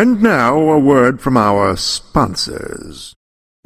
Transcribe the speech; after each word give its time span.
And 0.00 0.22
now 0.22 0.58
a 0.58 0.78
word 0.78 1.20
from 1.20 1.36
our 1.36 1.76
sponsors. 1.76 3.12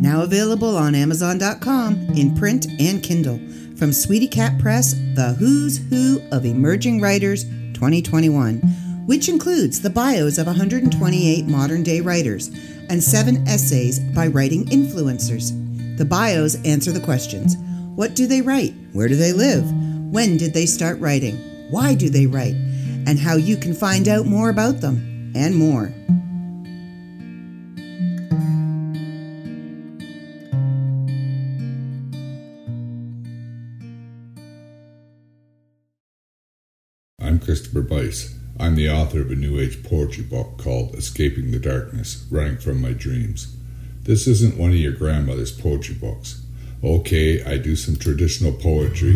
Now 0.00 0.24
available 0.24 0.76
on 0.76 0.96
Amazon.com 0.96 1.94
in 2.16 2.34
print 2.34 2.66
and 2.80 3.00
Kindle. 3.00 3.38
From 3.78 3.92
Sweety 3.92 4.26
Cat 4.26 4.58
Press, 4.58 4.94
The 5.14 5.36
Who's 5.38 5.78
Who 5.90 6.20
of 6.32 6.44
Emerging 6.44 7.00
Writers 7.00 7.44
2021, 7.74 8.56
which 9.06 9.28
includes 9.28 9.80
the 9.80 9.90
bios 9.90 10.38
of 10.38 10.48
128 10.48 11.46
modern 11.46 11.84
day 11.84 12.00
writers 12.00 12.48
and 12.88 13.00
seven 13.00 13.46
essays 13.46 14.00
by 14.00 14.26
writing 14.26 14.64
influencers. 14.64 15.52
The 15.98 16.04
bios 16.04 16.56
answer 16.64 16.90
the 16.90 16.98
questions 16.98 17.54
What 17.94 18.16
do 18.16 18.26
they 18.26 18.42
write? 18.42 18.74
Where 18.92 19.06
do 19.06 19.14
they 19.14 19.32
live? 19.32 19.70
When 20.10 20.36
did 20.36 20.52
they 20.52 20.66
start 20.66 20.98
writing? 20.98 21.36
Why 21.70 21.94
do 21.94 22.10
they 22.10 22.26
write? 22.26 22.56
And 23.06 23.20
how 23.20 23.36
you 23.36 23.56
can 23.56 23.72
find 23.72 24.08
out 24.08 24.26
more 24.26 24.48
about 24.48 24.80
them, 24.80 25.13
and 25.34 25.56
more. 25.56 25.92
I'm 37.20 37.40
Christopher 37.40 37.82
Bice. 37.82 38.38
I'm 38.60 38.76
the 38.76 38.88
author 38.88 39.20
of 39.20 39.30
a 39.30 39.34
New 39.34 39.58
Age 39.58 39.82
poetry 39.82 40.22
book 40.22 40.58
called 40.58 40.94
Escaping 40.94 41.50
the 41.50 41.58
Darkness 41.58 42.24
Running 42.30 42.58
from 42.58 42.80
My 42.80 42.92
Dreams. 42.92 43.56
This 44.02 44.26
isn't 44.28 44.56
one 44.56 44.70
of 44.70 44.76
your 44.76 44.92
grandmother's 44.92 45.50
poetry 45.50 45.94
books. 45.94 46.42
Okay, 46.84 47.42
I 47.42 47.56
do 47.56 47.74
some 47.74 47.96
traditional 47.96 48.52
poetry 48.52 49.14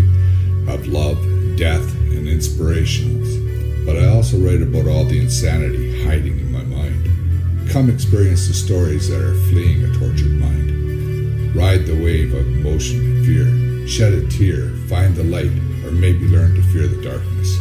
of 0.67 0.87
love, 0.89 1.19
death, 1.57 1.95
and 2.11 2.27
inspirationals, 2.27 3.58
but 3.89 3.97
I 3.97 4.09
also 4.09 4.37
write 4.37 4.61
about 4.61 4.87
all 4.87 5.07
the 5.07 5.19
insanity 5.19 6.05
hiding 6.05 6.39
in 6.39 6.53
my 6.53 6.63
mind. 6.63 7.71
Come 7.71 7.89
experience 7.89 8.47
the 8.47 8.53
stories 8.53 9.09
that 9.09 9.19
are 9.19 9.35
fleeing 9.49 9.83
a 9.83 9.99
tortured 9.99 10.33
mind. 10.33 11.57
Ride 11.57 11.87
the 11.87 11.95
wave 11.95 12.35
of 12.35 12.47
emotion 12.47 12.99
and 13.01 13.25
fear. 13.25 13.89
Shed 13.89 14.13
a 14.13 14.29
tear, 14.29 14.69
find 14.91 15.17
the 15.17 15.25
light, 15.25 15.51
or 15.87 15.91
maybe 15.91 16.29
learn 16.29 16.55
to 16.55 16.63
fear 16.65 16.87
the 16.87 17.01
darkness. 17.01 17.59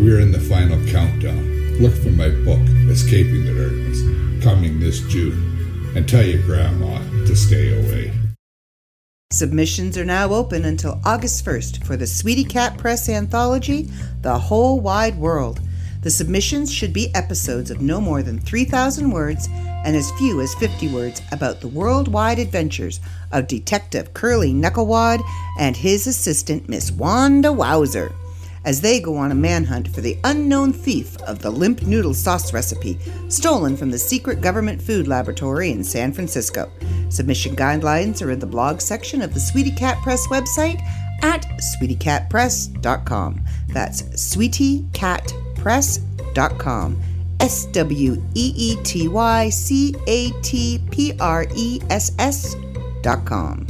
We 0.00 0.10
are 0.14 0.20
in 0.20 0.32
the 0.32 0.40
final 0.40 0.82
countdown. 0.90 1.76
Look 1.78 1.92
for 1.92 2.08
my 2.08 2.30
book, 2.30 2.66
Escaping 2.88 3.44
the 3.44 3.52
Darkness, 3.52 4.42
coming 4.42 4.80
this 4.80 5.00
June, 5.08 5.92
and 5.94 6.08
tell 6.08 6.24
your 6.24 6.40
grandma 6.44 7.00
to 7.26 7.36
stay 7.36 7.78
away. 7.78 8.29
Submissions 9.32 9.96
are 9.96 10.04
now 10.04 10.32
open 10.34 10.64
until 10.64 11.00
August 11.04 11.44
1st 11.44 11.84
for 11.84 11.96
the 11.96 12.04
Sweety 12.04 12.42
Cat 12.42 12.76
Press 12.76 13.08
anthology, 13.08 13.88
The 14.22 14.36
Whole 14.36 14.80
Wide 14.80 15.16
World. 15.16 15.60
The 16.02 16.10
submissions 16.10 16.72
should 16.72 16.92
be 16.92 17.14
episodes 17.14 17.70
of 17.70 17.80
no 17.80 18.00
more 18.00 18.24
than 18.24 18.40
3,000 18.40 19.08
words 19.08 19.48
and 19.84 19.94
as 19.94 20.10
few 20.18 20.40
as 20.40 20.56
50 20.56 20.92
words 20.92 21.22
about 21.30 21.60
the 21.60 21.68
worldwide 21.68 22.40
adventures 22.40 22.98
of 23.30 23.46
Detective 23.46 24.12
Curly 24.14 24.52
Knucklewad 24.52 25.22
and 25.60 25.76
his 25.76 26.08
assistant, 26.08 26.68
Miss 26.68 26.90
Wanda 26.90 27.52
Wowzer 27.52 28.12
as 28.64 28.80
they 28.80 29.00
go 29.00 29.16
on 29.16 29.32
a 29.32 29.34
manhunt 29.34 29.88
for 29.88 30.00
the 30.00 30.16
unknown 30.24 30.72
thief 30.72 31.20
of 31.22 31.40
the 31.40 31.50
limp 31.50 31.82
noodle 31.82 32.14
sauce 32.14 32.52
recipe 32.52 32.96
stolen 33.28 33.76
from 33.76 33.90
the 33.90 33.98
secret 33.98 34.40
government 34.40 34.80
food 34.80 35.08
laboratory 35.08 35.70
in 35.70 35.84
San 35.84 36.12
Francisco. 36.12 36.70
Submission 37.08 37.56
guidelines 37.56 38.24
are 38.24 38.30
in 38.30 38.38
the 38.38 38.46
blog 38.46 38.80
section 38.80 39.20
of 39.22 39.34
the 39.34 39.40
Sweety 39.40 39.72
Cat 39.72 39.98
Press 39.98 40.28
website 40.28 40.80
at 41.22 41.44
sweetycatpress.com. 41.80 43.40
That's 43.68 44.02
sweetycatpress.com. 44.02 47.02
S 47.40 47.66
W 47.66 48.22
E 48.34 48.52
E 48.54 48.76
T 48.82 49.08
Y 49.08 49.48
C 49.48 49.94
A 50.06 50.30
T 50.42 50.78
P 50.90 51.14
R 51.18 51.46
E 51.54 51.80
S 51.88 52.12
S 52.18 52.54
dot 53.02 53.24
com. 53.24 53.66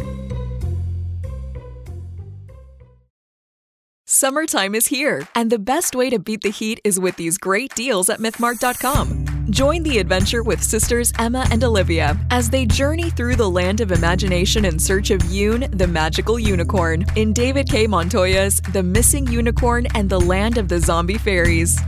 Summertime 4.13 4.75
is 4.75 4.89
here, 4.89 5.23
and 5.37 5.53
the 5.53 5.59
best 5.61 5.95
way 5.95 6.11
to 6.11 6.19
beat 6.19 6.41
the 6.41 6.51
heat 6.51 6.81
is 6.83 6.99
with 6.99 7.15
these 7.15 7.39
great 7.39 7.73
deals 7.77 8.11
at 8.11 8.19
MythMart.com. 8.19 9.47
Join 9.51 9.85
the 9.85 9.99
adventure 9.99 10.43
with 10.43 10.61
sisters 10.61 11.13
Emma 11.21 11.47
and 11.53 11.63
Olivia 11.63 12.19
as 12.33 12.51
they 12.51 12.67
journey 12.67 13.11
through 13.11 13.37
the 13.37 13.49
land 13.49 13.81
of 13.81 13.93
imagination 13.93 14.65
in 14.65 14.81
search 14.81 15.13
of 15.13 15.21
Yoon, 15.21 15.79
the 15.79 15.87
magical 15.87 16.41
unicorn, 16.41 17.05
in 17.15 17.33
David 17.33 17.69
K. 17.69 17.87
Montoya's 17.87 18.61
The 18.73 18.83
Missing 18.83 19.29
Unicorn 19.29 19.87
and 19.95 20.11
the 20.11 20.21
Land 20.21 20.59
of 20.59 20.67
the 20.67 20.81
Zombie 20.81 21.17
Fairies. 21.17 21.79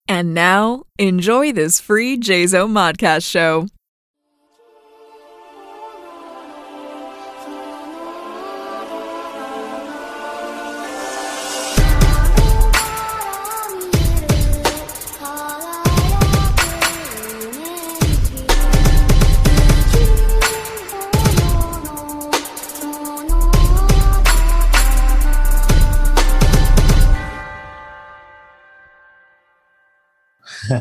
And 0.08 0.34
now, 0.34 0.84
enjoy 0.98 1.52
this 1.52 1.80
free 1.80 2.16
JZO 2.16 2.68
Modcast 2.68 3.28
show. 3.28 3.66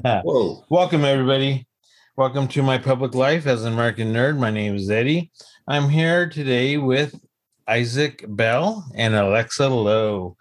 Welcome, 0.69 1.05
everybody. 1.05 1.67
Welcome 2.17 2.47
to 2.49 2.63
my 2.63 2.77
public 2.77 3.15
life 3.15 3.45
as 3.45 3.63
an 3.63 3.73
American 3.73 4.11
nerd. 4.11 4.37
My 4.37 4.49
name 4.49 4.75
is 4.75 4.89
Eddie. 4.89 5.31
I'm 5.67 5.89
here 5.89 6.27
today 6.27 6.77
with 6.77 7.15
Isaac 7.67 8.25
Bell 8.27 8.85
and 8.95 9.15
Alexa 9.15 9.67
Lowe. 9.69 10.35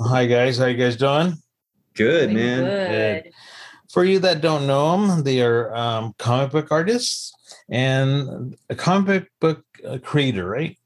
Hi, 0.00 0.26
guys. 0.26 0.58
How 0.58 0.66
you 0.66 0.76
guys 0.76 0.96
doing? 0.96 1.34
Good, 1.94 2.32
man. 2.32 3.22
Good. 3.22 3.32
For 3.90 4.04
you 4.04 4.20
that 4.20 4.40
don't 4.40 4.66
know 4.66 5.06
them, 5.06 5.22
they 5.24 5.42
are 5.42 5.74
um, 5.74 6.14
comic 6.18 6.52
book 6.52 6.68
artists 6.70 7.34
and 7.68 8.56
a 8.70 8.74
comic 8.74 9.28
book 9.40 9.64
uh, 9.86 9.98
creator, 10.02 10.48
right? 10.48 10.78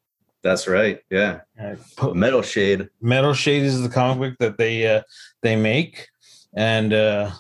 That's 0.43 0.67
right. 0.67 1.01
Yeah. 1.11 1.41
Uh, 1.61 2.15
Metal 2.15 2.43
Shade. 2.43 2.89
Metal 3.01 3.35
Shade 3.35 3.63
is 3.63 3.81
the 3.83 3.89
comic 3.89 4.19
book 4.19 4.39
that 4.41 4.59
they 4.59 4.87
uh, 4.87 5.03
they 5.43 5.55
make, 5.57 6.09
and 6.55 6.93
uh, 6.93 7.31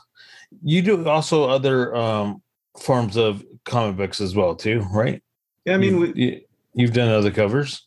you 0.63 0.83
do 0.83 1.09
also 1.09 1.49
other 1.49 1.95
um, 1.95 2.43
forms 2.79 3.17
of 3.17 3.45
comic 3.65 3.97
books 3.97 4.21
as 4.21 4.35
well, 4.35 4.55
too, 4.55 4.81
right? 4.93 5.23
Yeah, 5.65 5.75
I 5.75 5.77
mean, 5.79 5.99
you, 5.99 6.13
you, 6.15 6.41
you've 6.75 6.93
done 6.93 7.09
other 7.11 7.31
covers. 7.31 7.87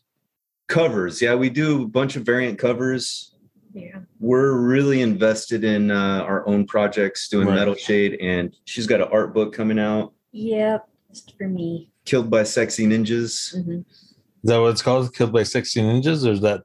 Covers. 0.68 1.20
Yeah, 1.20 1.34
we 1.34 1.50
do 1.50 1.82
a 1.82 1.86
bunch 1.86 2.16
of 2.16 2.24
variant 2.24 2.58
covers. 2.58 3.34
Yeah. 3.72 3.98
We're 4.20 4.52
really 4.52 5.02
invested 5.02 5.64
in 5.64 5.90
uh, 5.90 6.20
our 6.22 6.46
own 6.46 6.66
projects, 6.66 7.28
doing 7.28 7.48
Right. 7.48 7.56
Metal 7.56 7.74
Shade, 7.74 8.16
and 8.20 8.54
she's 8.64 8.86
got 8.86 9.00
an 9.00 9.08
art 9.12 9.34
book 9.34 9.52
coming 9.52 9.78
out, 9.78 10.12
Yep. 10.32 10.88
Just 11.10 11.36
for 11.38 11.48
me. 11.48 11.90
Killed 12.04 12.28
by 12.28 12.42
Sexy 12.42 12.86
Ninjas. 12.86 13.54
hmm 13.64 13.78
Is 13.78 14.14
that 14.44 14.58
what 14.58 14.68
it's 14.70 14.82
called? 14.82 15.14
Killed 15.14 15.32
by 15.32 15.42
60 15.44 15.80
Ninjas? 15.80 16.26
Or 16.26 16.32
is 16.32 16.40
that? 16.40 16.62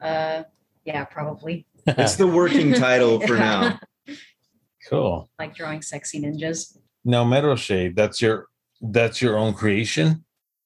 Uh, 0.00 0.42
yeah, 0.84 1.04
probably. 1.04 1.64
It's 1.86 2.16
the 2.16 2.26
working 2.26 2.72
title 2.74 3.20
for 3.20 3.36
now. 3.36 3.78
Cool. 4.88 5.28
Like 5.38 5.54
drawing 5.54 5.82
sexy 5.82 6.20
ninjas. 6.20 6.76
Now, 7.04 7.24
Metal 7.24 7.56
Shade, 7.56 7.96
that's 7.96 8.20
your 8.22 8.48
that's 8.80 9.20
your 9.20 9.36
own 9.36 9.54
creation. 9.54 10.24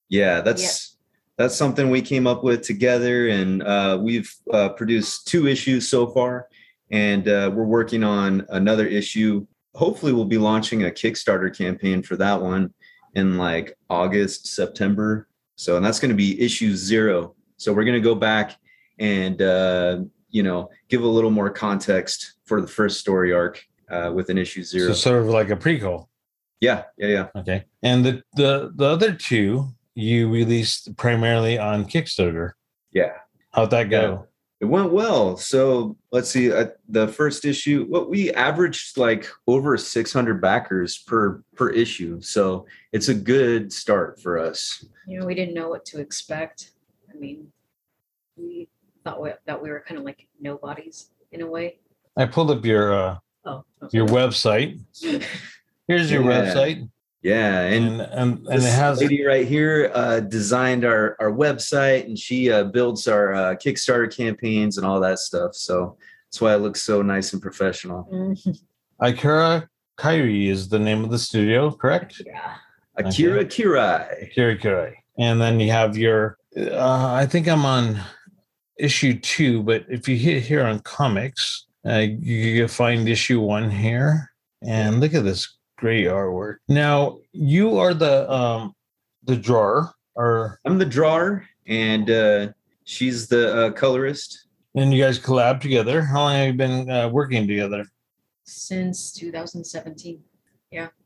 Yeah, 0.08 0.40
that's 0.40 0.96
that's 1.36 1.54
something 1.54 1.90
we 1.90 2.02
came 2.02 2.26
up 2.26 2.42
with 2.42 2.62
together, 2.62 3.28
and 3.28 3.62
uh, 3.62 3.98
we've 4.00 4.32
uh, 4.52 4.70
produced 4.70 5.28
two 5.28 5.46
issues 5.46 5.88
so 5.88 6.06
far, 6.06 6.48
and 6.90 7.28
uh, 7.28 7.50
we're 7.54 7.64
working 7.64 8.04
on 8.04 8.46
another 8.50 8.86
issue. 8.86 9.46
Hopefully, 9.74 10.12
we'll 10.12 10.24
be 10.24 10.38
launching 10.38 10.84
a 10.84 10.90
Kickstarter 10.90 11.56
campaign 11.56 12.02
for 12.02 12.16
that 12.16 12.40
one 12.40 12.72
in 13.14 13.36
like 13.36 13.76
August, 13.90 14.46
September. 14.48 15.28
So, 15.56 15.76
and 15.76 15.84
that's 15.84 16.00
going 16.00 16.10
to 16.10 16.16
be 16.16 16.40
issue 16.40 16.74
zero. 16.74 17.34
So, 17.56 17.72
we're 17.72 17.84
going 17.84 17.94
to 17.94 18.00
go 18.00 18.14
back 18.14 18.56
and 18.98 19.40
uh, 19.42 19.98
you 20.30 20.42
know 20.42 20.70
give 20.88 21.02
a 21.02 21.06
little 21.06 21.30
more 21.30 21.50
context 21.50 22.34
for 22.46 22.60
the 22.60 22.68
first 22.68 23.00
story 23.00 23.32
arc 23.32 23.64
uh, 23.90 24.12
with 24.14 24.30
an 24.30 24.38
issue 24.38 24.62
zero. 24.62 24.88
So 24.88 24.94
sort 24.94 25.22
of 25.22 25.28
like 25.28 25.50
a 25.50 25.56
prequel. 25.56 26.06
yeah, 26.60 26.84
yeah, 26.96 27.08
yeah. 27.08 27.40
Okay. 27.40 27.64
And 27.82 28.04
the 28.04 28.22
the 28.34 28.72
the 28.74 28.86
other 28.86 29.12
two 29.12 29.68
you 29.94 30.30
released 30.30 30.96
primarily 30.96 31.58
on 31.58 31.84
Kickstarter. 31.84 32.52
Yeah. 32.92 33.14
How'd 33.50 33.70
that 33.70 33.90
go? 33.90 34.26
It 34.60 34.66
went 34.66 34.92
well. 34.92 35.36
So 35.36 35.96
let's 36.10 36.30
see. 36.30 36.52
Uh, 36.52 36.66
the 36.88 37.08
first 37.08 37.44
issue, 37.44 37.86
what 37.88 38.10
we 38.10 38.32
averaged 38.32 38.96
like 38.96 39.28
over 39.46 39.76
600 39.76 40.40
backers 40.40 40.98
per 40.98 41.42
per 41.54 41.70
issue. 41.70 42.20
So 42.20 42.66
it's 42.92 43.08
a 43.08 43.14
good 43.14 43.72
start 43.72 44.20
for 44.20 44.38
us. 44.38 44.84
You 45.06 45.20
know, 45.20 45.26
we 45.26 45.34
didn't 45.34 45.54
know 45.54 45.68
what 45.68 45.84
to 45.86 46.00
expect. 46.00 46.72
I 47.08 47.16
mean, 47.18 47.48
we 48.36 48.68
thought 49.04 49.20
we, 49.22 49.30
that 49.46 49.62
we 49.62 49.70
were 49.70 49.80
kind 49.80 49.98
of 49.98 50.04
like 50.04 50.26
nobodies 50.40 51.10
in 51.32 51.40
a 51.42 51.46
way. 51.46 51.78
I 52.16 52.26
pulled 52.26 52.50
up 52.50 52.64
your 52.64 52.92
uh 52.92 53.18
Oh, 53.44 53.64
okay. 53.82 53.96
your 53.96 54.06
website. 54.08 54.78
Here's 55.86 56.10
your 56.10 56.22
Yeah. 56.22 56.28
website. 56.28 56.88
Yeah, 57.22 57.62
and 57.62 58.00
And 58.00 58.00
and, 58.00 58.46
and 58.46 58.46
this 58.46 58.64
it 58.66 58.70
has 58.76 59.00
lady 59.00 59.24
right 59.24 59.46
here 59.46 59.90
uh, 59.92 60.20
designed 60.20 60.84
our 60.84 61.16
our 61.18 61.32
website, 61.32 62.04
and 62.06 62.16
she 62.18 62.50
uh, 62.50 62.64
builds 62.64 63.08
our 63.08 63.34
uh, 63.34 63.54
Kickstarter 63.56 64.14
campaigns 64.14 64.78
and 64.78 64.86
all 64.86 65.00
that 65.00 65.18
stuff. 65.18 65.54
So 65.54 65.96
that's 66.26 66.40
why 66.40 66.54
it 66.54 66.58
looks 66.58 66.82
so 66.82 67.02
nice 67.02 67.32
and 67.32 67.42
professional. 67.42 68.08
Mhm. 68.12 68.58
Ikura 69.02 69.66
Kyrie 69.96 70.48
is 70.48 70.68
the 70.68 70.78
name 70.78 71.02
of 71.04 71.10
the 71.10 71.18
studio, 71.18 71.70
correct? 71.72 72.22
yeah. 72.24 72.54
Akira 72.96 73.44
Kirai. 73.44 74.32
Kyrie 74.34 74.56
Kyrie. 74.58 74.98
And 75.18 75.40
then 75.40 75.58
you 75.60 75.70
have 75.72 75.96
your 75.96 76.36
uh, 76.56 77.12
I 77.12 77.26
think 77.26 77.48
I'm 77.48 77.64
on 77.64 78.00
issue 78.78 79.18
two, 79.18 79.62
but 79.64 79.84
if 79.88 80.08
you 80.08 80.16
hit 80.16 80.42
here 80.44 80.62
on 80.64 80.78
comics, 80.80 81.66
uh, 81.88 82.06
you 82.20 82.60
can 82.60 82.68
find 82.68 83.08
issue 83.08 83.40
one 83.40 83.70
here. 83.70 84.30
And 84.62 85.00
look 85.00 85.14
at 85.14 85.24
this 85.24 85.56
great 85.76 86.06
artwork. 86.06 86.56
Now 86.68 87.18
you 87.32 87.78
are 87.78 87.94
the 87.94 88.30
um 88.30 88.74
the 89.24 89.36
drawer, 89.36 89.92
or 90.14 90.58
I'm 90.64 90.78
the 90.78 90.86
drawer, 90.86 91.44
and 91.66 92.10
uh, 92.10 92.48
she's 92.84 93.28
the 93.28 93.54
uh, 93.54 93.70
colorist. 93.72 94.46
and 94.74 94.92
you 94.92 95.02
guys 95.02 95.18
collab 95.18 95.60
together. 95.60 96.02
How 96.02 96.22
long 96.22 96.34
have 96.34 96.46
you 96.48 96.52
been 96.54 96.90
uh, 96.90 97.08
working 97.08 97.46
together? 97.46 97.84
Since 98.44 99.12
2017. 99.12 100.22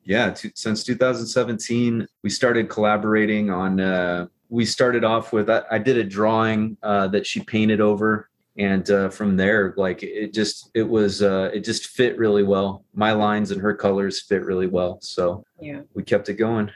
yeah 0.05 0.31
to, 0.31 0.51
since 0.57 0.83
2017 0.83 2.05
we 2.25 2.31
started 2.31 2.69
collaborating 2.69 3.49
on 3.49 3.79
uh, 3.79 4.27
we 4.49 4.65
started 4.65 5.05
off 5.05 5.33
with 5.33 5.49
I, 5.49 5.63
I 5.71 5.79
did 5.79 5.97
a 5.99 6.05
drawing 6.05 6.77
uh, 6.83 7.07
that 7.09 7.27
she 7.27 7.41
painted 7.45 7.81
over 7.81 8.29
and 8.59 8.91
uh, 8.91 9.09
from 9.09 9.37
there 9.37 9.73
like 9.77 10.03
it 10.03 10.33
just 10.35 10.71
it 10.75 10.83
was 10.89 11.23
uh, 11.23 11.51
it 11.55 11.61
just 11.61 11.87
fit 11.87 12.19
really 12.19 12.43
well 12.43 12.85
my 12.95 13.13
lines 13.13 13.51
and 13.51 13.61
her 13.61 13.75
colors 13.75 14.21
fit 14.23 14.43
really 14.45 14.67
well 14.67 14.99
so 15.01 15.45
Yeah. 15.61 15.81
we 15.95 16.03
kept 16.03 16.29
it 16.29 16.35
going 16.35 16.71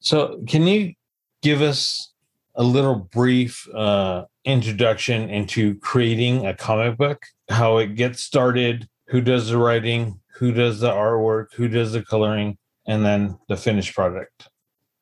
So, 0.00 0.42
can 0.46 0.66
you 0.66 0.94
give 1.42 1.62
us 1.62 2.12
a 2.56 2.62
little 2.62 2.94
brief 2.96 3.66
uh, 3.74 4.24
introduction 4.44 5.30
into 5.30 5.76
creating 5.80 6.46
a 6.46 6.54
comic 6.54 6.98
book? 6.98 7.24
How 7.48 7.78
it 7.78 7.94
gets 7.96 8.20
started, 8.22 8.86
who 9.08 9.20
does 9.22 9.48
the 9.48 9.56
writing, 9.58 10.20
who 10.38 10.52
does 10.52 10.80
the 10.80 10.90
artwork, 10.90 11.54
who 11.54 11.68
does 11.68 11.92
the 11.92 12.02
coloring, 12.02 12.58
and 12.86 13.04
then 13.04 13.38
the 13.48 13.56
finished 13.56 13.94
product. 13.94 14.48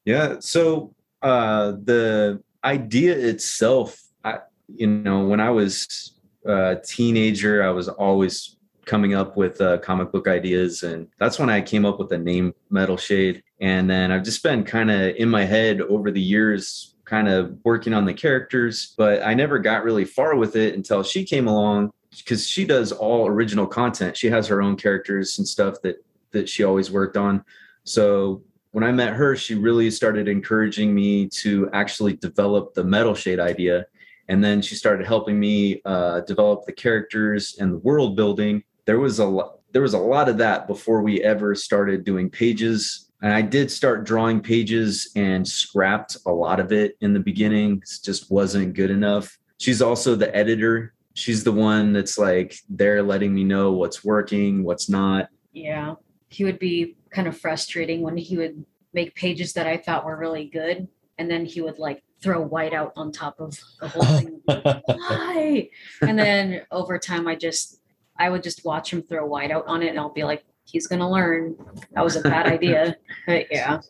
Yeah. 0.04 0.36
So 0.40 0.94
uh, 1.20 1.72
the 1.82 2.42
idea 2.64 3.16
itself, 3.18 4.00
I, 4.24 4.38
you 4.68 4.86
know, 4.86 5.26
when 5.26 5.40
I 5.40 5.50
was 5.50 6.14
a 6.44 6.76
teenager, 6.84 7.62
I 7.62 7.70
was 7.70 7.88
always 7.88 8.56
coming 8.84 9.14
up 9.14 9.36
with 9.36 9.60
uh, 9.60 9.78
comic 9.78 10.10
book 10.10 10.26
ideas, 10.26 10.82
and 10.82 11.08
that's 11.18 11.38
when 11.38 11.50
I 11.50 11.60
came 11.60 11.84
up 11.84 11.98
with 11.98 12.08
the 12.08 12.18
name 12.18 12.54
Metal 12.70 12.96
Shade. 12.96 13.42
And 13.60 13.88
then 13.88 14.10
I've 14.10 14.24
just 14.24 14.42
been 14.42 14.64
kind 14.64 14.90
of 14.90 15.14
in 15.16 15.28
my 15.28 15.44
head 15.44 15.80
over 15.80 16.10
the 16.10 16.20
years, 16.20 16.96
kind 17.04 17.28
of 17.28 17.56
working 17.64 17.94
on 17.94 18.04
the 18.04 18.14
characters, 18.14 18.94
but 18.96 19.22
I 19.22 19.34
never 19.34 19.58
got 19.58 19.84
really 19.84 20.04
far 20.04 20.34
with 20.34 20.56
it 20.56 20.74
until 20.74 21.02
she 21.02 21.24
came 21.24 21.46
along 21.46 21.92
because 22.16 22.46
she 22.46 22.64
does 22.64 22.92
all 22.92 23.26
original 23.26 23.66
content. 23.66 24.16
She 24.16 24.28
has 24.28 24.46
her 24.48 24.62
own 24.62 24.76
characters 24.76 25.38
and 25.38 25.46
stuff 25.46 25.76
that 25.82 26.04
that 26.32 26.48
she 26.48 26.64
always 26.64 26.90
worked 26.90 27.16
on. 27.16 27.44
So 27.84 28.42
when 28.72 28.84
I 28.84 28.92
met 28.92 29.12
her, 29.12 29.36
she 29.36 29.54
really 29.54 29.90
started 29.90 30.28
encouraging 30.28 30.94
me 30.94 31.28
to 31.28 31.68
actually 31.72 32.14
develop 32.14 32.74
the 32.74 32.84
metal 32.84 33.14
shade 33.14 33.38
idea. 33.38 33.86
And 34.28 34.42
then 34.42 34.62
she 34.62 34.74
started 34.74 35.06
helping 35.06 35.38
me 35.38 35.80
uh, 35.84 36.20
develop 36.20 36.64
the 36.64 36.72
characters 36.72 37.56
and 37.58 37.72
the 37.72 37.78
world 37.78 38.16
building. 38.16 38.62
There 38.84 38.98
was 38.98 39.18
a 39.18 39.26
lot. 39.26 39.58
There 39.72 39.82
was 39.82 39.94
a 39.94 39.98
lot 39.98 40.28
of 40.28 40.36
that 40.38 40.66
before 40.66 41.00
we 41.00 41.22
ever 41.22 41.54
started 41.54 42.04
doing 42.04 42.28
pages. 42.28 43.10
And 43.22 43.32
I 43.32 43.40
did 43.40 43.70
start 43.70 44.04
drawing 44.04 44.40
pages 44.40 45.10
and 45.16 45.46
scrapped 45.48 46.18
a 46.26 46.32
lot 46.32 46.60
of 46.60 46.72
it 46.72 46.96
in 47.00 47.14
the 47.14 47.20
beginning. 47.20 47.78
It 47.78 48.04
just 48.04 48.30
wasn't 48.30 48.74
good 48.74 48.90
enough. 48.90 49.38
She's 49.58 49.80
also 49.80 50.14
the 50.14 50.34
editor. 50.36 50.92
She's 51.14 51.44
the 51.44 51.52
one 51.52 51.92
that's 51.92 52.18
like 52.18 52.56
there 52.68 53.02
letting 53.02 53.32
me 53.32 53.44
know 53.44 53.72
what's 53.72 54.04
working, 54.04 54.64
what's 54.64 54.88
not. 54.88 55.28
Yeah. 55.52 55.94
He 56.28 56.44
would 56.44 56.58
be 56.58 56.96
kind 57.10 57.28
of 57.28 57.38
frustrating 57.38 58.02
when 58.02 58.16
he 58.16 58.36
would 58.36 58.64
make 58.92 59.14
pages 59.14 59.52
that 59.54 59.66
I 59.66 59.76
thought 59.76 60.04
were 60.04 60.18
really 60.18 60.46
good. 60.46 60.88
And 61.16 61.30
then 61.30 61.44
he 61.44 61.60
would 61.60 61.78
like 61.78 62.02
throw 62.22 62.40
white 62.40 62.72
out 62.72 62.92
on 62.96 63.12
top 63.12 63.40
of 63.40 63.58
the 63.80 63.88
whole 63.88 64.04
thing. 64.04 64.40
Why? 64.44 65.68
And 66.00 66.18
then 66.18 66.62
over 66.70 66.98
time, 66.98 67.26
I 67.26 67.34
just, 67.34 67.80
I 68.18 68.30
would 68.30 68.42
just 68.42 68.64
watch 68.64 68.92
him 68.92 69.02
throw 69.02 69.26
white 69.26 69.50
out 69.50 69.66
on 69.66 69.82
it 69.82 69.88
and 69.88 69.98
I'll 69.98 70.12
be 70.12 70.24
like, 70.24 70.44
he's 70.64 70.86
going 70.86 71.00
to 71.00 71.08
learn. 71.08 71.56
That 71.92 72.04
was 72.04 72.16
a 72.16 72.20
bad 72.22 72.46
idea. 72.46 72.96
But 73.26 73.46
yeah. 73.50 73.80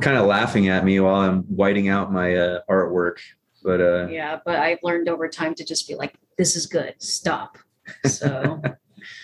kind 0.00 0.16
of 0.16 0.26
laughing 0.26 0.68
at 0.68 0.84
me 0.84 1.00
while 1.00 1.20
I'm 1.20 1.42
whiting 1.44 1.88
out 1.88 2.12
my 2.12 2.36
uh, 2.36 2.60
artwork. 2.70 3.16
But 3.62 3.80
uh, 3.80 4.08
Yeah. 4.08 4.38
But 4.44 4.56
I've 4.56 4.78
learned 4.82 5.08
over 5.08 5.28
time 5.28 5.54
to 5.54 5.64
just 5.64 5.88
be 5.88 5.94
like, 5.94 6.14
this 6.36 6.56
is 6.56 6.66
good. 6.66 6.94
Stop. 6.98 7.58
So 8.04 8.60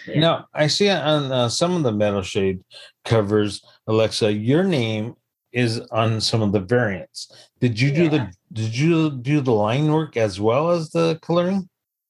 Yeah. 0.07 0.21
Now, 0.21 0.49
I 0.55 0.67
see 0.67 0.89
on 0.89 1.33
uh, 1.33 1.49
some 1.49 1.77
of 1.77 1.83
the 1.83 1.93
Metal 1.93 2.23
Shade 2.23 2.63
covers, 3.05 3.65
Alexa, 3.87 4.33
your 4.33 4.65
name 4.65 5.15
is 5.53 5.81
on 5.93 6.21
some 6.21 6.43
of 6.43 6.53
the 6.53 6.61
variants. 6.61 7.51
Did 7.61 7.81
you 7.81 7.93
do 7.93 8.09
the 8.09 8.17
Yeah. 8.17 8.31
Did 8.55 8.77
you 8.79 9.11
do 9.11 9.41
the 9.41 9.53
line 9.53 9.93
work 9.93 10.17
as 10.17 10.41
well 10.41 10.71
as 10.71 10.91
the 10.91 11.19
coloring? 11.23 11.69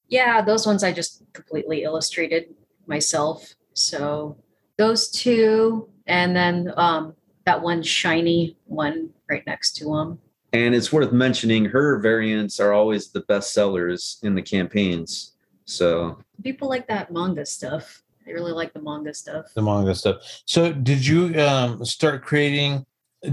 Yeah, 0.09 0.43
those 0.43 0.67
ones 0.67 0.85
I 0.85 0.93
just 0.93 1.23
completely 1.33 1.83
illustrated 1.83 2.55
myself. 2.87 3.55
So 3.73 4.37
those 4.77 5.11
two, 5.11 5.89
and 6.07 6.37
then 6.37 6.73
um, 6.77 7.15
that 7.47 7.63
one 7.63 7.83
shiny 7.83 8.57
one 8.67 9.09
right 9.29 9.43
next 9.47 9.77
to 9.79 9.85
them. 9.87 10.19
and 10.53 10.75
it's 10.75 10.93
worth 10.93 11.13
mentioning 11.13 11.65
her 11.65 11.99
variants 11.99 12.61
are 12.61 12.73
always 12.73 13.11
the 13.11 13.21
best 13.23 13.53
sellers 13.55 14.19
in 14.23 14.35
the 14.35 14.43
campaigns. 14.43 15.33
So 15.65 16.19
People 16.43 16.69
like 16.69 16.87
that 16.89 17.11
manga 17.11 17.47
stuff. 17.47 18.03
They 18.27 18.35
really 18.35 18.53
like 18.53 18.73
the 18.75 18.83
manga 18.83 19.15
stuff. 19.15 19.47
the 19.55 19.63
manga 19.63 19.95
stuff. 19.95 20.17
So, 20.47 20.73
did 20.75 21.07
you 21.07 21.41
um, 21.41 21.83
start 21.85 22.23
creating? 22.23 22.85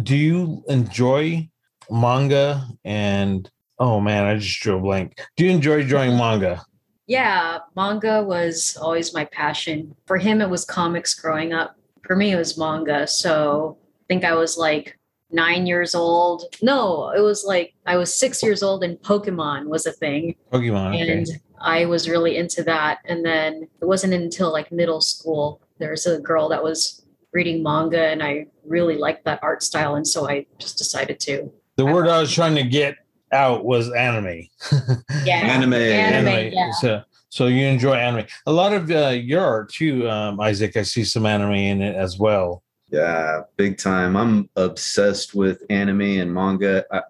Do 0.04 0.16
you 0.16 0.64
enjoy 0.70 1.50
manga? 1.92 2.68
And 2.86 3.50
oh 3.80 4.00
man, 4.00 4.26
I 4.26 4.38
just 4.38 4.60
drew 4.62 4.78
a 4.78 4.80
blank. 4.80 5.20
Do 5.36 5.46
you 5.46 5.52
enjoy 5.52 5.84
drawing 5.84 6.14
uh-huh. 6.14 6.38
manga? 6.40 6.66
Yeah, 7.08 7.60
manga 7.76 8.24
was 8.24 8.78
always 8.82 9.14
my 9.14 9.26
passion. 9.26 9.96
For 10.06 10.18
him, 10.18 10.42
it 10.42 10.50
was 10.50 10.64
comics 10.64 11.14
growing 11.14 11.52
up. 11.52 11.76
For 12.04 12.16
me, 12.16 12.32
it 12.32 12.38
was 12.38 12.58
manga. 12.58 13.06
So 13.06 13.78
I 14.02 14.04
think 14.08 14.24
I 14.24 14.34
was 14.34 14.58
like 14.58 14.98
nine 15.32 15.66
years 15.66 15.96
old. 15.96 16.44
No, 16.62 17.10
it 17.10 17.22
was 17.22 17.44
like 17.46 17.74
I 17.86 17.98
was 17.98 18.14
six 18.14 18.42
years 18.44 18.64
old 18.64 18.84
and 18.84 18.98
Pokemon 19.02 19.66
was 19.66 19.86
a 19.86 19.92
thing. 19.92 20.36
Pokemon. 20.52 20.90
Okay. 20.90 21.12
And 21.12 21.28
I 21.60 21.86
was 21.86 22.10
really 22.10 22.38
into 22.38 22.64
that. 22.64 23.00
And 23.06 23.26
then 23.26 23.68
it 23.82 23.86
wasn't 23.86 24.14
until 24.14 24.52
like 24.52 24.72
middle 24.72 25.02
school, 25.02 25.62
there's 25.80 26.06
a 26.06 26.20
girl 26.20 26.50
that 26.50 26.64
was 26.64 27.06
reading 27.34 27.64
manga 27.64 28.08
and 28.08 28.22
I 28.22 28.48
really 28.66 28.98
liked 28.98 29.26
that 29.26 29.40
art 29.42 29.64
style. 29.64 29.96
And 29.96 30.08
so 30.08 30.30
I 30.30 30.46
just 30.60 30.78
decided 30.78 31.20
to. 31.22 31.52
The 31.82 31.92
word 31.92 32.08
I 32.08 32.20
was 32.22 32.32
trying 32.32 32.54
to 32.56 32.64
get 32.64 32.96
out 33.32 33.66
was 33.66 33.92
anime. 33.92 34.44
Yeah. 35.26 35.38
Anime. 35.38 35.74
Anime, 35.74 36.54
yeah. 36.54 36.72
So, 36.72 37.02
so 37.30 37.48
you 37.48 37.66
enjoy 37.66 37.94
anime. 37.96 38.26
A 38.46 38.52
lot 38.52 38.72
of 38.74 38.92
uh, 38.92 39.10
your 39.10 39.42
art 39.42 39.70
too, 39.74 40.08
um, 40.10 40.40
Isaac. 40.40 40.78
I 40.78 40.84
see 40.84 41.04
some 41.04 41.26
anime 41.26 41.54
in 41.54 41.82
it 41.82 41.96
as 41.96 42.20
well. 42.20 42.62
Yeah, 42.92 43.42
big 43.58 43.78
time. 43.80 44.16
I'm 44.16 44.48
obsessed 44.58 45.34
with 45.34 45.64
anime 45.72 46.02
and 46.02 46.32
manga. 46.34 46.86
I, 46.92 47.02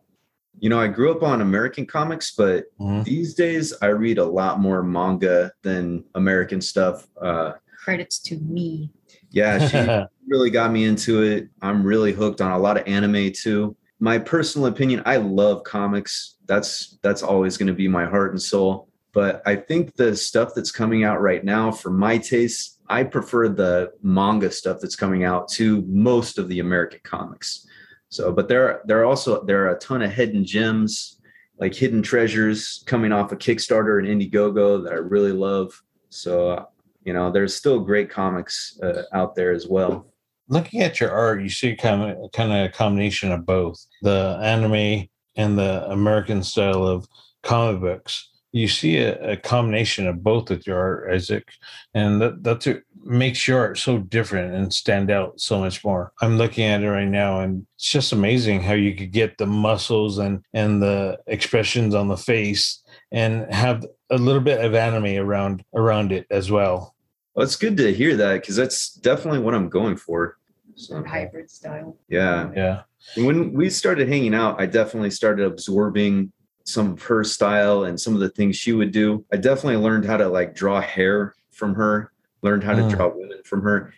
you 0.60 0.70
know, 0.70 0.80
I 0.80 0.88
grew 0.88 1.12
up 1.12 1.22
on 1.24 1.42
American 1.42 1.86
comics, 1.86 2.32
but 2.32 2.66
Mhm. 2.80 3.04
these 3.04 3.34
days 3.34 3.74
I 3.82 3.88
read 3.88 4.18
a 4.20 4.26
lot 4.26 4.60
more 4.60 4.84
manga 4.84 5.52
than 5.64 6.04
American 6.16 6.62
stuff. 6.62 7.08
Uh, 7.22 7.54
Credits 7.84 8.20
to 8.20 8.38
me. 8.38 8.90
yeah, 9.32 9.68
she 9.68 10.08
really 10.28 10.50
got 10.50 10.72
me 10.72 10.86
into 10.86 11.24
it. 11.24 11.50
I'm 11.62 11.84
really 11.84 12.14
hooked 12.14 12.40
on 12.42 12.52
a 12.52 12.58
lot 12.60 12.78
of 12.78 12.88
anime 12.88 13.32
too. 13.34 13.76
My 14.02 14.18
personal 14.18 14.68
opinion, 14.68 15.04
I 15.06 15.18
love 15.18 15.64
comics. 15.64 16.38
That's 16.48 16.98
that's 17.04 17.22
always 17.22 17.56
going 17.56 17.68
to 17.68 17.74
be 17.74 17.88
my 17.88 18.06
heart 18.06 18.32
and 18.32 18.42
soul. 18.42 18.90
But 19.14 19.44
I 19.46 19.56
think 19.56 19.96
the 19.96 20.16
stuff 20.16 20.54
that's 20.56 20.72
coming 20.72 21.04
out 21.04 21.22
right 21.22 21.44
now, 21.44 21.72
for 21.72 21.92
my 21.92 22.18
taste, 22.18 22.80
I 22.90 23.04
prefer 23.04 23.48
the 23.48 23.92
manga 24.02 24.52
stuff 24.52 24.80
that's 24.82 24.96
coming 24.96 25.24
out 25.24 25.50
to 25.50 25.84
most 25.88 26.40
of 26.40 26.48
the 26.48 26.62
American 26.62 27.02
comics. 27.04 27.68
So, 28.10 28.32
but 28.32 28.48
there 28.48 28.82
there 28.86 29.00
are 29.02 29.06
also 29.06 29.44
there 29.46 29.66
are 29.66 29.76
a 29.76 29.80
ton 29.80 30.02
of 30.02 30.12
hidden 30.12 30.44
gems, 30.46 31.22
like 31.60 31.76
hidden 31.76 32.02
treasures 32.02 32.84
coming 32.88 33.12
off 33.12 33.32
of 33.32 33.38
Kickstarter 33.38 34.00
and 34.00 34.08
Indiegogo 34.08 34.84
that 34.84 34.94
I 34.94 34.98
really 34.98 35.32
love. 35.32 35.80
So, 36.10 36.68
you 37.04 37.14
know, 37.14 37.32
there's 37.32 37.54
still 37.54 37.80
great 37.80 38.10
comics 38.10 38.80
uh, 38.82 39.04
out 39.14 39.36
there 39.36 39.52
as 39.52 39.68
well. 39.68 40.11
Looking 40.52 40.82
at 40.82 41.00
your 41.00 41.12
art, 41.12 41.42
you 41.42 41.50
see 41.50 41.78
kind 41.78 42.04
of 42.04 42.32
kind 42.34 42.52
of 42.52 42.66
a 42.66 42.70
combination 42.70 43.32
of 43.32 43.46
both 43.46 43.86
the 44.02 44.38
anime 44.44 45.08
and 45.38 45.58
the 45.58 45.90
American 45.90 46.44
style 46.44 46.86
of 46.86 47.08
comic 47.42 47.80
books. 47.80 48.30
You 48.52 48.68
see 48.68 48.98
a, 48.98 49.32
a 49.32 49.38
combination 49.38 50.08
of 50.08 50.22
both 50.22 50.50
with 50.50 50.68
your 50.68 50.78
art, 50.78 51.14
Isaac, 51.14 51.48
and 51.94 52.22
that 52.22 52.44
that's 52.44 52.66
what 52.66 52.82
makes 53.02 53.48
your 53.48 53.60
art 53.60 53.78
so 53.78 54.00
different 54.00 54.54
and 54.54 54.74
stand 54.74 55.10
out 55.10 55.40
so 55.40 55.58
much 55.58 55.86
more. 55.86 56.12
I'm 56.22 56.38
looking 56.38 56.66
at 56.66 56.84
it 56.84 56.90
right 56.90 57.08
now, 57.08 57.40
and 57.40 57.66
it's 57.78 57.90
just 57.90 58.12
amazing 58.12 58.62
how 58.62 58.74
you 58.74 58.94
could 58.94 59.14
get 59.14 59.38
the 59.38 59.48
muscles 59.48 60.18
and 60.18 60.44
and 60.54 60.84
the 60.84 61.18
expressions 61.28 61.96
on 61.96 62.10
the 62.10 62.18
face 62.18 62.84
and 63.14 63.52
have 63.54 63.86
a 64.10 64.18
little 64.18 64.42
bit 64.42 64.60
of 64.60 64.76
anime 64.76 65.18
around 65.18 65.64
around 65.74 66.12
it 66.12 66.28
as 66.30 66.52
well. 66.52 66.94
Well, 67.34 67.46
it's 67.46 67.56
good 67.56 67.78
to 67.78 67.94
hear 67.94 68.18
that 68.18 68.42
because 68.42 68.58
that's 68.58 68.94
definitely 68.96 69.40
what 69.40 69.56
I'm 69.56 69.70
going 69.70 69.96
for. 69.96 70.38
So, 70.76 71.04
Hybrid 71.04 71.50
style. 71.50 71.98
yeah. 72.10 72.50
Yeah. 72.56 72.82
When 73.18 73.54
we 73.54 73.70
started 73.70 74.08
hanging 74.08 74.34
out, 74.36 74.60
I 74.62 74.66
definitely 74.68 75.12
started 75.12 75.46
absorbing 75.46 76.32
some 76.66 76.92
of 76.94 77.02
her 77.04 77.24
style 77.24 77.84
and 77.86 78.00
some 78.00 78.14
of 78.14 78.20
the 78.20 78.30
things 78.30 78.56
she 78.56 78.72
would 78.74 78.92
do. 78.92 79.26
I 79.34 79.38
definitely 79.38 79.78
learned 79.78 80.06
how 80.06 80.18
to 80.18 80.28
like 80.28 80.54
draw 80.56 80.80
hair 80.82 81.34
from 81.52 81.74
her, 81.76 82.12
learned 82.44 82.64
how 82.64 82.74
to 82.76 82.84
Mm. 82.84 82.90
draw 82.92 83.08
women 83.14 83.40
from 83.44 83.62
her. 83.64 83.94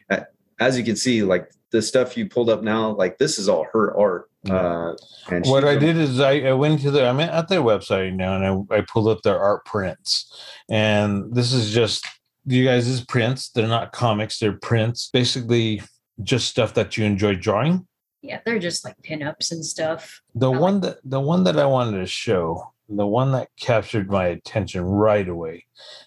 As 0.60 0.78
you 0.78 0.84
can 0.86 0.96
see, 0.96 1.24
like 1.24 1.52
the 1.72 1.82
stuff 1.82 2.16
you 2.16 2.28
pulled 2.30 2.50
up 2.50 2.64
now, 2.64 2.92
like 2.96 3.18
this 3.18 3.38
is 3.38 3.50
all 3.50 3.66
her 3.74 3.98
art. 3.98 4.30
Uh, 4.50 4.94
and 5.30 5.46
what 5.46 5.64
I 5.66 5.76
did 5.78 5.96
is 5.98 6.20
I, 6.20 6.40
I 6.42 6.54
went 6.54 6.82
to 6.82 6.92
the 6.92 7.06
I'm 7.08 7.20
at 7.20 7.48
their 7.48 7.62
website 7.62 8.14
now 8.14 8.36
and 8.36 8.68
I, 8.72 8.78
I 8.78 8.82
pulled 8.82 9.08
up 9.08 9.22
their 9.24 9.40
art 9.40 9.66
prints. 9.66 10.32
And 10.70 11.34
this 11.34 11.52
is 11.54 11.74
just 11.74 12.06
you 12.46 12.66
guys 12.66 12.88
is 12.88 13.02
prints. 13.06 13.50
They're 13.50 13.68
not 13.68 13.92
comics, 13.94 14.40
they're 14.40 14.58
prints. 14.58 15.10
Basically 15.12 15.82
just 16.22 16.48
stuff 16.50 16.74
that 16.76 16.98
you 16.98 17.06
enjoy 17.06 17.36
drawing. 17.36 17.88
Yeah, 18.22 18.40
they're 18.46 18.60
just 18.60 18.86
like 18.86 18.96
pinups 19.02 19.52
and 19.52 19.66
stuff. 19.66 20.22
The 20.36 20.50
I 20.50 20.54
like- 20.54 20.62
one 20.62 20.82
that 20.82 20.98
the 21.04 21.20
one 21.20 21.44
that 21.46 21.60
I 21.60 21.66
wanted 21.66 22.00
to 22.00 22.06
show, 22.06 22.72
the 22.88 23.08
one 23.08 23.32
that 23.34 23.50
captured 23.60 24.10
my 24.10 24.28
attention 24.28 24.84
right 24.84 25.28
away 25.28 25.66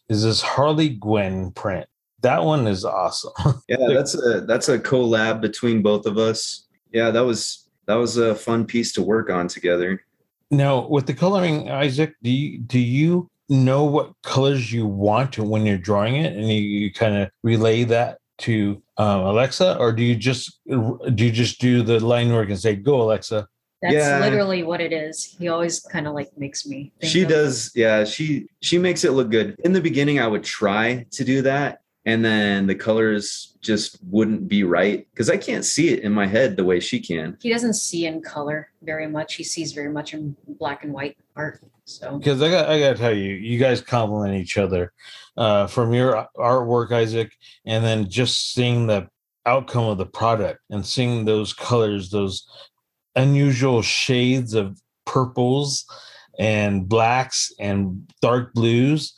is 0.09 0.23
this 0.23 0.41
Harley 0.41 0.91
Gwen 0.91 1.51
print. 1.53 1.87
That 2.23 2.45
one 2.45 2.67
is 2.67 2.85
awesome. 2.85 3.33
Yeah, 3.69 3.89
that's 3.89 4.15
a 4.15 4.41
that's 4.43 4.69
a 4.69 4.79
collab 4.79 5.41
between 5.41 5.83
both 5.83 6.07
of 6.07 6.17
us. 6.19 6.67
Yeah, 6.93 7.11
that 7.11 7.21
was 7.25 7.69
that 7.87 7.95
was 7.95 8.17
a 8.17 8.35
fun 8.35 8.65
piece 8.65 8.93
to 8.95 9.03
work 9.03 9.29
on 9.31 9.49
together. 9.49 10.03
Now, 10.51 10.87
with 10.89 11.07
the 11.07 11.15
coloring, 11.15 11.69
Isaac, 11.71 12.15
do 12.23 12.31
you 12.31 12.59
do 12.59 12.79
you 12.79 13.29
know 13.49 13.85
what 13.85 14.13
colors 14.23 14.73
you 14.73 14.87
want 14.87 15.39
when 15.39 15.67
you're 15.67 15.77
drawing 15.79 16.17
it, 16.17 16.33
and 16.35 16.49
you, 16.49 16.61
you 16.61 16.93
kind 16.93 17.17
of 17.17 17.31
relay 17.43 17.85
that 17.85 18.19
to 18.39 18.83
um, 18.99 19.21
Alexa, 19.21 19.79
or 19.79 19.93
do 19.93 20.03
you 20.03 20.17
just 20.17 20.61
do 20.67 21.25
you 21.25 21.31
just 21.33 21.61
do 21.61 21.83
the 21.83 22.01
line 22.01 22.33
work 22.33 22.49
and 22.49 22.59
say, 22.59 22.77
"Go, 22.77 23.03
Alexa"? 23.03 23.47
That's 23.83 23.95
Yeah. 23.95 24.21
literally 24.21 24.63
what 24.63 24.81
it 24.81 24.93
is. 24.93 25.37
He 25.39 25.49
always 25.49 25.81
kind 25.81 26.07
of 26.09 26.15
like 26.15 26.31
makes 26.39 26.67
me 26.67 26.93
think 27.01 27.13
she 27.13 27.23
of- 27.23 27.29
does 27.29 27.71
yeah 27.75 28.05
she 28.05 28.47
she 28.63 28.79
makes 28.79 29.05
it 29.05 29.11
look 29.13 29.31
good 29.31 29.55
in 29.65 29.73
the 29.75 29.81
beginning 29.83 30.19
i 30.19 30.27
would 30.27 30.43
try 30.43 31.05
to 31.13 31.25
do 31.25 31.43
that 31.43 31.81
and 32.07 32.25
then 32.25 32.67
the 32.67 32.75
colors 32.75 33.57
just 33.61 33.99
wouldn't 34.05 34.49
be 34.49 34.65
right 34.65 35.07
because 35.13 35.29
i 35.29 35.37
can't 35.37 35.65
see 35.65 35.91
it 35.91 36.01
in 36.01 36.13
my 36.13 36.27
head 36.27 36.57
the 36.57 36.65
way 36.65 36.81
she 36.81 36.99
can 36.99 37.37
He 37.41 37.51
doesn't 37.51 37.75
see 37.75 38.07
in 38.07 38.23
color 38.23 38.71
very 38.83 39.07
much. 39.07 39.35
He 39.35 39.45
sees 39.45 39.73
very 39.73 39.91
much 39.91 40.15
in 40.15 40.37
black 40.47 40.85
and 40.85 40.93
white 40.93 41.17
art. 41.35 41.61
So 41.85 42.19
Because 42.19 42.41
I 42.43 42.51
got 42.51 42.69
I 42.69 42.79
got 42.81 42.93
to 42.93 42.97
tell 42.97 43.15
you, 43.15 43.35
you 43.35 43.59
guys 43.59 43.81
compliment 43.81 44.35
each 44.35 44.57
other 44.59 44.93
uh, 45.37 45.67
from 45.67 45.93
your 45.93 46.29
artwork, 46.37 46.93
Isaac, 46.93 47.33
and 47.65 47.85
then 47.85 48.09
just 48.09 48.53
seeing 48.53 48.87
the 48.87 49.09
outcome 49.45 49.85
of 49.85 49.99
the 49.99 50.07
product 50.07 50.61
and 50.71 50.85
seeing 50.85 51.25
those 51.25 51.53
colors, 51.53 52.11
those 52.11 52.49
unusual 53.15 53.83
shades 53.83 54.55
of 54.55 54.81
purples 55.05 55.87
and 56.39 56.89
blacks 56.89 57.53
and 57.59 58.11
dark 58.21 58.53
blues 58.53 59.15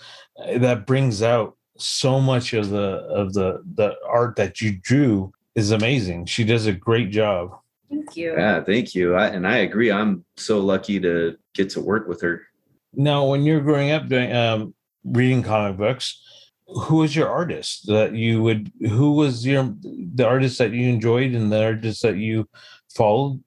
that 0.57 0.87
brings 0.87 1.23
out 1.23 1.57
so 1.79 2.21
much 2.21 2.53
of 2.53 2.71
the 2.71 3.07
of 3.09 3.33
the 3.33 3.63
the 3.75 3.97
art 4.07 4.37
that 4.37 4.61
you 4.61 4.79
drew 4.79 5.33
is 5.55 5.71
amazing. 5.71 6.27
She 6.27 6.45
does 6.45 6.67
a 6.67 6.73
great 6.73 7.11
job. 7.11 7.59
Thank 7.91 8.17
you. 8.17 8.33
yeah 8.33 8.63
thank 8.63 8.95
you. 8.95 9.15
I, 9.15 9.29
and 9.29 9.47
i 9.47 9.59
agree. 9.59 9.91
I'm 9.91 10.25
so 10.37 10.59
lucky 10.59 11.01
to 11.01 11.37
get 11.55 11.71
to 11.71 11.81
work 11.81 12.07
with 12.09 12.21
her. 12.21 12.43
Now 12.95 13.27
when 13.27 13.45
you're 13.45 13.61
growing 13.61 13.91
up 13.91 14.09
doing 14.09 14.35
um 14.35 14.75
reading 15.05 15.43
comic 15.43 15.79
books 15.79 16.23
who 16.69 16.97
was 16.97 17.17
your 17.17 17.29
artist 17.29 17.87
that 17.87 18.15
you 18.15 18.43
would 18.43 18.71
who 18.81 19.13
was 19.13 19.47
your 19.47 19.75
the 19.83 20.27
artist 20.27 20.59
that 20.59 20.73
you 20.73 20.89
enjoyed 20.89 21.33
and 21.33 21.51
the 21.51 21.65
artist 21.65 22.03
that 22.03 22.17
you 22.17 22.47
followed 22.95 23.43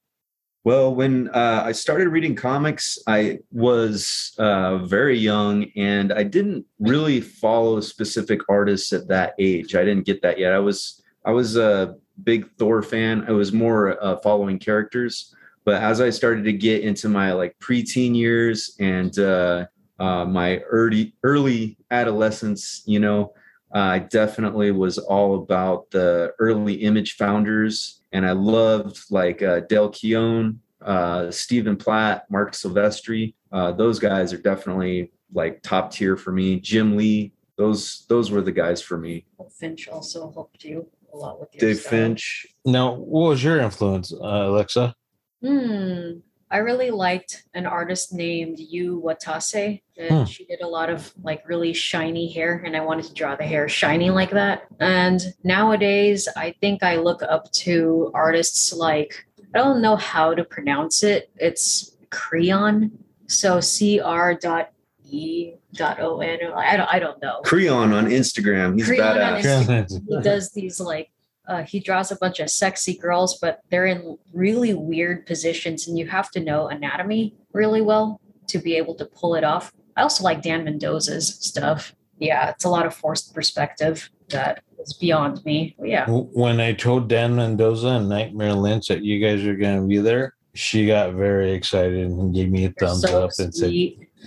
Well, 0.63 0.93
when 0.93 1.27
uh, 1.29 1.63
I 1.65 1.71
started 1.71 2.09
reading 2.09 2.35
comics, 2.35 2.99
I 3.07 3.39
was 3.51 4.33
uh, 4.37 4.77
very 4.79 5.17
young 5.17 5.65
and 5.75 6.13
I 6.13 6.21
didn't 6.21 6.65
really 6.77 7.19
follow 7.19 7.79
specific 7.81 8.41
artists 8.47 8.93
at 8.93 9.07
that 9.07 9.33
age. 9.39 9.73
I 9.73 9.83
didn't 9.83 10.05
get 10.05 10.21
that 10.21 10.37
yet. 10.37 10.53
I 10.53 10.59
was 10.59 11.01
I 11.25 11.31
was 11.31 11.57
a 11.57 11.95
big 12.23 12.47
Thor 12.57 12.83
fan. 12.83 13.25
I 13.27 13.31
was 13.31 13.51
more 13.51 14.01
uh, 14.03 14.17
following 14.17 14.59
characters. 14.59 15.35
But 15.65 15.81
as 15.81 15.99
I 15.99 16.11
started 16.11 16.43
to 16.45 16.53
get 16.53 16.83
into 16.83 17.09
my 17.09 17.33
like 17.33 17.57
preteen 17.59 18.15
years 18.15 18.75
and 18.79 19.17
uh, 19.17 19.65
uh, 19.99 20.25
my 20.25 20.57
early 20.59 21.15
early 21.23 21.77
adolescence, 21.89 22.83
you 22.85 22.99
know, 22.99 23.33
I 23.73 23.99
definitely 23.99 24.71
was 24.71 24.97
all 24.97 25.35
about 25.35 25.89
the 25.91 26.33
early 26.39 26.73
image 26.75 27.15
founders, 27.15 28.01
and 28.11 28.25
I 28.25 28.31
loved 28.31 28.99
like 29.09 29.41
uh, 29.41 29.61
Del 29.61 29.89
Keown, 29.89 30.59
uh, 30.81 31.31
Stephen 31.31 31.77
Platt, 31.77 32.25
Marc 32.29 32.53
Silvestri. 32.53 33.33
Uh, 33.51 33.71
those 33.71 33.99
guys 33.99 34.33
are 34.33 34.37
definitely 34.41 35.11
like 35.33 35.61
top 35.61 35.91
tier 35.91 36.17
for 36.17 36.31
me. 36.31 36.59
Jim 36.59 36.97
Lee, 36.97 37.33
those 37.57 38.05
those 38.09 38.31
were 38.31 38.41
the 38.41 38.51
guys 38.51 38.81
for 38.81 38.97
me. 38.97 39.25
Finch 39.59 39.87
also 39.87 40.31
helped 40.31 40.63
you 40.63 40.87
a 41.13 41.17
lot 41.17 41.39
with 41.39 41.49
your 41.53 41.69
Dave 41.69 41.79
style. 41.79 41.91
Finch. 41.91 42.45
now 42.65 42.93
what 42.93 43.29
was 43.31 43.43
your 43.43 43.59
influence 43.59 44.13
uh, 44.13 44.17
alexa 44.47 44.95
Hmm. 45.43 46.19
I 46.51 46.57
really 46.57 46.91
liked 46.91 47.43
an 47.53 47.65
artist 47.65 48.13
named 48.13 48.59
Yu 48.59 49.01
Watase. 49.03 49.81
And 49.97 50.09
Hmm. 50.11 50.23
She 50.25 50.45
did 50.45 50.61
a 50.61 50.67
lot 50.67 50.89
of 50.89 51.13
like 51.23 51.47
really 51.47 51.73
shiny 51.73 52.27
hair, 52.31 52.61
and 52.65 52.75
I 52.75 52.81
wanted 52.81 53.05
to 53.05 53.13
draw 53.13 53.35
the 53.35 53.43
hair 53.45 53.69
shiny 53.69 54.09
like 54.09 54.31
that. 54.31 54.63
And 54.79 55.21
nowadays, 55.43 56.27
I 56.35 56.53
think 56.59 56.83
I 56.83 56.97
look 56.97 57.21
up 57.23 57.51
to 57.65 58.11
artists 58.13 58.73
like, 58.73 59.25
I 59.55 59.59
don't 59.59 59.81
know 59.81 59.95
how 59.95 60.33
to 60.33 60.43
pronounce 60.43 61.03
it. 61.03 61.29
It's 61.37 61.95
Creon. 62.09 62.91
So 63.27 63.59
C 63.61 63.99
R 64.01 64.33
dot 64.35 64.71
E 65.09 65.53
dot 65.73 65.99
O 66.01 66.19
N. 66.19 66.39
I 66.55 66.75
don't, 66.77 66.89
I 66.93 66.99
don't 66.99 67.21
know. 67.21 67.39
Creon 67.45 67.93
on 67.93 68.07
Instagram. 68.07 68.75
He's 68.77 68.87
Creon 68.87 69.07
on 69.07 69.41
badass. 69.41 69.67
Instagram. 69.87 70.01
He 70.09 70.21
does 70.29 70.51
these 70.51 70.79
like 70.81 71.09
Uh, 71.47 71.63
he 71.63 71.79
draws 71.79 72.11
a 72.11 72.15
bunch 72.17 72.39
of 72.39 72.49
sexy 72.49 72.95
girls, 72.95 73.39
but 73.39 73.61
they're 73.69 73.85
in 73.85 74.17
really 74.33 74.73
weird 74.73 75.25
positions, 75.25 75.87
and 75.87 75.97
you 75.97 76.07
have 76.07 76.29
to 76.31 76.39
know 76.39 76.67
anatomy 76.67 77.35
really 77.53 77.81
well 77.81 78.21
to 78.47 78.59
be 78.59 78.75
able 78.75 78.95
to 78.95 79.05
pull 79.05 79.35
it 79.35 79.43
off. 79.43 79.73
I 79.97 80.03
also 80.03 80.23
like 80.23 80.41
Dan 80.41 80.63
Mendoza's 80.63 81.35
stuff. 81.39 81.95
Yeah, 82.19 82.49
it's 82.49 82.65
a 82.65 82.69
lot 82.69 82.85
of 82.85 82.93
forced 82.93 83.33
perspective 83.33 84.09
that 84.29 84.63
is 84.79 84.93
beyond 84.93 85.43
me. 85.45 85.75
But 85.77 85.89
yeah. 85.89 86.05
When 86.07 86.59
I 86.59 86.73
told 86.73 87.09
Dan 87.09 87.35
Mendoza 87.35 87.87
and 87.87 88.09
Nightmare 88.09 88.53
Lynch 88.53 88.87
that 88.87 89.03
you 89.03 89.19
guys 89.19 89.45
are 89.45 89.55
going 89.55 89.81
to 89.81 89.87
be 89.87 89.97
there, 89.97 90.35
she 90.53 90.85
got 90.85 91.13
very 91.13 91.51
excited 91.53 92.07
and 92.07 92.33
gave 92.33 92.49
me 92.49 92.65
a 92.65 92.73
They're 92.77 92.89
thumbs 92.89 93.01
so 93.01 93.23
up 93.23 93.31
and 93.39 93.53
said. 93.53 93.73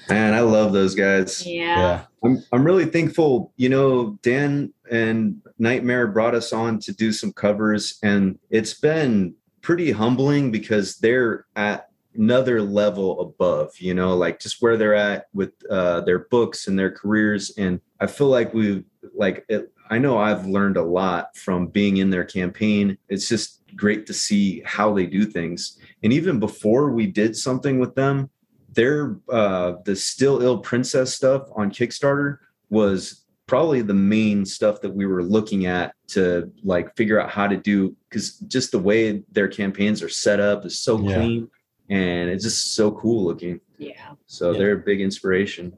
Man, 0.08 0.34
I 0.34 0.40
love 0.40 0.72
those 0.72 0.94
guys. 0.94 1.46
Yeah. 1.46 1.76
"Yeah, 1.76 2.04
I'm 2.24 2.42
I'm 2.52 2.64
really 2.64 2.86
thankful. 2.86 3.52
You 3.56 3.68
know, 3.68 4.18
Dan 4.22 4.72
and 4.90 5.40
Nightmare 5.58 6.06
brought 6.08 6.34
us 6.34 6.52
on 6.52 6.78
to 6.80 6.92
do 6.92 7.12
some 7.12 7.32
covers, 7.32 7.98
and 8.02 8.38
it's 8.50 8.74
been 8.74 9.34
pretty 9.62 9.92
humbling 9.92 10.50
because 10.50 10.96
they're 10.96 11.46
at 11.56 11.88
another 12.14 12.60
level 12.62 13.20
above. 13.20 13.72
You 13.78 13.94
know, 13.94 14.16
like 14.16 14.40
just 14.40 14.60
where 14.60 14.76
they're 14.76 14.94
at 14.94 15.26
with 15.32 15.52
uh, 15.70 16.00
their 16.02 16.20
books 16.20 16.66
and 16.66 16.78
their 16.78 16.90
careers, 16.90 17.52
and 17.56 17.80
I 18.00 18.06
feel 18.06 18.28
like 18.28 18.52
we've 18.52 18.84
like 19.14 19.44
it, 19.48 19.72
I 19.90 19.98
know 19.98 20.18
I've 20.18 20.46
learned 20.46 20.76
a 20.76 20.82
lot 20.82 21.36
from 21.36 21.68
being 21.68 21.98
in 21.98 22.10
their 22.10 22.24
campaign. 22.24 22.98
It's 23.08 23.28
just 23.28 23.62
great 23.76 24.06
to 24.06 24.14
see 24.14 24.62
how 24.64 24.92
they 24.92 25.06
do 25.06 25.24
things. 25.24 25.78
And 26.02 26.12
even 26.12 26.38
before 26.38 26.90
we 26.90 27.06
did 27.06 27.36
something 27.36 27.78
with 27.78 27.94
them, 27.94 28.30
their 28.72 29.18
uh 29.28 29.74
the 29.84 29.94
still 29.94 30.42
ill 30.42 30.58
princess 30.58 31.14
stuff 31.14 31.48
on 31.54 31.70
kickstarter 31.70 32.38
was 32.70 33.23
probably 33.46 33.82
the 33.82 33.94
main 33.94 34.44
stuff 34.46 34.80
that 34.80 34.94
we 34.94 35.06
were 35.06 35.22
looking 35.22 35.66
at 35.66 35.94
to 36.08 36.50
like 36.62 36.94
figure 36.96 37.20
out 37.20 37.30
how 37.30 37.46
to 37.46 37.56
do 37.56 37.94
because 38.08 38.38
just 38.38 38.72
the 38.72 38.78
way 38.78 39.22
their 39.32 39.48
campaigns 39.48 40.02
are 40.02 40.08
set 40.08 40.40
up 40.40 40.64
is 40.64 40.78
so 40.78 40.98
Yeah. 41.00 41.14
clean 41.16 41.48
and 41.90 42.30
it's 42.30 42.44
just 42.44 42.74
so 42.74 42.90
cool 42.92 43.24
looking 43.24 43.60
Yeah. 43.78 44.12
so 44.26 44.52
Yeah. 44.52 44.58
they're 44.58 44.72
a 44.72 44.78
big 44.78 45.00
inspiration 45.00 45.72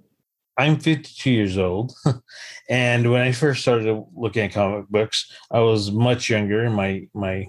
I'm 0.58 0.78
52 0.78 1.30
years 1.30 1.58
old. 1.58 1.92
and 2.70 3.10
when 3.12 3.20
I 3.20 3.32
first 3.32 3.60
started 3.60 4.02
looking 4.16 4.44
at 4.44 4.52
comic 4.54 4.88
books, 4.88 5.30
I 5.50 5.60
was 5.60 5.92
much 5.92 6.30
younger 6.30 6.64
in 6.64 6.72
my, 6.72 7.06
my 7.12 7.48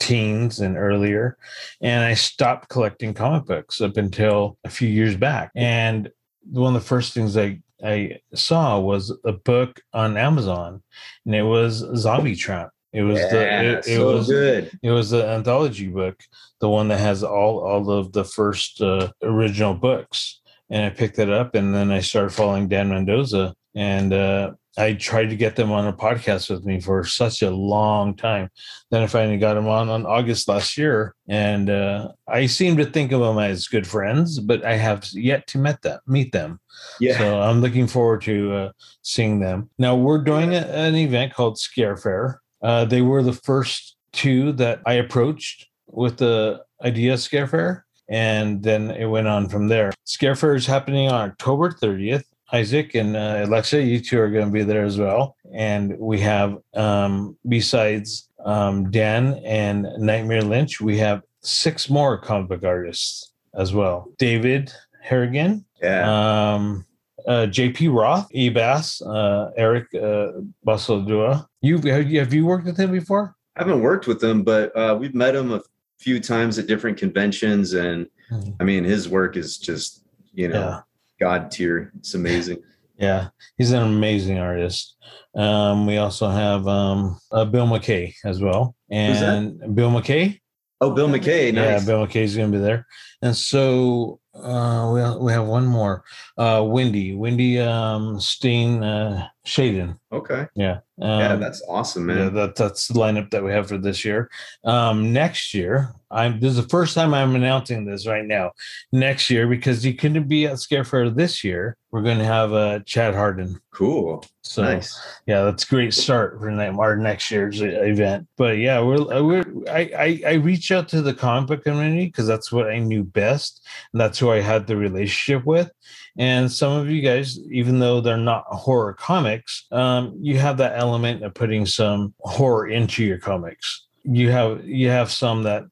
teens 0.00 0.60
and 0.60 0.74
earlier. 0.74 1.36
And 1.82 2.02
I 2.02 2.14
stopped 2.14 2.70
collecting 2.70 3.12
comic 3.12 3.44
books 3.44 3.82
up 3.82 3.98
until 3.98 4.56
a 4.64 4.70
few 4.70 4.88
years 4.88 5.18
back. 5.18 5.50
And 5.54 6.08
one 6.50 6.74
of 6.74 6.80
the 6.80 6.88
first 6.88 7.12
things 7.12 7.36
I, 7.36 7.60
I 7.84 8.20
saw 8.34 8.78
was 8.80 9.12
a 9.24 9.32
book 9.32 9.80
on 9.92 10.16
Amazon, 10.16 10.82
and 11.24 11.34
it 11.34 11.42
was 11.42 11.84
Zombie 11.96 12.36
Tramp. 12.36 12.70
It 12.92 13.02
was 13.02 13.18
the 13.18 13.64
it, 13.64 13.78
it 13.78 13.84
so 13.84 14.14
was 14.14 14.26
good 14.26 14.70
it 14.82 14.90
was 14.90 15.10
the 15.10 15.28
anthology 15.28 15.88
book, 15.88 16.22
the 16.60 16.68
one 16.68 16.88
that 16.88 17.00
has 17.00 17.22
all 17.22 17.58
all 17.58 17.90
of 17.90 18.12
the 18.12 18.24
first 18.24 18.80
uh, 18.80 19.12
original 19.22 19.74
books. 19.74 20.40
And 20.70 20.84
I 20.84 20.90
picked 20.90 21.18
it 21.18 21.30
up, 21.30 21.54
and 21.54 21.74
then 21.74 21.92
I 21.92 22.00
started 22.00 22.30
following 22.30 22.68
Dan 22.68 22.88
Mendoza, 22.88 23.54
and 23.74 24.12
uh, 24.12 24.52
I 24.78 24.92
tried 24.92 25.30
to 25.30 25.36
get 25.36 25.56
them 25.56 25.72
on 25.72 25.86
a 25.86 25.92
podcast 25.92 26.50
with 26.50 26.64
me 26.64 26.80
for 26.80 27.04
such 27.04 27.42
a 27.42 27.50
long 27.50 28.14
time. 28.14 28.50
Then 28.90 29.02
I 29.02 29.06
finally 29.06 29.38
got 29.38 29.54
them 29.54 29.68
on 29.68 29.88
on 29.88 30.04
August 30.04 30.48
last 30.48 30.76
year, 30.76 31.14
and 31.28 31.70
uh, 31.70 32.08
I 32.28 32.46
seem 32.46 32.76
to 32.76 32.84
think 32.84 33.12
of 33.12 33.20
them 33.20 33.38
as 33.38 33.68
good 33.68 33.86
friends, 33.86 34.38
but 34.38 34.64
I 34.64 34.76
have 34.76 35.08
yet 35.12 35.46
to 35.48 35.58
met 35.58 35.82
them, 35.82 36.00
meet 36.06 36.32
them. 36.32 36.60
yeah 37.00 37.16
So 37.18 37.40
I'm 37.40 37.60
looking 37.60 37.86
forward 37.86 38.22
to 38.22 38.52
uh, 38.54 38.72
seeing 39.02 39.40
them. 39.40 39.70
Now 39.78 39.96
we're 39.96 40.22
doing 40.22 40.54
a, 40.54 40.60
an 40.60 40.94
event 40.94 41.32
called 41.32 41.58
Scare 41.58 41.96
Fair. 41.96 42.42
Uh, 42.62 42.84
they 42.84 43.02
were 43.02 43.22
the 43.22 43.32
first 43.32 43.96
two 44.12 44.52
that 44.52 44.80
I 44.86 44.94
approached 44.94 45.66
with 45.86 46.18
the 46.18 46.62
idea 46.82 47.14
of 47.14 47.20
Scare 47.20 47.46
Fair, 47.46 47.86
and 48.08 48.62
then 48.62 48.90
it 48.90 49.06
went 49.06 49.28
on 49.28 49.48
from 49.48 49.68
there. 49.68 49.92
Scare 50.04 50.36
Fair 50.36 50.54
is 50.54 50.66
happening 50.66 51.08
on 51.10 51.30
October 51.30 51.70
30th. 51.70 52.24
Isaac 52.52 52.94
and 52.94 53.16
uh, 53.16 53.42
Alexa, 53.44 53.82
you 53.82 54.00
two 54.00 54.20
are 54.20 54.30
going 54.30 54.46
to 54.46 54.52
be 54.52 54.62
there 54.62 54.84
as 54.84 54.98
well. 54.98 55.36
And 55.52 55.98
we 55.98 56.20
have, 56.20 56.58
um, 56.74 57.36
besides 57.48 58.28
um, 58.44 58.90
Dan 58.90 59.40
and 59.44 59.82
Nightmare 59.98 60.42
Lynch, 60.42 60.80
we 60.80 60.96
have 60.98 61.22
six 61.42 61.90
more 61.90 62.18
comic 62.18 62.48
book 62.48 62.64
artists 62.64 63.32
as 63.54 63.72
well. 63.74 64.08
David 64.18 64.72
Harrigan, 65.02 65.64
yeah 65.82 66.54
um, 66.54 66.84
uh, 67.26 67.46
JP 67.48 67.92
Roth, 67.94 68.28
Ebas, 68.34 69.02
uh, 69.06 69.50
Eric 69.56 69.86
uh, 69.94 70.32
Basaldua. 70.66 71.46
You 71.62 71.78
have, 71.78 72.08
you 72.10 72.18
have 72.20 72.32
you 72.32 72.46
worked 72.46 72.66
with 72.66 72.76
him 72.78 72.92
before? 72.92 73.34
i 73.56 73.62
haven't 73.62 73.80
worked 73.80 74.06
with 74.06 74.22
him, 74.22 74.42
but 74.42 74.76
uh 74.76 74.94
we've 75.00 75.14
met 75.14 75.34
him 75.34 75.50
a 75.52 75.62
few 75.98 76.20
times 76.20 76.58
at 76.58 76.66
different 76.66 76.98
conventions 76.98 77.72
and 77.72 78.06
Mhm. 78.30 78.54
i 78.60 78.64
mean 78.64 78.82
his 78.84 79.08
work 79.08 79.36
is 79.36 79.56
just 79.56 80.02
you 80.34 80.48
know 80.48 80.60
Yeah. 80.68 80.80
God 81.20 81.50
tier. 81.50 81.92
It's 81.98 82.14
amazing. 82.14 82.58
Yeah, 82.98 83.28
he's 83.58 83.72
an 83.72 83.82
amazing 83.82 84.38
artist. 84.38 84.96
Um, 85.34 85.86
we 85.86 85.98
also 85.98 86.30
have 86.30 86.66
um, 86.66 87.20
uh, 87.30 87.44
Bill 87.44 87.66
McKay 87.66 88.14
as 88.24 88.40
well, 88.40 88.74
and 88.90 89.74
Bill 89.74 89.90
McKay. 89.90 90.40
oh 90.80 90.92
bill 90.94 91.08
mckay 91.08 91.52
Yeah, 91.52 91.72
nice. 91.72 91.84
Bill 91.84 92.06
McKay's 92.06 92.34
going 92.34 92.50
to 92.50 92.56
be 92.56 92.64
there, 92.64 92.86
and 93.20 93.36
so 93.36 94.18
uh, 94.34 94.90
we 94.94 95.24
we 95.26 95.32
have 95.32 95.44
one 95.46 95.66
more, 95.66 96.04
uh, 96.38 96.64
Wendy, 96.66 97.14
Wendy 97.14 97.60
um, 97.60 98.18
Steen 98.18 98.82
uh, 98.82 99.28
Shaden. 99.46 99.96
okay 100.12 100.46
Yeah, 100.54 100.80
um, 101.00 101.20
yeah 101.20 101.36
that's 101.36 101.62
awesome 101.68 102.06
man 102.06 102.18
Yeah, 102.18 102.28
that, 102.30 102.56
that's 102.56 102.88
the 102.88 102.94
lineup 102.94 103.30
that 103.30 103.44
we 103.44 103.52
have 103.52 103.68
for 103.68 103.78
this 103.78 104.04
year. 104.04 104.28
Um, 104.64 105.12
next 105.12 105.54
year, 105.54 105.94
I'm 106.10 106.40
this 106.40 106.50
is 106.50 106.56
the 106.56 106.68
first 106.68 106.94
time 106.94 107.14
I'm 107.14 107.36
announcing 107.36 107.84
this 107.84 108.06
right 108.06 108.24
now. 108.24 108.50
Next 108.92 109.30
year, 109.30 109.46
because 109.46 109.86
you 109.86 109.94
couldn't 109.94 110.26
be 110.26 110.46
at 110.46 110.58
Scare 110.58 110.84
Fair 110.84 111.10
this 111.10 111.44
year, 111.44 111.76
we're 111.92 112.02
going 112.02 112.18
to 112.18 112.24
have 112.24 112.52
uh, 112.52 112.80
Chad 112.80 113.14
Hardin. 113.14 113.60
cool 113.72 114.24
So 114.42 114.62
nice 114.62 114.98
yeah, 115.26 115.42
that's 115.42 115.64
a 115.64 115.66
great 115.66 115.94
start 115.94 116.38
for 116.38 116.50
our 116.50 116.96
next 116.96 117.30
year's 117.30 117.60
e- 117.62 117.66
event. 117.66 118.28
But 118.36 118.58
yeah, 118.58 118.80
we're 118.80 119.12
uh, 119.12 119.22
we're 119.22 119.44
I 119.68 119.90
I, 119.96 120.22
I 120.26 120.32
reach 120.34 120.70
out 120.72 120.88
to 120.88 121.02
the 121.02 121.14
comic 121.14 121.48
book 121.48 121.64
community 121.64 122.06
because 122.06 122.26
that's 122.26 122.52
what 122.52 122.68
I 122.68 122.78
knew 122.78 123.02
best, 123.02 123.66
and 123.92 124.00
that's 124.00 124.18
who 124.18 124.30
I 124.30 124.40
had 124.40 124.66
the 124.66 124.76
relationship 124.76 125.44
with. 125.44 125.70
And 126.18 126.50
some 126.50 126.72
of 126.72 126.88
you 126.88 127.02
guys, 127.02 127.38
even 127.50 127.78
though 127.78 128.00
they're 128.00 128.16
not 128.16 128.44
horror 128.46 128.94
comics, 128.94 129.66
um, 129.70 130.16
you 130.20 130.38
have 130.38 130.56
that 130.58 130.78
element 130.78 131.22
of 131.22 131.34
putting 131.34 131.66
some 131.66 132.14
horror 132.20 132.68
into 132.68 133.04
your 133.04 133.18
comics. 133.18 133.86
You 134.04 134.30
have 134.30 134.64
you 134.64 134.88
have 134.88 135.10
some 135.10 135.42
that. 135.42 135.64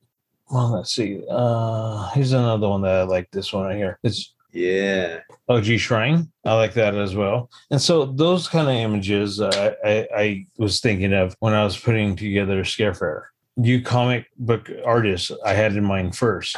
Well, 0.50 0.72
let's 0.72 0.94
see. 0.94 1.22
Uh, 1.30 2.10
here's 2.10 2.32
another 2.32 2.68
one 2.68 2.82
that 2.82 2.94
I 2.94 3.02
like. 3.02 3.30
This 3.30 3.52
one 3.52 3.66
right 3.66 3.76
here. 3.76 3.98
It's 4.02 4.34
yeah 4.52 5.20
OG 5.48 5.64
Shrine. 5.78 6.30
I 6.44 6.54
like 6.54 6.74
that 6.74 6.94
as 6.94 7.14
well. 7.14 7.50
And 7.70 7.80
so 7.80 8.06
those 8.06 8.46
kind 8.46 8.68
of 8.68 8.74
images 8.74 9.40
uh, 9.40 9.74
I, 9.84 10.06
I 10.16 10.46
was 10.58 10.80
thinking 10.80 11.12
of 11.12 11.34
when 11.40 11.54
I 11.54 11.64
was 11.64 11.78
putting 11.78 12.16
together 12.16 12.64
Scare 12.64 12.94
Fair. 12.94 13.30
You 13.56 13.82
comic 13.82 14.26
book 14.36 14.68
artists, 14.84 15.30
I 15.44 15.54
had 15.54 15.76
in 15.76 15.84
mind 15.84 16.16
first 16.16 16.56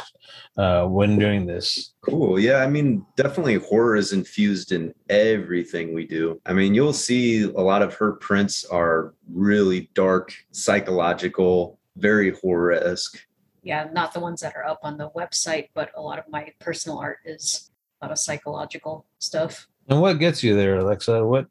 uh, 0.57 0.85
when 0.85 1.19
doing 1.19 1.45
this. 1.45 1.93
Cool. 2.01 2.39
Yeah. 2.39 2.57
I 2.57 2.67
mean, 2.67 3.05
definitely 3.15 3.55
horror 3.55 3.95
is 3.95 4.13
infused 4.13 4.71
in 4.71 4.93
everything 5.09 5.93
we 5.93 6.07
do. 6.07 6.41
I 6.45 6.53
mean, 6.53 6.73
you'll 6.73 6.93
see 6.93 7.43
a 7.43 7.61
lot 7.61 7.83
of 7.83 7.93
her 7.95 8.13
prints 8.13 8.65
are 8.65 9.13
really 9.31 9.91
dark, 9.93 10.33
psychological, 10.51 11.77
very 11.97 12.31
horror 12.31 12.71
esque. 12.71 13.19
Yeah, 13.61 13.89
not 13.91 14.13
the 14.13 14.19
ones 14.19 14.41
that 14.41 14.55
are 14.55 14.65
up 14.65 14.79
on 14.83 14.97
the 14.97 15.09
website, 15.09 15.69
but 15.73 15.91
a 15.95 16.01
lot 16.01 16.19
of 16.19 16.25
my 16.29 16.51
personal 16.59 16.99
art 16.99 17.19
is 17.25 17.69
a 18.01 18.05
lot 18.05 18.11
of 18.11 18.17
psychological 18.17 19.05
stuff. 19.19 19.67
And 19.89 20.01
what 20.01 20.19
gets 20.19 20.41
you 20.41 20.55
there, 20.55 20.77
Alexa? 20.77 21.25
What 21.25 21.47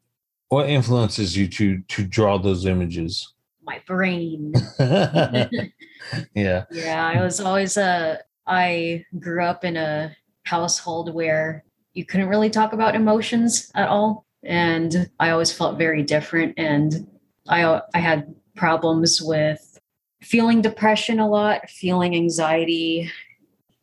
what 0.49 0.69
influences 0.69 1.35
you 1.35 1.47
to 1.49 1.81
to 1.81 2.03
draw 2.05 2.37
those 2.37 2.65
images? 2.65 3.33
My 3.67 3.81
brain. 3.85 4.53
yeah. 4.79 6.63
Yeah, 6.71 7.11
I 7.13 7.21
was 7.21 7.41
always 7.41 7.75
a. 7.75 8.19
I 8.47 9.03
grew 9.19 9.43
up 9.43 9.65
in 9.65 9.75
a 9.75 10.15
household 10.43 11.13
where 11.13 11.65
you 11.93 12.05
couldn't 12.05 12.29
really 12.29 12.49
talk 12.49 12.71
about 12.71 12.95
emotions 12.95 13.69
at 13.75 13.89
all, 13.89 14.25
and 14.41 15.11
I 15.19 15.31
always 15.31 15.51
felt 15.51 15.77
very 15.77 16.01
different. 16.01 16.53
And 16.57 17.07
I 17.49 17.81
I 17.93 17.99
had 17.99 18.33
problems 18.55 19.21
with 19.21 19.77
feeling 20.21 20.61
depression 20.61 21.19
a 21.19 21.27
lot, 21.27 21.69
feeling 21.69 22.15
anxiety, 22.15 23.11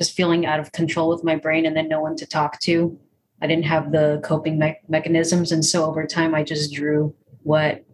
just 0.00 0.16
feeling 0.16 0.46
out 0.46 0.60
of 0.60 0.72
control 0.72 1.10
with 1.10 1.24
my 1.24 1.36
brain, 1.36 1.66
and 1.66 1.76
then 1.76 1.88
no 1.88 2.00
one 2.00 2.16
to 2.16 2.26
talk 2.26 2.58
to. 2.60 2.98
I 3.42 3.46
didn't 3.46 3.66
have 3.66 3.92
the 3.92 4.22
coping 4.24 4.58
me- 4.58 4.80
mechanisms, 4.88 5.52
and 5.52 5.62
so 5.62 5.84
over 5.84 6.06
time, 6.06 6.34
I 6.34 6.42
just 6.42 6.72
drew 6.72 7.14
what 7.42 7.84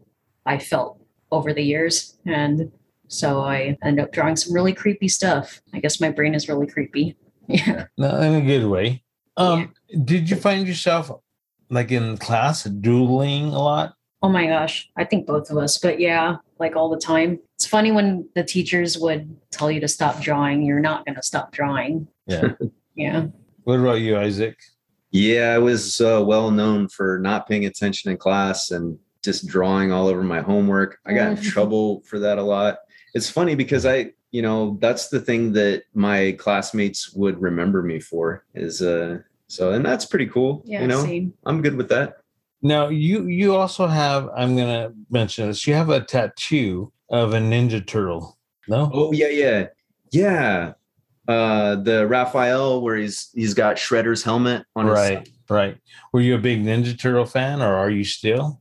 I 0.47 0.59
felt 0.59 1.00
over 1.31 1.53
the 1.53 1.63
years, 1.63 2.19
and 2.27 2.71
so 3.09 3.41
I 3.41 3.77
end 3.83 4.01
up 4.01 4.13
drawing 4.13 4.37
some 4.37 4.55
really 4.55 4.73
creepy 4.73 5.09
stuff. 5.09 5.61
I 5.75 5.81
guess 5.81 6.01
my 6.01 6.11
brain 6.11 6.35
is 6.35 6.49
really 6.49 6.67
creepy. 6.67 7.17
Yeah. 7.49 7.87
No, 7.99 8.21
in 8.21 8.35
a 8.35 8.41
good 8.43 8.65
way. 8.67 9.03
Um, 9.37 9.75
did 10.05 10.31
you 10.31 10.37
find 10.37 10.69
yourself 10.69 11.11
like 11.69 11.91
in 11.91 12.17
class 12.17 12.63
doodling 12.63 13.47
a 13.47 13.59
lot? 13.59 13.95
Oh 14.23 14.29
my 14.29 14.47
gosh, 14.47 14.89
I 14.97 15.05
think 15.05 15.27
both 15.27 15.51
of 15.51 15.57
us, 15.57 15.77
but 15.77 15.99
yeah, 15.99 16.37
like 16.61 16.77
all 16.77 16.89
the 16.89 16.99
time. 16.99 17.41
It's 17.57 17.67
funny 17.67 17.91
when 17.91 18.29
the 18.37 18.45
teachers 18.45 18.99
would 18.99 19.35
tell 19.51 19.69
you 19.69 19.81
to 19.81 19.89
stop 19.89 20.21
drawing, 20.21 20.63
you're 20.63 20.79
not 20.79 21.05
going 21.05 21.17
to 21.17 21.23
stop 21.23 21.53
drawing. 21.53 22.07
Yeah. 22.27 22.53
Yeah. 22.97 23.29
what 23.65 23.81
about 23.81 24.01
you, 24.01 24.19
Isaac? 24.19 24.59
Yeah, 25.11 25.55
I 25.55 25.59
was 25.59 26.01
uh, 26.03 26.23
well 26.25 26.51
known 26.51 26.89
for 26.89 27.19
not 27.19 27.49
paying 27.49 27.65
attention 27.65 28.11
in 28.11 28.19
class 28.19 28.71
and 28.73 28.99
just 29.23 29.47
drawing 29.47 29.93
all 29.93 30.07
over 30.09 30.23
my 30.23 30.41
homework. 30.41 30.99
I 31.07 31.13
got 31.13 31.33
in 31.33 31.37
Mhm. 31.37 31.43
trouble 31.45 32.03
for 32.07 32.19
that 32.21 32.39
a 32.39 32.43
lot. 32.43 32.79
It's 33.15 33.29
funny 33.29 33.55
because 33.55 33.85
I, 33.85 34.13
you 34.31 34.43
know, 34.43 34.79
that's 34.81 35.09
the 35.09 35.21
thing 35.21 35.53
that 35.53 35.83
my 35.95 36.33
classmates 36.39 37.13
would 37.13 37.41
remember 37.41 37.83
me 37.83 38.01
for 38.01 38.45
is 38.55 38.81
uh 38.83 39.19
so 39.49 39.73
and 39.73 39.85
that's 39.85 40.05
pretty 40.07 40.27
cool. 40.27 40.63
Yeah. 40.65 40.83
you 40.83 40.87
know, 40.89 41.03
Same. 41.03 41.35
I'm 41.45 41.61
good 41.61 41.75
with 41.77 41.89
that. 41.89 42.19
Now 42.63 42.89
you 42.89 43.27
you 43.27 43.55
also 43.57 43.87
have 43.87 44.29
I'm 44.37 44.57
gonna 44.57 44.93
mention 45.11 45.49
this. 45.49 45.67
You 45.67 45.75
have 45.75 45.91
a 45.91 46.01
tattoo 46.01 46.93
of 47.11 47.35
a 47.35 47.39
Ninja 47.39 47.85
Turtle. 47.87 48.39
No? 48.69 48.91
Oh 48.95 49.13
yeah, 49.13 49.29
yeah. 49.29 49.67
Yeah. 50.13 50.73
Uh 51.29 51.77
the 51.77 52.07
Raphael 52.07 52.81
where 52.83 52.97
he's 52.97 53.31
he's 53.35 53.55
got 53.55 53.77
Shredder's 53.77 54.23
helmet 54.23 54.65
on 54.77 54.87
his 54.87 54.95
right, 54.95 55.29
right. 55.49 55.77
Were 56.13 56.21
you 56.21 56.37
a 56.37 56.39
big 56.39 56.65
Ninja 56.65 56.99
Turtle 56.99 57.27
fan 57.27 57.61
or 57.61 57.75
are 57.75 57.91
you 57.91 58.05
still? 58.05 58.60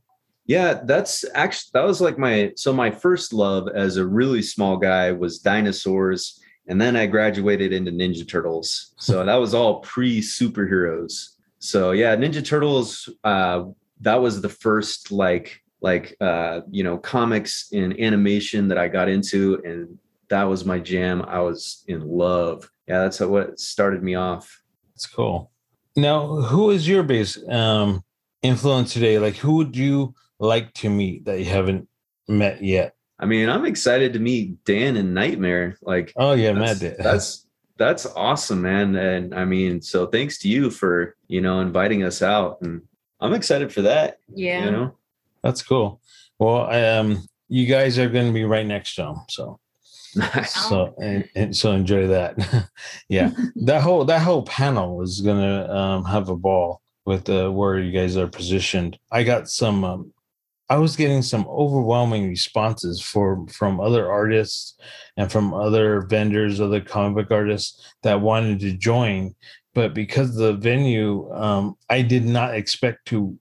Yeah, 0.50 0.80
that's 0.82 1.24
actually 1.36 1.70
that 1.74 1.84
was 1.84 2.00
like 2.00 2.18
my 2.18 2.50
so 2.56 2.72
my 2.72 2.90
first 2.90 3.32
love 3.32 3.68
as 3.72 3.98
a 3.98 4.04
really 4.04 4.42
small 4.42 4.76
guy 4.76 5.12
was 5.12 5.38
dinosaurs, 5.38 6.40
and 6.66 6.80
then 6.80 6.96
I 6.96 7.06
graduated 7.06 7.72
into 7.72 7.92
Ninja 7.92 8.28
Turtles. 8.28 8.92
So 8.98 9.24
that 9.24 9.36
was 9.36 9.54
all 9.54 9.78
pre 9.78 10.20
superheroes. 10.20 11.36
So 11.60 11.92
yeah, 11.92 12.16
Ninja 12.16 12.44
Turtles. 12.44 13.08
Uh, 13.22 13.66
that 14.00 14.16
was 14.16 14.42
the 14.42 14.48
first 14.48 15.12
like 15.12 15.62
like 15.82 16.16
uh, 16.20 16.62
you 16.68 16.82
know 16.82 16.98
comics 16.98 17.68
and 17.72 17.96
animation 18.00 18.66
that 18.66 18.78
I 18.78 18.88
got 18.88 19.08
into, 19.08 19.62
and 19.64 20.00
that 20.30 20.42
was 20.42 20.64
my 20.64 20.80
jam. 20.80 21.22
I 21.28 21.38
was 21.38 21.84
in 21.86 22.00
love. 22.08 22.68
Yeah, 22.88 23.02
that's 23.02 23.20
what 23.20 23.60
started 23.60 24.02
me 24.02 24.16
off. 24.16 24.60
It's 24.96 25.06
cool. 25.06 25.52
Now, 25.94 26.26
who 26.26 26.70
is 26.70 26.88
your 26.88 27.04
base 27.04 27.38
um 27.48 28.02
influence 28.42 28.92
today? 28.92 29.20
Like 29.20 29.36
who 29.36 29.54
would 29.54 29.76
you 29.76 30.12
like 30.40 30.72
to 30.74 30.90
meet 30.90 31.26
that 31.26 31.38
you 31.38 31.44
haven't 31.44 31.88
met 32.26 32.62
yet? 32.64 32.94
I 33.18 33.26
mean, 33.26 33.48
I'm 33.48 33.66
excited 33.66 34.14
to 34.14 34.18
meet 34.18 34.64
Dan 34.64 34.96
and 34.96 35.14
Nightmare. 35.14 35.76
Like 35.82 36.12
Oh 36.16 36.32
yeah, 36.32 36.52
that's, 36.52 36.80
Matt 36.82 36.96
did. 36.96 36.98
that's 37.04 37.46
that's 37.76 38.04
awesome 38.14 38.60
man 38.60 38.94
and 38.94 39.34
i 39.34 39.42
mean 39.42 39.80
so 39.80 40.04
thanks 40.04 40.36
to 40.38 40.50
you 40.50 40.68
for 40.68 41.16
you 41.28 41.40
know 41.40 41.60
inviting 41.60 42.04
us 42.04 42.20
out 42.20 42.58
and 42.60 42.82
i'm 43.22 43.32
excited 43.32 43.72
for 43.72 43.80
that 43.80 44.18
Yeah. 44.34 44.66
you 44.66 44.70
know 44.70 44.94
That's 45.42 45.62
cool. 45.62 46.02
Well, 46.38 46.70
um, 46.70 47.26
you 47.48 47.66
guys 47.66 47.98
are 47.98 48.08
going 48.10 48.26
to 48.26 48.32
be 48.32 48.44
right 48.44 48.66
next 48.66 48.94
to 48.96 49.04
him, 49.04 49.16
so 49.28 49.58
so 50.46 50.94
and, 51.00 51.28
and 51.34 51.56
so 51.56 51.72
enjoy 51.72 52.08
that. 52.08 52.36
yeah, 53.08 53.30
that 53.64 53.82
whole 53.82 54.04
that 54.04 54.22
whole 54.22 54.42
panel 54.42 55.02
is 55.02 55.20
going 55.20 55.40
to 55.40 55.74
um, 55.74 56.04
have 56.04 56.28
a 56.28 56.36
ball 56.36 56.80
with 57.06 57.28
uh, 57.28 57.48
where 57.50 57.78
you 57.78 57.92
guys 57.92 58.16
are 58.16 58.26
positioned. 58.28 58.98
I 59.10 59.22
got 59.22 59.48
some. 59.48 59.84
Um, 59.84 60.12
I 60.70 60.76
was 60.76 60.94
getting 60.94 61.22
some 61.22 61.46
overwhelming 61.48 62.28
responses 62.28 63.00
for 63.02 63.44
from 63.48 63.80
other 63.80 64.08
artists 64.10 64.76
and 65.16 65.30
from 65.30 65.52
other 65.52 66.02
vendors, 66.02 66.60
other 66.60 66.80
comic 66.80 67.16
book 67.16 67.36
artists 67.36 67.92
that 68.04 68.20
wanted 68.20 68.60
to 68.60 68.72
join, 68.72 69.34
but 69.74 69.94
because 69.94 70.36
the 70.36 70.52
venue, 70.52 71.28
um, 71.32 71.76
I 71.88 72.02
did 72.02 72.24
not 72.24 72.54
expect 72.54 73.06
to 73.06 73.36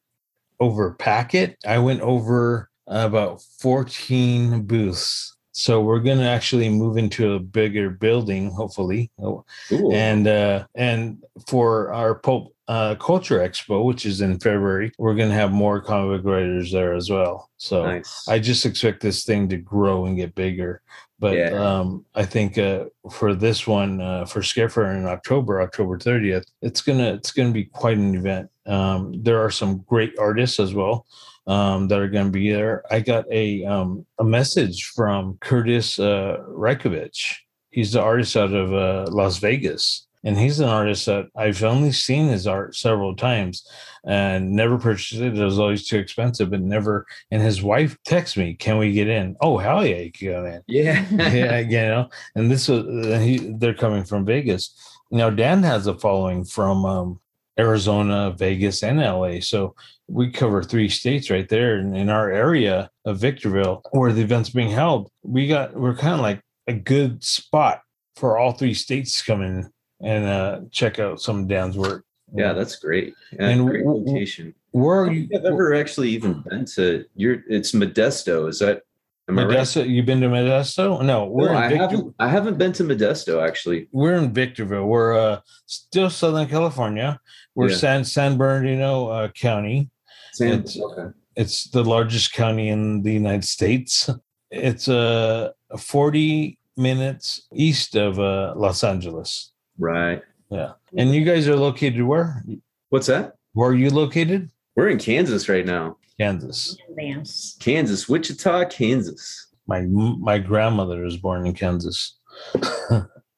overpack 0.60 1.36
it. 1.36 1.58
I 1.66 1.78
went 1.78 2.02
over 2.02 2.72
about 2.88 3.44
14 3.60 4.64
booths. 4.64 5.36
So 5.60 5.82
we're 5.82 6.00
going 6.00 6.20
to 6.20 6.26
actually 6.26 6.70
move 6.70 6.96
into 6.96 7.34
a 7.34 7.40
bigger 7.40 7.90
building, 7.90 8.50
hopefully. 8.50 9.12
Oh, 9.22 9.44
Cool. 9.68 9.94
And 9.94 10.26
uh, 10.26 10.66
and 10.74 11.22
for 11.48 11.92
our 11.92 12.16
Pulp 12.16 12.56
uh, 12.70 12.96
Culture 12.96 13.40
Expo, 13.40 13.84
which 13.84 14.06
is 14.06 14.22
in 14.22 14.40
February, 14.40 14.94
we're 14.98 15.16
going 15.16 15.28
to 15.28 15.36
have 15.36 15.52
more 15.52 15.82
comic 15.82 16.24
writers 16.24 16.72
there 16.72 16.94
as 16.94 17.10
well. 17.10 17.50
So 17.58 17.84
nice 17.84 18.26
I 18.30 18.40
just 18.40 18.66
expect 18.66 19.02
this 19.02 19.26
thing 19.26 19.50
to 19.50 19.58
grow 19.58 20.06
and 20.06 20.16
get 20.16 20.34
bigger. 20.34 20.82
But 21.20 21.36
Yeah. 21.38 21.52
um, 21.52 22.06
I 22.16 22.24
think 22.26 22.58
uh, 22.58 22.86
for 23.12 23.36
this 23.36 23.68
one, 23.68 24.00
uh, 24.02 24.26
for 24.26 24.40
Scarefair 24.42 24.96
in 24.98 25.06
October, 25.06 25.62
October 25.62 25.98
30th, 25.98 26.46
it's 26.62 26.82
gonna 26.82 27.14
it's 27.14 27.32
gonna 27.32 27.52
be 27.52 27.66
quite 27.66 27.98
an 27.98 28.16
event. 28.16 28.50
Um, 28.66 29.22
there 29.22 29.44
are 29.44 29.52
some 29.52 29.80
great 29.88 30.14
artists 30.18 30.60
as 30.60 30.74
well 30.74 31.06
um, 31.48 31.88
that 31.90 32.00
are 32.00 32.08
gonna 32.08 32.30
be 32.30 32.52
there. 32.52 32.84
I 32.90 33.02
got 33.02 33.26
a 33.32 33.66
um, 33.66 34.06
a 34.20 34.24
message 34.24 34.86
from 34.96 35.38
Curtis 35.42 36.00
uh, 36.00 36.38
Rekovich. 36.48 37.36
He's 37.72 37.92
the 37.92 38.02
artist 38.02 38.36
out 38.38 38.54
of 38.54 38.74
uh, 38.74 39.12
Las 39.12 39.38
Vegas, 39.40 40.08
and 40.24 40.38
he's 40.38 40.60
an 40.60 40.68
artist 40.68 41.06
that 41.06 41.28
I've 41.36 41.64
only 41.64 41.92
seen 41.92 42.28
his 42.28 42.46
art 42.46 42.76
several 42.76 43.16
times 43.16 43.68
and 44.06 44.52
never 44.52 44.78
purchased 44.78 45.22
it. 45.22 45.38
It 45.38 45.44
was 45.44 45.60
always 45.60 45.88
too 45.88 45.98
expensive, 45.98 46.50
but 46.50 46.62
never 46.62 47.06
and 47.32 47.42
his 47.42 47.62
wife 47.62 47.98
texts 48.06 48.38
me, 48.38 48.54
"Can 48.54 48.78
we 48.78 48.92
get 48.92 49.08
in?" 49.08 49.36
Oh 49.42 49.58
hell 49.58 49.86
yeah, 49.86 49.98
you 49.98 50.12
can 50.12 50.28
go 50.28 50.46
in. 50.46 50.62
yeah 50.68 51.06
yeah, 51.12 51.60
you 51.60 51.78
know. 51.78 52.10
And 52.36 52.52
this 52.52 52.68
was 52.68 52.86
uh, 52.86 53.20
he, 53.20 53.38
they're 53.38 53.74
coming 53.74 54.04
from 54.04 54.26
Vegas. 54.26 54.76
Now 55.12 55.30
Dan 55.30 55.64
has 55.64 55.88
a 55.88 55.98
following 55.98 56.44
from 56.44 56.86
um, 56.86 57.20
Arizona, 57.58 58.32
Vegas, 58.38 58.84
and 58.84 59.00
LA. 59.00 59.40
So 59.42 59.76
we 60.08 60.32
cover 60.32 60.64
three 60.64 60.90
states 60.90 61.30
right 61.30 61.48
there. 61.48 61.76
And 61.76 61.96
in 61.96 62.10
our 62.10 62.32
area 62.32 62.90
of 63.06 63.20
Victorville, 63.20 63.84
where 63.92 64.12
the 64.12 64.22
event's 64.22 64.50
being 64.50 64.72
held, 64.72 65.12
we 65.24 65.48
got 65.48 65.76
we're 65.76 65.96
kind 65.96 66.16
of 66.16 66.22
like 66.22 66.42
a 66.68 66.74
good 66.74 67.24
spot 67.24 67.82
for 68.16 68.38
all 68.38 68.52
three 68.52 68.74
states 68.74 69.20
to 69.20 69.26
come 69.26 69.42
in 69.42 69.72
and 70.02 70.26
uh, 70.26 70.62
check 70.72 71.00
out 71.00 71.22
some 71.22 71.40
of 71.42 71.48
Dan's 71.48 71.78
work. 71.78 72.06
yeah 72.36 72.54
that's 72.54 72.76
great 72.78 73.14
yeah, 73.34 73.50
And 73.50 73.68
great 73.68 73.84
w- 73.84 74.06
location 74.06 74.54
Where 74.72 75.00
are 75.04 75.12
you? 75.12 75.28
i've 75.36 75.46
ever 75.46 75.74
actually 75.74 76.10
even 76.10 76.42
been 76.48 76.66
to 76.76 77.06
your 77.16 77.44
it's 77.50 77.72
modesto 77.74 78.48
is 78.48 78.60
that 78.60 78.84
am 79.28 79.40
I 79.40 79.46
right? 79.46 79.58
Modesto? 79.58 79.88
You 79.88 80.02
been 80.04 80.22
to 80.22 80.28
Modesto? 80.28 81.04
No, 81.04 81.26
we're 81.26 81.46
No, 81.52 81.58
in 81.58 81.58
I 81.58 81.76
haven't 81.76 82.16
I 82.20 82.28
haven't 82.30 82.58
been 82.58 82.74
to 82.74 82.84
Modesto 82.84 83.34
actually. 83.48 83.88
we're 83.92 84.16
in 84.22 84.34
Victorville. 84.34 84.86
We're 84.88 85.14
uh, 85.26 85.40
still 85.66 86.10
Southern 86.10 86.48
California. 86.48 87.20
We're 87.56 87.70
Yeah. 87.70 87.78
San 87.84 88.04
San 88.06 88.38
Bernardino 88.38 89.08
uh, 89.08 89.28
County. 89.48 89.90
San, 90.34 90.60
It's- 90.60 90.80
okay. 90.80 91.08
It's 91.36 91.70
the 91.70 91.84
largest 91.84 92.34
county 92.34 92.68
in 92.70 93.02
the 93.04 93.14
United 93.14 93.46
States. 93.46 94.10
It's 94.52 94.88
uh, 94.90 95.52
40 95.78 96.60
minutes 96.76 97.48
east 97.54 97.96
of 97.96 98.20
uh, 98.20 98.54
Los 98.58 98.84
Angeles. 98.84 99.54
Right. 99.80 100.22
Yeah. 100.52 100.74
And 100.98 101.14
you 101.16 101.24
guys 101.26 101.48
are 101.48 101.56
located 101.56 102.04
where? 102.04 102.44
What's 102.90 103.08
that? 103.08 103.36
Where 103.54 103.70
are 103.70 103.76
you 103.76 103.90
located? 103.90 104.50
We're 104.76 104.90
in 104.90 105.00
Kansas 105.00 105.50
right 105.50 105.66
now. 105.66 105.98
Kansas. 106.20 106.78
Dance. 106.98 107.56
Kansas, 107.60 108.08
Wichita, 108.10 108.66
Kansas. 108.66 109.48
My 109.68 109.82
my 109.82 110.38
grandmother 110.40 111.02
was 111.04 111.18
born 111.18 111.46
in 111.48 111.54
Kansas. 111.54 112.18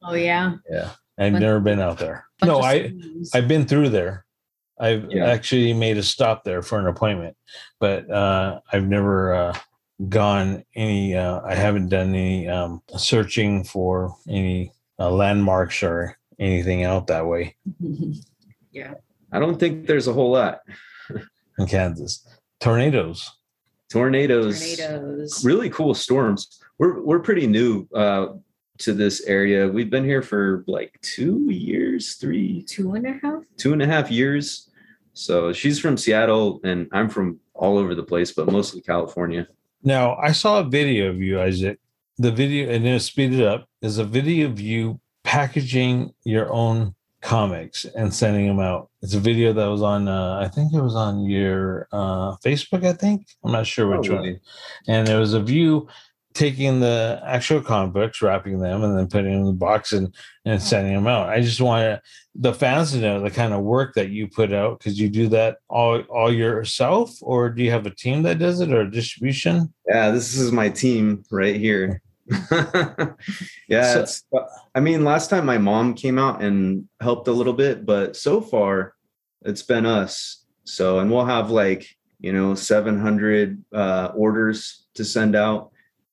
Oh 0.04 0.15
yeah. 0.15 0.56
Yeah. 0.67 0.89
I've 1.19 1.34
But- 1.34 1.39
never 1.41 1.60
been 1.60 1.80
out 1.80 1.99
there. 1.99 2.25
No, 2.43 2.60
I 2.62 2.88
schools. 2.89 3.32
I've 3.36 3.47
been 3.47 3.67
through 3.67 3.89
there. 3.89 4.25
I've 4.80 5.06
Yeah. 5.12 5.27
actually 5.27 5.73
made 5.73 5.97
a 5.99 6.04
stop 6.04 6.43
there 6.43 6.63
for 6.63 6.80
an 6.80 6.88
appointment, 6.88 7.38
but 7.80 8.10
uh, 8.10 8.62
I've 8.73 8.88
never 8.88 9.32
uh, 9.36 9.58
gone 10.10 10.63
any. 10.73 11.15
Uh, 11.15 11.41
I 11.45 11.54
haven't 11.54 11.89
done 11.89 12.10
any 12.15 12.47
um, 12.47 12.82
searching 12.97 13.63
for 13.63 14.15
any 14.27 14.71
uh, 14.97 15.12
landmarks 15.12 15.84
or 15.84 16.17
anything 16.39 16.84
out 16.84 17.08
that 17.08 17.26
way 17.26 17.56
yeah. 18.72 18.94
I 19.32 19.39
don't 19.39 19.60
think 19.60 19.88
there's 19.88 20.08
a 20.08 20.13
whole 20.13 20.32
lot. 20.32 20.60
in 21.58 21.67
Kansas. 21.67 22.28
Tornadoes. 22.60 23.30
Tornadoes. 23.89 24.78
tornadoes. 24.78 25.46
Really 25.46 25.70
cool 25.70 25.94
storms. 25.94 26.60
We're 26.80 27.02
we're 27.02 27.20
pretty 27.20 27.48
new 27.48 27.88
uh 27.96 28.28
to 28.80 28.94
this 28.94 29.22
area. 29.28 29.67
We've 29.67 29.89
been 29.89 30.04
here 30.04 30.22
for 30.22 30.63
like 30.67 30.98
two 31.02 31.46
years, 31.50 32.15
three, 32.15 32.63
Two 32.63 32.94
and 32.96 33.06
a 33.06 33.20
half. 33.22 33.44
two 33.58 33.74
and 33.74 33.82
a 33.82 33.86
half 33.88 34.10
years. 34.12 34.70
So 35.13 35.54
she's 35.54 35.80
from 35.80 35.98
Seattle 35.98 36.60
and 36.63 36.88
I'm 36.91 37.10
from 37.10 37.39
all 37.54 37.78
over 37.78 37.94
the 37.96 38.04
place, 38.04 38.32
but 38.32 38.52
mostly 38.52 38.82
California. 38.82 39.48
Now 39.84 40.15
I 40.17 40.32
saw 40.32 40.60
a 40.60 40.63
video 40.63 41.10
of 41.10 41.22
you, 41.22 41.39
Isaac. 41.41 41.80
The 42.17 42.32
video, 42.32 42.70
and 42.70 42.86
then 42.86 43.00
speed 43.00 43.34
it 43.34 43.46
up, 43.46 43.67
is 43.82 43.98
a 43.98 44.04
video 44.04 44.48
of 44.48 44.60
you 44.60 45.00
packaging 45.32 46.13
your 46.26 46.52
own 46.52 46.94
comics 47.22 47.86
and 47.96 48.13
sending 48.13 48.48
them 48.48 48.60
out. 48.60 48.89
It's 49.02 49.13
a 49.13 49.20
video 49.20 49.54
that 49.54 49.65
was 49.67 49.82
on, 49.82 50.10
uh, 50.10 50.41
I 50.41 50.50
think 50.50 50.74
it 50.74 50.82
was 50.82 50.94
on 50.94 51.24
your 51.24 51.88
uh, 51.94 52.36
Facebook. 52.44 52.86
I 52.86 52.91
think 52.91 53.28
I'm 53.46 53.54
not 53.54 53.65
sure 53.65 53.88
which 53.88 54.10
one. 54.10 54.17
Probably. 54.17 54.39
And 54.89 55.08
there 55.08 55.22
was 55.22 55.34
a 55.34 55.41
view 55.41 55.88
taking 56.34 56.82
the 56.82 57.22
actual 57.26 57.62
comic 57.62 57.94
books, 57.94 58.22
wrapping 58.22 58.60
them, 58.60 58.84
and 58.84 58.98
then 58.98 59.08
putting 59.08 59.32
them 59.32 59.39
in 59.39 59.46
the 59.46 59.54
box 59.54 59.94
and, 59.94 60.13
and 60.44 60.62
sending 60.62 60.96
them 60.96 61.08
out. 61.08 61.30
I 61.30 61.39
just 61.39 61.62
want 61.62 62.02
the 62.36 62.54
fans 62.54 62.91
to 62.91 62.98
know 62.98 63.22
the 63.22 63.32
kind 63.32 63.54
of 63.54 63.62
work 63.62 63.94
that 63.96 64.10
you 64.10 64.28
put 64.28 64.52
out 64.52 64.80
because 64.80 65.00
you 65.00 65.08
do 65.08 65.30
that 65.30 65.60
all 65.70 66.02
all 66.10 66.32
yourself, 66.32 67.10
or 67.22 67.50
do 67.50 67.63
you 67.63 67.72
have 67.72 67.86
a 67.86 67.96
team 67.96 68.24
that 68.24 68.39
does 68.39 68.60
it 68.60 68.74
or 68.74 68.86
distribution? 68.86 69.74
Yeah, 69.88 70.12
this 70.12 70.36
is 70.36 70.52
my 70.52 70.67
team 70.67 71.24
right 71.32 71.56
here. 71.56 72.02
yeah, 73.67 74.06
so, 74.06 74.48
I 74.74 74.80
mean, 74.80 75.04
last 75.04 75.30
time 75.30 75.46
my 75.46 75.58
mom 75.58 75.94
came 75.94 76.17
out 76.17 76.41
and 76.41 76.88
helped 77.02 77.28
a 77.28 77.32
little 77.34 77.54
bit, 77.54 77.86
but 77.86 78.15
so 78.15 78.41
far 78.41 78.94
it's 79.44 79.63
been 79.63 79.86
us. 79.86 80.46
So, 80.63 81.00
and 81.00 81.12
we'll 81.12 81.26
have 81.26 81.52
like 81.52 81.88
you 82.20 82.32
know 82.32 82.56
700 82.56 83.63
uh, 83.74 84.12
orders 84.15 84.86
to 84.94 85.04
send 85.04 85.36
out 85.36 85.72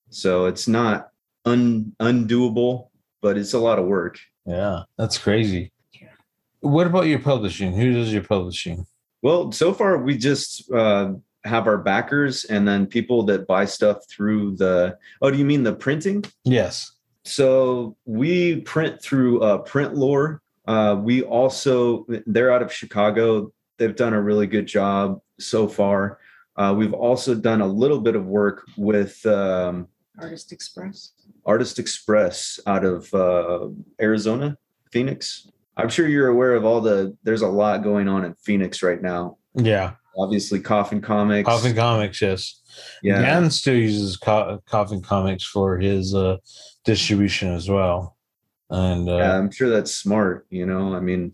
so 0.09 0.45
it's 0.45 0.67
not 0.67 1.09
un 1.45 1.95
undoable, 1.99 2.89
but 3.21 3.37
it's 3.37 3.53
a 3.53 3.59
lot 3.59 3.79
of 3.79 3.85
work. 3.85 4.19
Yeah, 4.45 4.83
that's 4.97 5.17
crazy. 5.17 5.71
Yeah. 5.93 6.09
What 6.61 6.87
about 6.87 7.07
your 7.07 7.19
publishing? 7.19 7.73
Who 7.73 7.93
does 7.93 8.11
your 8.11 8.23
publishing? 8.23 8.85
Well, 9.21 9.51
so 9.51 9.73
far 9.73 9.97
we 9.97 10.17
just 10.17 10.71
uh, 10.71 11.13
have 11.43 11.67
our 11.67 11.77
backers 11.77 12.43
and 12.45 12.67
then 12.67 12.85
people 12.85 13.23
that 13.23 13.47
buy 13.47 13.65
stuff 13.65 14.07
through 14.09 14.55
the. 14.57 14.97
Oh, 15.21 15.31
do 15.31 15.37
you 15.37 15.45
mean 15.45 15.63
the 15.63 15.73
printing? 15.73 16.23
Yes. 16.43 16.93
So 17.23 17.95
we 18.05 18.61
print 18.61 19.01
through 19.01 19.41
uh, 19.41 19.59
Print 19.59 19.95
Lore. 19.95 20.41
Uh, 20.67 20.99
we 21.01 21.23
also 21.23 22.05
they're 22.25 22.51
out 22.51 22.61
of 22.61 22.71
Chicago. 22.71 23.51
They've 23.77 23.95
done 23.95 24.13
a 24.13 24.21
really 24.21 24.47
good 24.47 24.67
job 24.67 25.21
so 25.39 25.67
far. 25.67 26.19
Uh, 26.55 26.73
we've 26.77 26.93
also 26.93 27.33
done 27.35 27.61
a 27.61 27.67
little 27.67 27.99
bit 27.99 28.15
of 28.15 28.25
work 28.25 28.65
with 28.77 29.25
um, 29.25 29.87
Artist 30.19 30.51
Express. 30.51 31.13
Artist 31.45 31.79
Express 31.79 32.59
out 32.67 32.83
of 32.83 33.13
uh, 33.13 33.69
Arizona, 34.01 34.57
Phoenix. 34.91 35.47
I'm 35.77 35.87
sure 35.87 36.07
you're 36.07 36.27
aware 36.27 36.55
of 36.55 36.65
all 36.65 36.81
the. 36.81 37.15
There's 37.23 37.41
a 37.41 37.47
lot 37.47 37.83
going 37.83 38.09
on 38.09 38.25
in 38.25 38.33
Phoenix 38.35 38.83
right 38.83 39.01
now. 39.01 39.37
Yeah. 39.55 39.93
Obviously, 40.17 40.59
Coffin 40.59 41.01
Comics. 41.01 41.47
Coffin 41.47 41.75
Comics, 41.75 42.21
yes. 42.21 42.61
Yeah. 43.03 43.21
Dan 43.21 43.49
still 43.51 43.75
uses 43.75 44.17
Co- 44.17 44.61
Coffin 44.65 45.01
Comics 45.01 45.43
for 45.43 45.77
his 45.77 46.13
uh, 46.15 46.37
distribution 46.83 47.53
as 47.53 47.69
well. 47.69 48.17
And 48.69 49.09
uh, 49.09 49.17
yeah, 49.17 49.37
I'm 49.37 49.51
sure 49.51 49.69
that's 49.69 49.95
smart. 49.95 50.45
You 50.49 50.65
know, 50.65 50.93
I 50.93 50.99
mean, 50.99 51.33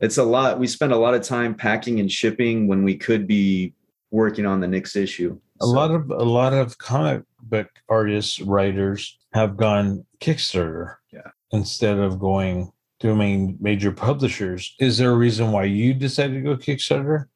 it's 0.00 0.18
a 0.18 0.24
lot. 0.24 0.58
We 0.58 0.66
spend 0.66 0.92
a 0.92 0.96
lot 0.96 1.14
of 1.14 1.22
time 1.22 1.54
packing 1.54 2.00
and 2.00 2.10
shipping 2.10 2.68
when 2.68 2.84
we 2.84 2.96
could 2.96 3.26
be 3.26 3.74
working 4.10 4.46
on 4.46 4.60
the 4.60 4.68
next 4.68 4.96
issue. 4.96 5.38
A 5.60 5.66
lot 5.66 5.90
of 5.90 6.10
a 6.10 6.24
lot 6.24 6.52
of 6.52 6.78
comic 6.78 7.22
book 7.40 7.68
artists, 7.88 8.40
writers 8.40 9.18
have 9.32 9.56
gone 9.56 10.04
Kickstarter. 10.20 10.96
Yeah. 11.12 11.30
Instead 11.52 11.98
of 11.98 12.18
going 12.18 12.70
to 13.00 13.14
main 13.14 13.56
major 13.60 13.92
publishers. 13.92 14.74
Is 14.78 14.98
there 14.98 15.10
a 15.10 15.16
reason 15.16 15.52
why 15.52 15.64
you 15.64 15.94
decided 15.94 16.34
to 16.34 16.40
go 16.40 16.56
Kickstarter? 16.56 17.26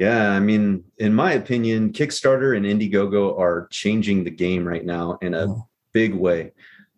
Yeah, 0.00 0.30
I 0.30 0.40
mean, 0.40 0.82
in 0.98 1.14
my 1.14 1.34
opinion, 1.34 1.92
Kickstarter 1.92 2.56
and 2.56 2.66
Indiegogo 2.66 3.38
are 3.38 3.68
changing 3.70 4.24
the 4.24 4.30
game 4.30 4.66
right 4.66 4.84
now 4.84 5.18
in 5.22 5.34
a 5.34 5.46
oh. 5.46 5.68
big 5.92 6.14
way. 6.14 6.52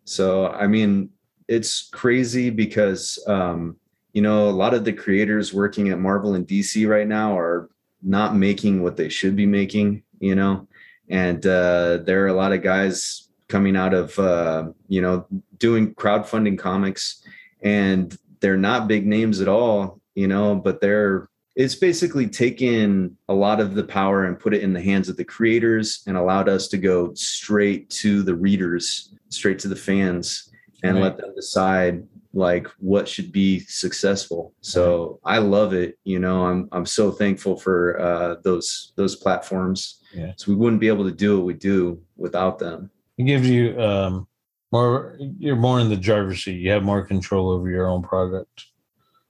So, 0.04 0.46
I 0.46 0.66
mean, 0.66 1.10
it's 1.48 1.90
crazy 1.90 2.48
because 2.48 3.22
um, 3.26 3.76
you 4.14 4.22
know, 4.22 4.48
a 4.48 4.50
lot 4.50 4.72
of 4.72 4.84
the 4.84 4.92
creators 4.92 5.52
working 5.52 5.90
at 5.90 5.98
Marvel 5.98 6.34
and 6.34 6.46
DC 6.46 6.88
right 6.88 7.06
now 7.06 7.36
are 7.36 7.68
not 8.02 8.36
making 8.36 8.82
what 8.82 8.96
they 8.96 9.08
should 9.08 9.36
be 9.36 9.46
making, 9.46 10.02
you 10.22 10.34
know 10.34 10.66
and 11.12 11.44
uh, 11.46 11.98
there 11.98 12.24
are 12.24 12.28
a 12.28 12.32
lot 12.32 12.52
of 12.52 12.62
guys 12.62 13.28
coming 13.48 13.76
out 13.76 13.92
of 13.92 14.18
uh, 14.18 14.68
you 14.88 15.02
know 15.02 15.26
doing 15.58 15.94
crowdfunding 15.94 16.58
comics 16.58 17.22
and 17.60 18.16
they're 18.40 18.56
not 18.56 18.88
big 18.88 19.06
names 19.06 19.40
at 19.40 19.48
all 19.48 20.00
you 20.14 20.26
know 20.26 20.54
but 20.54 20.80
they're 20.80 21.28
it's 21.54 21.74
basically 21.74 22.26
taken 22.26 23.16
a 23.28 23.34
lot 23.34 23.60
of 23.60 23.74
the 23.74 23.84
power 23.84 24.24
and 24.24 24.40
put 24.40 24.54
it 24.54 24.62
in 24.62 24.72
the 24.72 24.80
hands 24.80 25.08
of 25.08 25.16
the 25.16 25.24
creators 25.24 26.02
and 26.06 26.16
allowed 26.16 26.48
us 26.48 26.68
to 26.68 26.78
go 26.78 27.12
straight 27.14 27.90
to 27.90 28.22
the 28.22 28.34
readers 28.34 29.14
straight 29.28 29.58
to 29.58 29.68
the 29.68 29.76
fans 29.76 30.50
and 30.82 30.94
right. 30.94 31.02
let 31.04 31.16
them 31.16 31.34
decide 31.34 32.02
like 32.34 32.66
what 32.78 33.06
should 33.06 33.30
be 33.30 33.60
successful 33.60 34.54
so 34.62 35.20
i 35.24 35.36
love 35.36 35.74
it 35.74 35.98
you 36.04 36.18
know 36.18 36.46
i'm 36.46 36.68
i'm 36.72 36.86
so 36.86 37.10
thankful 37.10 37.56
for 37.56 38.00
uh, 38.00 38.36
those 38.42 38.92
those 38.96 39.16
platforms 39.16 40.02
yeah. 40.14 40.32
So 40.36 40.50
we 40.50 40.56
wouldn't 40.56 40.80
be 40.80 40.88
able 40.88 41.04
to 41.04 41.12
do 41.12 41.38
what 41.38 41.46
we 41.46 41.54
do 41.54 42.00
without 42.16 42.58
them. 42.58 42.90
It 43.18 43.24
gives 43.24 43.48
you 43.48 43.80
um, 43.80 44.26
more. 44.70 45.18
You're 45.38 45.56
more 45.56 45.80
in 45.80 45.88
the 45.88 45.96
driver's 45.96 46.44
seat. 46.44 46.60
You 46.60 46.70
have 46.70 46.82
more 46.82 47.04
control 47.04 47.50
over 47.50 47.68
your 47.68 47.88
own 47.88 48.02
product. 48.02 48.66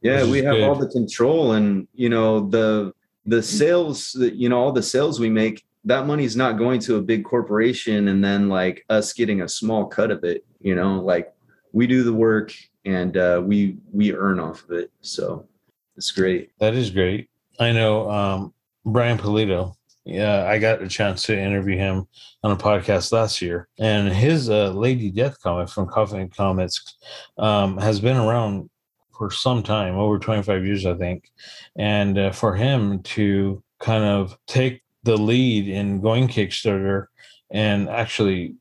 Yeah, 0.03 0.25
we 0.25 0.43
have 0.43 0.57
good. 0.57 0.65
all 0.65 0.75
the 0.75 0.88
control, 0.88 1.53
and 1.53 1.87
you 1.95 2.09
know 2.09 2.49
the 2.49 2.93
the 3.27 3.43
sales. 3.43 4.15
You 4.19 4.49
know 4.49 4.59
all 4.59 4.73
the 4.73 4.83
sales 4.83 5.21
we 5.21 5.31
make. 5.31 5.65
That 5.85 6.07
money's 6.07 6.37
not 6.37 6.59
going 6.59 6.81
to 6.81 6.97
a 6.97 7.03
big 7.03 7.25
corporation, 7.25 8.09
and 8.09 8.25
then 8.25 8.49
like 8.49 8.85
us 8.88 9.12
getting 9.12 9.43
a 9.43 9.49
small 9.49 9.87
cut 9.87 10.11
of 10.11 10.25
it. 10.25 10.45
You 10.61 10.75
know, 10.75 11.01
like 11.01 11.33
we 11.73 11.87
do 11.87 12.03
the 12.03 12.12
work, 12.12 12.53
and 12.85 13.17
uh, 13.17 13.43
we 13.45 13.77
we 13.93 14.12
earn 14.12 14.41
off 14.41 14.65
of 14.65 14.73
it. 14.73 14.91
So 15.01 15.47
it's 15.97 16.11
great. 16.11 16.51
That 16.59 16.75
is 16.75 16.91
great. 16.91 17.29
I 17.61 17.73
know 17.73 18.11
um, 18.11 18.55
Brian 18.85 19.19
Pulido 19.19 19.77
yeah, 20.05 20.47
I 20.49 20.59
got 20.59 20.83
a 20.83 20.88
chance 20.88 21.23
to 21.25 21.38
interview 21.38 21.77
him 21.77 22.09
on 22.43 22.51
a 22.51 22.57
podcast 22.57 23.12
last 23.12 23.41
year, 23.41 23.69
and 23.79 24.09
his 24.09 24.51
uh, 24.51 24.71
Lady 24.71 25.11
Death 25.11 25.41
comic 25.41 25.69
from 25.69 25.87
Coffin 25.87 26.29
Comics 26.29 26.97
um, 27.38 27.79
has 27.79 28.01
been 28.01 28.17
around 28.17 28.69
for 29.16 29.31
some 29.31 29.62
time, 29.62 29.96
over 29.96 30.18
25 30.18 30.64
years, 30.64 30.87
I 30.87 30.94
think. 30.94 31.31
And 31.77 32.18
uh, 32.18 32.33
for 32.33 32.55
him 32.55 33.03
to 33.03 33.62
kind 33.81 34.05
of 34.05 34.37
take 34.46 34.83
the 35.03 35.16
lead 35.16 35.68
in 35.68 36.01
going 36.01 36.29
Kickstarter 36.29 37.07
and 37.51 37.88
actually 37.88 38.55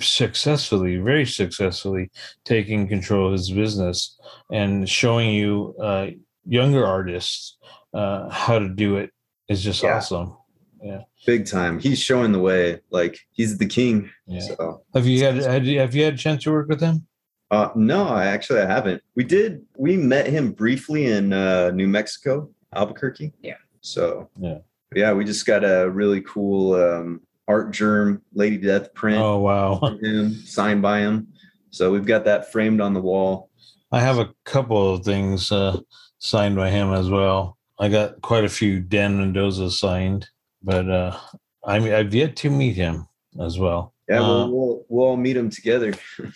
successfully, 0.00 0.96
very 0.96 1.26
successfully 1.26 2.10
taking 2.44 2.88
control 2.88 3.26
of 3.26 3.32
his 3.32 3.50
business 3.50 4.18
and 4.50 4.88
showing 4.88 5.30
you 5.30 5.74
uh, 5.80 6.08
younger 6.46 6.86
artists 6.86 7.56
uh, 7.94 8.28
how 8.30 8.58
to 8.58 8.68
do 8.68 8.96
it 8.96 9.10
is 9.48 9.62
just 9.62 9.82
yeah. 9.82 9.96
awesome 9.96 10.36
yeah 10.82 11.02
big 11.26 11.46
time 11.46 11.78
he's 11.78 11.98
showing 11.98 12.32
the 12.32 12.38
way 12.38 12.80
like 12.90 13.18
he's 13.30 13.58
the 13.58 13.66
king 13.66 14.10
yeah. 14.26 14.40
so 14.40 14.82
have 14.94 15.06
you 15.06 15.22
had 15.22 15.64
you, 15.64 15.78
have 15.78 15.94
you 15.94 16.04
had 16.04 16.14
a 16.14 16.16
chance 16.16 16.42
to 16.42 16.50
work 16.50 16.68
with 16.68 16.80
him 16.80 17.06
uh 17.52 17.70
no 17.76 18.08
i 18.08 18.26
actually 18.26 18.60
i 18.60 18.66
haven't. 18.66 19.00
We 19.14 19.24
did 19.24 19.64
we 19.76 19.96
met 19.96 20.26
him 20.26 20.50
briefly 20.52 21.06
in 21.06 21.32
uh 21.32 21.70
new 21.70 21.86
mexico 21.86 22.50
albuquerque. 22.74 23.32
Yeah. 23.40 23.56
So 23.80 24.28
yeah. 24.40 24.58
yeah 24.94 25.12
we 25.12 25.24
just 25.24 25.46
got 25.46 25.62
a 25.64 25.88
really 25.88 26.20
cool 26.22 26.74
um 26.74 27.20
Artgerm 27.48 28.22
lady 28.34 28.56
death 28.56 28.92
print 28.94 29.22
oh 29.22 29.38
wow. 29.38 29.78
him 30.02 30.32
signed 30.32 30.82
by 30.82 31.00
him. 31.00 31.28
So 31.70 31.92
we've 31.92 32.06
got 32.06 32.24
that 32.24 32.50
framed 32.50 32.80
on 32.80 32.92
the 32.94 33.00
wall. 33.00 33.50
I 33.92 34.00
have 34.00 34.18
a 34.18 34.34
couple 34.44 34.94
of 34.94 35.04
things 35.04 35.52
uh 35.52 35.78
signed 36.18 36.56
by 36.56 36.70
him 36.70 36.92
as 36.92 37.08
well. 37.08 37.58
I 37.78 37.88
got 37.88 38.20
quite 38.22 38.44
a 38.44 38.48
few 38.48 38.80
dan 38.80 39.18
mendoza 39.18 39.70
signed 39.70 40.28
but 40.62 40.88
uh, 40.88 41.18
I 41.64 41.78
mean, 41.78 41.92
I've 41.92 42.14
yet 42.14 42.36
to 42.36 42.50
meet 42.50 42.76
him 42.76 43.08
as 43.40 43.58
well. 43.58 43.94
Yeah, 44.08 44.20
uh, 44.20 44.46
we'll 44.46 44.84
we'll 44.88 45.06
all 45.06 45.16
meet 45.16 45.36
him 45.36 45.50
together. 45.50 45.94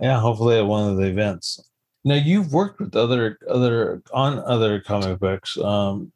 yeah, 0.00 0.18
hopefully 0.18 0.58
at 0.58 0.66
one 0.66 0.90
of 0.90 0.96
the 0.96 1.04
events. 1.04 1.60
Now 2.04 2.14
you've 2.14 2.52
worked 2.52 2.80
with 2.80 2.96
other 2.96 3.38
other 3.48 4.02
on 4.12 4.38
other 4.40 4.80
comic 4.80 5.18
books. 5.18 5.58
Um, 5.58 6.12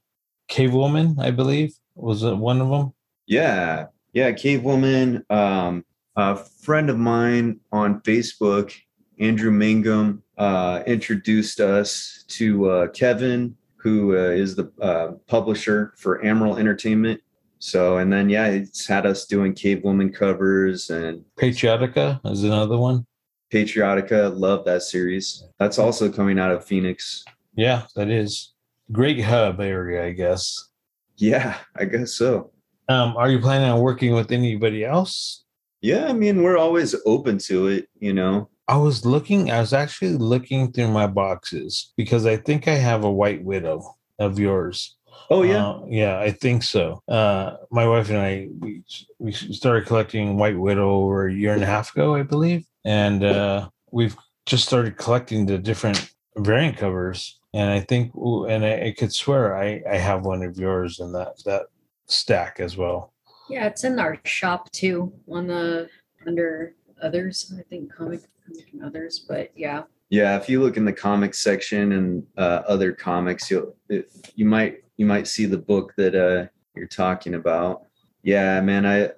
Cave 0.48 0.72
Woman, 0.72 1.16
I 1.18 1.30
believe, 1.30 1.74
was 1.94 2.22
it 2.22 2.36
one 2.36 2.60
of 2.60 2.68
them? 2.70 2.94
Yeah, 3.26 3.86
yeah, 4.12 4.32
Cave 4.32 4.62
Woman. 4.62 5.24
Um, 5.30 5.84
a 6.16 6.36
friend 6.36 6.90
of 6.90 6.98
mine 6.98 7.60
on 7.72 8.00
Facebook, 8.02 8.72
Andrew 9.18 9.50
Mangum, 9.50 10.22
uh, 10.38 10.82
introduced 10.86 11.60
us 11.60 12.24
to 12.28 12.70
uh, 12.70 12.88
Kevin, 12.88 13.56
who 13.76 14.16
uh, 14.16 14.30
is 14.30 14.56
the 14.56 14.70
uh, 14.80 15.12
publisher 15.26 15.92
for 15.98 16.22
Amryl 16.22 16.58
Entertainment. 16.58 17.20
So 17.58 17.98
and 17.98 18.12
then 18.12 18.28
yeah, 18.28 18.46
it's 18.46 18.86
had 18.86 19.06
us 19.06 19.26
doing 19.26 19.54
Cave 19.54 19.84
Woman 19.84 20.12
covers 20.12 20.90
and 20.90 21.24
Patriotica 21.38 22.20
is 22.30 22.44
another 22.44 22.78
one. 22.78 23.06
Patriotica, 23.54 24.36
love 24.36 24.64
that 24.64 24.82
series. 24.82 25.44
That's 25.60 25.78
also 25.78 26.10
coming 26.10 26.40
out 26.40 26.50
of 26.50 26.64
Phoenix. 26.64 27.24
Yeah, 27.54 27.82
that 27.94 28.10
is 28.10 28.52
great 28.90 29.22
hub 29.22 29.60
area, 29.60 30.04
I 30.04 30.10
guess. 30.10 30.70
Yeah, 31.16 31.56
I 31.76 31.84
guess 31.84 32.14
so. 32.14 32.50
Um, 32.88 33.16
are 33.16 33.30
you 33.30 33.38
planning 33.38 33.70
on 33.70 33.78
working 33.78 34.12
with 34.12 34.32
anybody 34.32 34.84
else? 34.84 35.44
Yeah, 35.82 36.08
I 36.08 36.12
mean, 36.14 36.42
we're 36.42 36.58
always 36.58 36.96
open 37.06 37.38
to 37.46 37.68
it, 37.68 37.88
you 38.00 38.12
know. 38.12 38.50
I 38.66 38.76
was 38.76 39.06
looking, 39.06 39.52
I 39.52 39.60
was 39.60 39.72
actually 39.72 40.16
looking 40.16 40.72
through 40.72 40.88
my 40.88 41.06
boxes 41.06 41.92
because 41.96 42.26
I 42.26 42.38
think 42.38 42.66
I 42.66 42.74
have 42.74 43.04
a 43.04 43.12
white 43.12 43.44
widow 43.44 43.94
of 44.18 44.36
yours 44.36 44.96
Oh 45.30 45.42
yeah. 45.42 45.66
Uh, 45.66 45.84
yeah, 45.88 46.18
I 46.18 46.30
think 46.30 46.62
so. 46.62 47.02
Uh, 47.08 47.56
my 47.70 47.86
wife 47.86 48.08
and 48.10 48.18
I 48.18 48.48
we 48.58 48.82
we 49.18 49.32
started 49.32 49.86
collecting 49.86 50.36
White 50.36 50.58
Widow 50.58 50.90
over 50.90 51.26
a 51.26 51.32
year 51.32 51.54
and 51.54 51.62
a 51.62 51.66
half 51.66 51.92
ago, 51.92 52.14
I 52.14 52.22
believe, 52.22 52.66
and 52.84 53.24
uh, 53.24 53.68
we've 53.90 54.16
just 54.46 54.66
started 54.66 54.96
collecting 54.96 55.46
the 55.46 55.58
different 55.58 56.12
variant 56.36 56.76
covers. 56.76 57.38
And 57.54 57.70
I 57.70 57.80
think, 57.80 58.12
and 58.14 58.64
I, 58.64 58.86
I 58.86 58.94
could 58.96 59.12
swear 59.12 59.56
I 59.56 59.82
I 59.90 59.96
have 59.96 60.24
one 60.24 60.42
of 60.42 60.58
yours 60.58 61.00
in 61.00 61.12
that 61.12 61.42
that 61.44 61.66
stack 62.06 62.60
as 62.60 62.76
well. 62.76 63.12
Yeah, 63.48 63.66
it's 63.66 63.84
in 63.84 63.98
our 63.98 64.18
shop 64.24 64.70
too, 64.72 65.12
on 65.30 65.46
the 65.46 65.88
under 66.26 66.74
others. 67.02 67.52
I 67.58 67.62
think 67.62 67.94
comic, 67.94 68.22
comic 68.46 68.66
and 68.72 68.82
others, 68.84 69.24
but 69.28 69.50
yeah, 69.54 69.82
Yeah, 70.14 70.36
if 70.36 70.48
you 70.48 70.62
look 70.62 70.76
in 70.76 70.84
the 70.84 70.92
comics 70.92 71.40
section 71.40 71.90
and 71.90 72.24
uh, 72.38 72.62
other 72.68 72.92
comics, 72.92 73.50
you'll 73.50 73.74
it, 73.88 74.12
you 74.36 74.44
might 74.44 74.84
you 74.96 75.06
might 75.06 75.26
see 75.26 75.44
the 75.44 75.58
book 75.58 75.92
that 75.96 76.14
uh, 76.14 76.46
you're 76.76 76.86
talking 76.86 77.34
about. 77.34 77.86
Yeah, 78.22 78.60
man, 78.60 78.86
I 78.86 79.10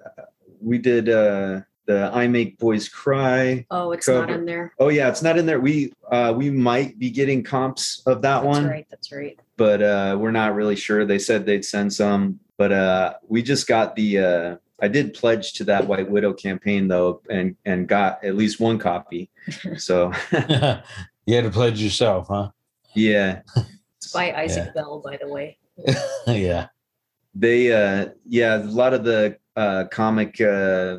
we 0.59 0.79
did 0.79 1.07
uh, 1.07 1.61
the 1.85 2.09
I 2.11 2.27
Make 2.27 2.57
Boys 2.57 2.89
Cry. 2.89 3.67
Oh, 3.69 3.91
it's 3.91 4.07
not 4.07 4.31
in 4.31 4.45
there. 4.45 4.73
Oh 4.79 4.89
yeah, 4.89 5.07
it's 5.07 5.21
not 5.21 5.37
in 5.37 5.45
there. 5.45 5.59
We 5.59 5.93
uh, 6.11 6.33
we 6.35 6.49
might 6.49 6.97
be 6.97 7.11
getting 7.11 7.43
comps 7.43 8.01
of 8.07 8.23
that 8.23 8.37
That's 8.37 8.47
one, 8.47 8.63
That's 8.63 8.71
right. 8.71 8.87
That's 8.89 9.11
right. 9.11 9.39
but 9.55 9.83
uh, 9.83 10.17
we're 10.19 10.31
not 10.31 10.55
really 10.55 10.75
sure. 10.75 11.05
They 11.05 11.19
said 11.19 11.45
they'd 11.45 11.63
send 11.63 11.93
some, 11.93 12.39
but 12.57 12.71
uh, 12.71 13.13
we 13.27 13.43
just 13.43 13.67
got 13.67 13.95
the. 13.95 14.57
I 14.81 14.87
did 14.87 15.13
pledge 15.13 15.53
to 15.53 15.63
that 15.65 15.87
White 15.87 16.09
Widow 16.09 16.33
campaign 16.33 16.87
though, 16.87 17.21
and 17.29 17.55
and 17.65 17.87
got 17.87 18.23
at 18.23 18.35
least 18.35 18.59
one 18.59 18.77
copy. 18.79 19.29
So 19.77 20.11
you 21.25 21.35
had 21.35 21.43
to 21.45 21.49
pledge 21.49 21.81
yourself, 21.81 22.27
huh? 22.29 22.49
yeah, 22.93 23.41
It's 23.97 24.11
by 24.11 24.33
Isaac 24.33 24.65
Yeah. 24.67 24.71
Bell, 24.73 25.01
by 25.03 25.17
the 25.17 25.27
way. 25.27 25.57
yeah. 26.27 26.67
they 27.35 27.71
uh 27.71 28.09
yeah 28.27 28.57
a 28.57 28.63
lot 28.65 28.93
of 28.93 29.03
the 29.03 29.37
uh 29.55 29.85
comic 29.91 30.41
uh 30.41 30.97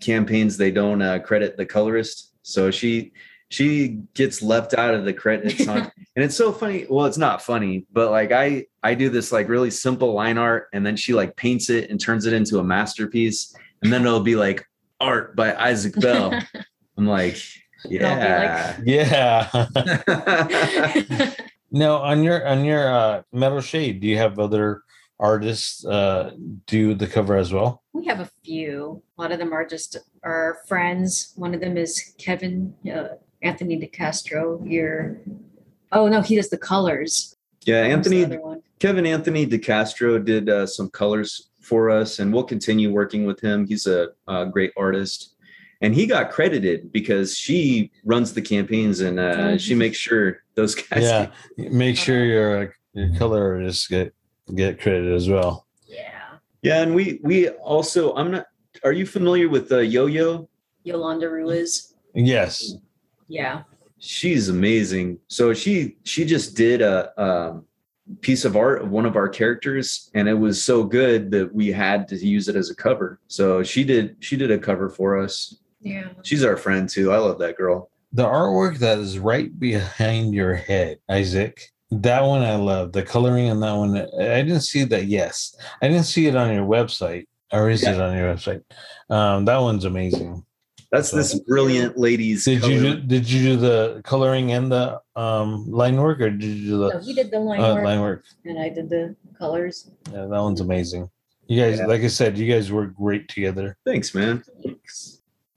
campaigns 0.00 0.56
they 0.56 0.70
don't 0.72 1.00
uh 1.02 1.18
credit 1.20 1.56
the 1.56 1.64
colorist 1.66 2.32
so 2.42 2.70
she 2.70 3.12
she 3.50 4.00
gets 4.14 4.42
left 4.42 4.74
out 4.74 4.94
of 4.94 5.04
the 5.04 5.12
credits 5.12 5.66
on 5.72 5.78
and 6.16 6.24
it's 6.24 6.36
so 6.36 6.52
funny 6.52 6.86
well 6.90 7.06
it's 7.06 7.18
not 7.18 7.40
funny 7.42 7.86
but 7.92 8.10
like 8.10 8.30
i 8.32 8.64
i 8.82 8.94
do 8.94 9.08
this 9.08 9.32
like 9.32 9.48
really 9.48 9.70
simple 9.70 10.12
line 10.12 10.36
art 10.38 10.68
and 10.72 10.84
then 10.84 10.96
she 10.96 11.14
like 11.14 11.34
paints 11.36 11.70
it 11.70 11.88
and 11.90 12.00
turns 12.00 12.26
it 12.26 12.32
into 12.32 12.58
a 12.58 12.64
masterpiece 12.64 13.54
and 13.82 13.92
then 13.92 14.02
it'll 14.02 14.20
be 14.20 14.36
like 14.36 14.64
art 15.00 15.34
by 15.36 15.54
isaac 15.56 15.94
bell 16.00 16.38
i'm 16.98 17.06
like 17.06 17.36
And 17.84 18.04
I'll 18.04 18.18
yeah 18.18 18.76
Yeah. 18.84 19.66
no, 21.70 21.96
on 21.98 22.22
your 22.24 22.46
on 22.46 22.64
your 22.64 22.92
uh 22.92 23.22
metal 23.32 23.60
shade, 23.60 24.00
do 24.00 24.08
you 24.08 24.16
have 24.18 24.38
other 24.38 24.82
artists 25.20 25.84
uh 25.86 26.32
do 26.66 26.94
the 26.94 27.06
cover 27.06 27.36
as 27.36 27.52
well? 27.52 27.82
we 27.92 28.06
have 28.06 28.20
a 28.20 28.30
few. 28.44 29.02
A 29.16 29.22
lot 29.22 29.32
of 29.32 29.38
them 29.38 29.52
are 29.52 29.66
just 29.66 29.96
our 30.22 30.58
friends. 30.68 31.32
One 31.36 31.54
of 31.54 31.60
them 31.60 31.76
is 31.76 32.14
Kevin 32.18 32.74
uh, 32.92 33.14
Anthony 33.42 33.78
DeCastro. 33.78 34.68
Your 34.70 35.18
oh 35.92 36.08
no, 36.08 36.20
he 36.20 36.36
does 36.36 36.50
the 36.50 36.58
colors. 36.58 37.36
yeah 37.64 37.82
What 37.82 37.90
anthony? 37.90 38.60
Kevin 38.78 39.06
Anthony 39.06 39.46
DeCastro 39.46 40.24
did 40.24 40.48
uh, 40.48 40.66
some 40.66 40.88
colors 40.90 41.50
for 41.60 41.90
us, 41.90 42.18
and 42.18 42.32
we'll 42.32 42.44
continue 42.44 42.92
working 42.92 43.26
with 43.26 43.40
him. 43.40 43.66
He's 43.66 43.86
a, 43.86 44.08
a 44.28 44.46
great 44.46 44.72
artist, 44.76 45.34
and 45.80 45.94
he 45.94 46.06
got 46.06 46.30
credited 46.30 46.92
because 46.92 47.36
she 47.36 47.90
runs 48.04 48.32
the 48.32 48.42
campaigns 48.42 49.00
and 49.00 49.18
uh, 49.18 49.58
she 49.58 49.74
makes 49.74 49.98
sure 49.98 50.42
those 50.54 50.74
guys. 50.74 51.02
yeah. 51.02 51.30
Make 51.56 51.96
sure 51.96 52.24
your 52.24 52.62
uh, 52.62 52.66
your 52.94 53.16
color 53.16 53.54
artists 53.54 53.86
get 53.86 54.14
get 54.54 54.80
credit 54.80 55.12
as 55.12 55.28
well. 55.28 55.66
Yeah, 55.86 56.38
yeah, 56.62 56.82
and 56.82 56.94
we 56.94 57.20
we 57.22 57.48
also 57.48 58.14
I'm 58.14 58.30
not. 58.30 58.46
Are 58.84 58.92
you 58.92 59.06
familiar 59.06 59.48
with 59.48 59.72
uh, 59.72 59.78
Yo 59.78 60.06
Yo? 60.06 60.48
Yolanda 60.84 61.28
Ruiz. 61.28 61.94
Yes. 62.14 62.74
Yeah, 63.28 63.62
She's 64.00 64.48
amazing. 64.48 65.18
So 65.28 65.52
she 65.54 65.96
she 66.04 66.24
just 66.24 66.56
did 66.56 66.82
a. 66.82 67.20
Um, 67.20 67.64
piece 68.22 68.46
of 68.46 68.56
art 68.56 68.80
of 68.80 68.88
one 68.88 69.04
of 69.04 69.16
our 69.16 69.28
characters 69.28 70.10
and 70.14 70.26
it 70.26 70.32
was 70.32 70.64
so 70.64 70.82
good 70.82 71.30
that 71.30 71.54
we 71.54 71.70
had 71.70 72.08
to 72.08 72.16
use 72.16 72.48
it 72.48 72.56
as 72.56 72.70
a 72.70 72.74
cover 72.74 73.20
so 73.26 73.62
she 73.62 73.84
did 73.84 74.16
she 74.20 74.34
did 74.34 74.50
a 74.50 74.58
cover 74.58 74.88
for 74.88 75.18
us 75.18 75.60
yeah. 75.80 76.08
She's 76.22 76.44
our 76.44 76.56
friend 76.56 76.88
too. 76.88 77.12
I 77.12 77.18
love 77.18 77.38
that 77.38 77.56
girl. 77.56 77.90
The 78.12 78.24
artwork 78.24 78.78
that 78.78 78.98
is 78.98 79.18
right 79.18 79.56
behind 79.58 80.34
your 80.34 80.54
head, 80.54 80.98
Isaac. 81.08 81.70
That 81.90 82.22
one 82.22 82.42
I 82.42 82.56
love. 82.56 82.92
The 82.92 83.02
coloring 83.02 83.50
on 83.50 83.60
that 83.60 83.72
one. 83.72 83.96
I 83.96 84.42
didn't 84.42 84.60
see 84.60 84.84
that. 84.84 85.06
Yes, 85.06 85.56
I 85.80 85.88
didn't 85.88 86.04
see 86.04 86.26
it 86.26 86.36
on 86.36 86.52
your 86.52 86.66
website, 86.66 87.26
or 87.52 87.70
is 87.70 87.82
it 87.82 88.00
on 88.00 88.16
your 88.16 88.34
website? 88.34 88.62
Um, 89.08 89.44
that 89.46 89.58
one's 89.58 89.84
amazing. 89.84 90.44
That's 90.90 91.10
this 91.10 91.38
brilliant 91.40 91.98
lady's. 91.98 92.44
Did 92.44 92.64
you 92.64 92.80
color. 92.80 92.94
do, 92.96 93.00
did 93.02 93.30
you 93.30 93.42
do 93.50 93.56
the 93.56 94.00
coloring 94.04 94.52
and 94.52 94.72
the 94.72 95.00
um, 95.16 95.70
line 95.70 95.96
work, 95.96 96.20
or 96.20 96.30
did 96.30 96.42
you 96.42 96.54
do 96.62 96.90
So 96.90 96.98
the 96.98 97.04
he 97.04 97.12
did 97.12 97.30
the 97.30 97.38
line 97.40 97.60
uh, 97.60 97.74
work, 97.74 97.84
line 97.84 98.00
work? 98.00 98.24
and 98.46 98.58
I 98.58 98.70
did 98.70 98.88
the 98.88 99.14
colors. 99.38 99.90
Yeah, 100.12 100.22
that 100.22 100.28
one's 100.40 100.60
amazing. 100.62 101.10
You 101.46 101.60
guys, 101.62 101.78
Yeah. 101.78 101.86
like 101.86 102.00
I 102.02 102.06
said, 102.08 102.38
you 102.38 102.50
guys 102.50 102.72
work 102.72 102.94
great 102.94 103.28
together. 103.28 103.76
Thanks, 103.84 104.14
man. 104.14 104.42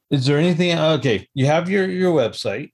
Is 0.09 0.25
there 0.25 0.37
anything? 0.37 0.77
Okay, 0.77 1.27
you 1.33 1.45
have 1.45 1.69
your 1.69 1.87
your 1.89 2.13
website. 2.13 2.71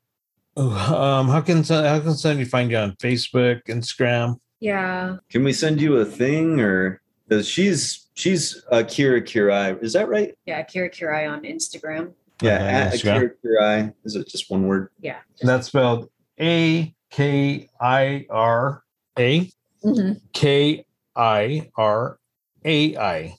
Um, 0.55 1.29
how 1.29 1.41
can 1.41 1.63
how 1.63 1.99
can 1.99 2.15
somebody 2.15 2.45
find 2.45 2.71
you 2.71 2.77
on 2.77 2.93
Facebook, 2.93 3.61
Instagram? 3.67 4.37
Yeah, 4.59 5.17
Can 5.29 5.43
we 5.43 5.53
send 5.53 5.79
you 5.79 5.97
a 5.97 6.05
thing 6.05 6.59
or 6.59 6.99
because 7.27 7.47
she's 7.47 8.07
she's 8.15 8.63
Akira 8.71 9.21
Kirai. 9.21 9.79
Is 9.83 9.93
that 9.93 10.09
right? 10.09 10.33
yeah. 10.47 10.63
Kira 10.63 10.89
Kirai 10.91 11.29
on 11.31 11.43
Instagram. 11.43 12.13
Yeah, 12.41 12.55
Okay, 12.55 12.63
at 12.65 12.93
Instagram. 12.93 13.15
Akira 13.15 13.31
Kirai. 13.45 13.93
Is 14.05 14.15
it 14.15 14.27
just 14.27 14.49
one 14.51 14.67
word? 14.67 14.89
Yeah. 14.99 15.17
That's 15.41 15.67
spelled 15.67 16.09
A 16.39 16.93
K 17.09 17.69
I 17.81 18.25
R 18.29 18.83
A 19.17 19.49
Mhm. 19.83 20.21
K 20.33 20.85
I 21.15 21.69
R 21.77 22.19
A 22.65 22.97
I. 22.97 23.35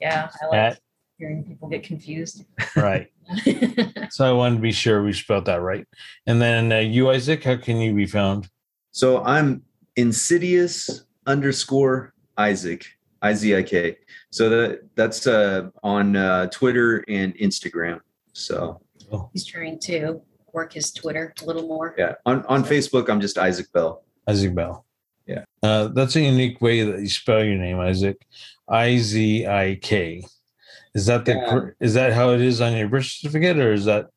Yeah, 0.00 0.28
I 0.42 0.46
like 0.46 0.58
At 0.58 0.80
hearing 1.18 1.44
people 1.44 1.68
get 1.68 1.82
confused. 1.82 2.44
right. 2.76 3.08
So 4.10 4.28
I 4.28 4.32
wanted 4.32 4.56
to 4.56 4.60
be 4.62 4.72
sure 4.72 5.02
we 5.02 5.14
spelled 5.14 5.46
that 5.46 5.62
right. 5.62 5.86
And 6.26 6.42
then 6.42 6.70
uh, 6.70 6.78
you, 6.80 7.08
Isaac, 7.10 7.44
how 7.44 7.56
can 7.56 7.78
you 7.78 7.94
be 7.94 8.04
found? 8.04 8.48
So 8.90 9.24
I'm 9.24 9.62
insidious 9.96 11.04
underscore 11.26 12.12
Isaac 12.36 12.84
I 13.22 13.32
Z 13.32 13.56
I 13.56 13.62
K. 13.62 13.96
So 14.30 14.50
that 14.50 14.80
that's 14.96 15.26
uh, 15.26 15.70
on 15.82 16.16
uh, 16.16 16.46
Twitter 16.48 17.02
and 17.08 17.34
Instagram. 17.38 18.00
So 18.32 18.80
He's 19.32 19.44
trying 19.44 19.78
to 19.80 20.20
work 20.52 20.72
his 20.72 20.90
Twitter 20.92 21.34
a 21.42 21.44
little 21.44 21.66
more. 21.66 21.94
yeah, 21.98 22.14
on 22.26 22.44
on 22.46 22.64
Facebook 22.64 23.08
I'm 23.10 23.20
just 23.20 23.38
Isaac 23.38 23.70
Bell. 23.72 24.04
Isaac 24.28 24.54
Bell. 24.54 24.84
Yeah. 25.26 25.44
Uh, 25.62 25.88
that's 25.88 26.16
a 26.16 26.20
unique 26.20 26.60
way 26.60 26.82
that 26.82 27.00
you 27.00 27.08
spell 27.08 27.44
your 27.44 27.56
name, 27.56 27.78
Isaac. 27.78 28.24
I 28.68 28.96
Z 28.98 29.46
I 29.46 29.78
K. 29.82 30.24
Is 30.94 31.06
that 31.06 31.24
the 31.24 31.32
Yeah. 31.34 31.48
cor- 31.48 31.76
is 31.80 31.94
that 31.94 32.12
how 32.12 32.30
it 32.30 32.40
is 32.40 32.60
on 32.60 32.76
your 32.76 32.88
birth 32.88 33.06
certificate, 33.06 33.58
or 33.58 33.72
is 33.72 33.84
that 33.86 34.08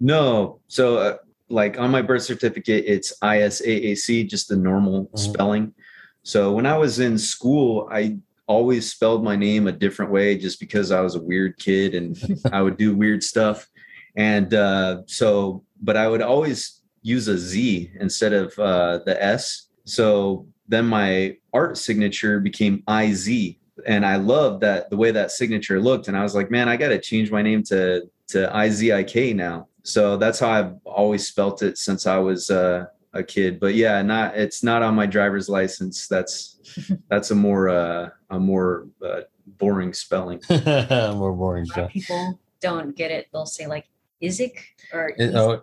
No, 0.00 0.60
so 0.68 0.98
uh, 0.98 1.16
like 1.48 1.78
on 1.78 1.90
my 1.90 2.02
birth 2.02 2.22
certificate, 2.22 2.84
it's 2.86 3.12
ISAAC, 3.22 4.28
just 4.28 4.48
the 4.48 4.56
normal 4.56 5.06
Mhm. 5.06 5.18
spelling. 5.18 5.74
So 6.22 6.52
when 6.52 6.66
I 6.66 6.76
was 6.76 7.00
in 7.00 7.18
school, 7.18 7.88
I 7.90 8.18
always 8.48 8.90
spelled 8.90 9.22
my 9.22 9.36
name 9.36 9.68
a 9.68 9.72
different 9.72 10.10
way 10.10 10.36
just 10.36 10.58
because 10.58 10.90
I 10.90 11.00
was 11.00 11.14
a 11.14 11.22
weird 11.22 11.58
kid 11.58 11.94
and 11.94 12.18
I 12.52 12.62
would 12.62 12.76
do 12.76 12.96
weird 12.96 13.22
stuff. 13.22 13.68
And 14.16 14.52
uh, 14.52 15.02
so, 15.06 15.64
but 15.80 15.96
I 15.96 16.08
would 16.08 16.22
always 16.22 16.80
use 17.02 17.28
a 17.28 17.38
Z 17.38 17.92
instead 18.00 18.32
of 18.32 18.58
uh, 18.58 19.00
the 19.06 19.22
S. 19.22 19.68
So 19.84 20.46
then 20.66 20.86
my 20.86 21.36
art 21.52 21.78
signature 21.78 22.40
became 22.40 22.82
IZ. 22.88 23.54
And 23.86 24.04
I 24.04 24.16
loved 24.16 24.62
that 24.62 24.90
the 24.90 24.96
way 24.96 25.12
that 25.12 25.30
signature 25.30 25.80
looked. 25.80 26.08
And 26.08 26.16
I 26.16 26.22
was 26.22 26.34
like, 26.34 26.50
man, 26.50 26.68
I 26.68 26.76
got 26.76 26.88
to 26.88 27.00
change 27.00 27.30
my 27.30 27.42
name 27.42 27.62
to 27.64 28.02
to 28.28 28.50
IZIK 28.54 29.34
now. 29.34 29.68
So 29.84 30.16
that's 30.16 30.38
how 30.38 30.50
I've 30.50 30.74
always 30.84 31.26
spelt 31.26 31.62
it 31.62 31.78
since 31.78 32.06
I 32.06 32.18
was 32.18 32.50
uh, 32.50 32.86
a 33.12 33.22
kid. 33.22 33.58
But 33.60 33.74
yeah, 33.74 34.00
not 34.02 34.36
it's 34.36 34.62
not 34.62 34.82
on 34.82 34.94
my 34.94 35.06
driver's 35.06 35.48
license. 35.48 36.06
That's 36.08 36.60
that's 37.10 37.30
a 37.30 37.34
more 37.34 37.68
uh, 37.68 38.10
a 38.30 38.38
more 38.38 38.88
uh, 39.04 39.20
boring 39.46 39.92
spelling. 39.94 40.40
more 40.50 41.32
boring 41.32 41.64
A 41.64 41.66
stuff? 41.66 41.90
people 41.90 42.38
don't 42.60 42.96
get 42.96 43.10
it. 43.10 43.28
They'll 43.32 43.46
say 43.46 43.66
like 43.66 43.86
Isaac 44.22 44.64
or 44.92 45.12
It- 45.16 45.34
oh, 45.34 45.62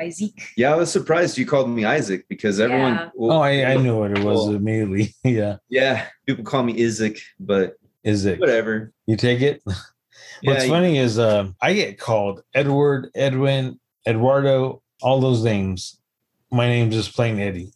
Isaac. 0.00 0.32
Yeah, 0.56 0.72
I 0.72 0.76
was 0.76 0.92
surprised 0.92 1.38
you 1.38 1.46
called 1.46 1.68
me 1.70 1.84
Isaac 1.84 2.26
because 2.28 2.60
everyone. 2.60 2.94
Yeah. 2.94 3.10
oh, 3.18 3.40
I, 3.40 3.64
I 3.64 3.76
knew 3.76 3.98
what 3.98 4.12
it 4.12 4.22
was 4.24 4.38
Cool. 4.46 4.54
immediately. 4.54 5.14
yeah, 5.24 5.56
Yeah, 5.68 6.06
people 6.26 6.44
call 6.44 6.62
me 6.62 6.84
Isaac, 6.84 7.18
but 7.40 7.74
Isaac. 8.06 8.38
whatever. 8.40 8.92
You 9.06 9.16
take 9.16 9.40
it. 9.40 9.60
What's 9.64 10.64
Yeah, 10.64 10.68
funny 10.68 10.98
is 10.98 11.18
um, 11.18 11.56
I 11.60 11.72
get 11.74 11.98
called 11.98 12.42
Edward, 12.54 13.08
Edwin, 13.16 13.80
Eduardo, 14.06 14.82
all 15.02 15.20
those 15.20 15.42
names. 15.42 15.97
My 16.50 16.66
name's 16.66 16.94
just 16.94 17.14
plain 17.14 17.38
Eddie. 17.38 17.72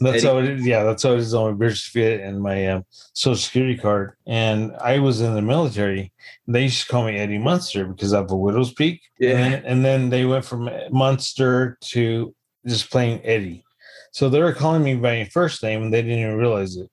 That's 0.00 0.18
Eddie. 0.18 0.26
how 0.26 0.38
it 0.38 0.48
is. 0.48 0.66
Yeah, 0.66 0.82
that's 0.84 1.02
how 1.02 1.12
it 1.12 1.20
is 1.20 1.34
on 1.34 1.52
my 1.52 1.56
birth 1.56 1.78
certificate 1.78 2.20
and 2.20 2.42
my 2.42 2.68
um, 2.68 2.84
social 3.12 3.36
security 3.36 3.76
card. 3.76 4.14
And 4.26 4.74
I 4.80 4.98
was 4.98 5.20
in 5.20 5.34
the 5.34 5.42
military. 5.42 6.12
They 6.46 6.64
used 6.64 6.82
to 6.82 6.88
call 6.92 7.06
me 7.06 7.16
Eddie 7.16 7.38
Munster 7.38 7.86
because 7.86 8.12
I 8.12 8.18
have 8.18 8.30
a 8.30 8.36
widow's 8.36 8.72
peak. 8.72 9.00
Yeah. 9.18 9.30
And 9.30 9.38
then, 9.38 9.64
and 9.64 9.84
then 9.84 10.10
they 10.10 10.24
went 10.24 10.44
from 10.44 10.68
Munster 10.90 11.78
to 11.80 12.34
just 12.66 12.90
plain 12.90 13.20
Eddie. 13.24 13.64
So 14.12 14.28
they 14.28 14.42
were 14.42 14.52
calling 14.52 14.82
me 14.82 14.94
by 14.94 15.20
my 15.20 15.24
first 15.24 15.62
name 15.62 15.82
and 15.84 15.92
they 15.92 16.02
didn't 16.02 16.18
even 16.18 16.36
realize 16.36 16.76
it. 16.76 16.90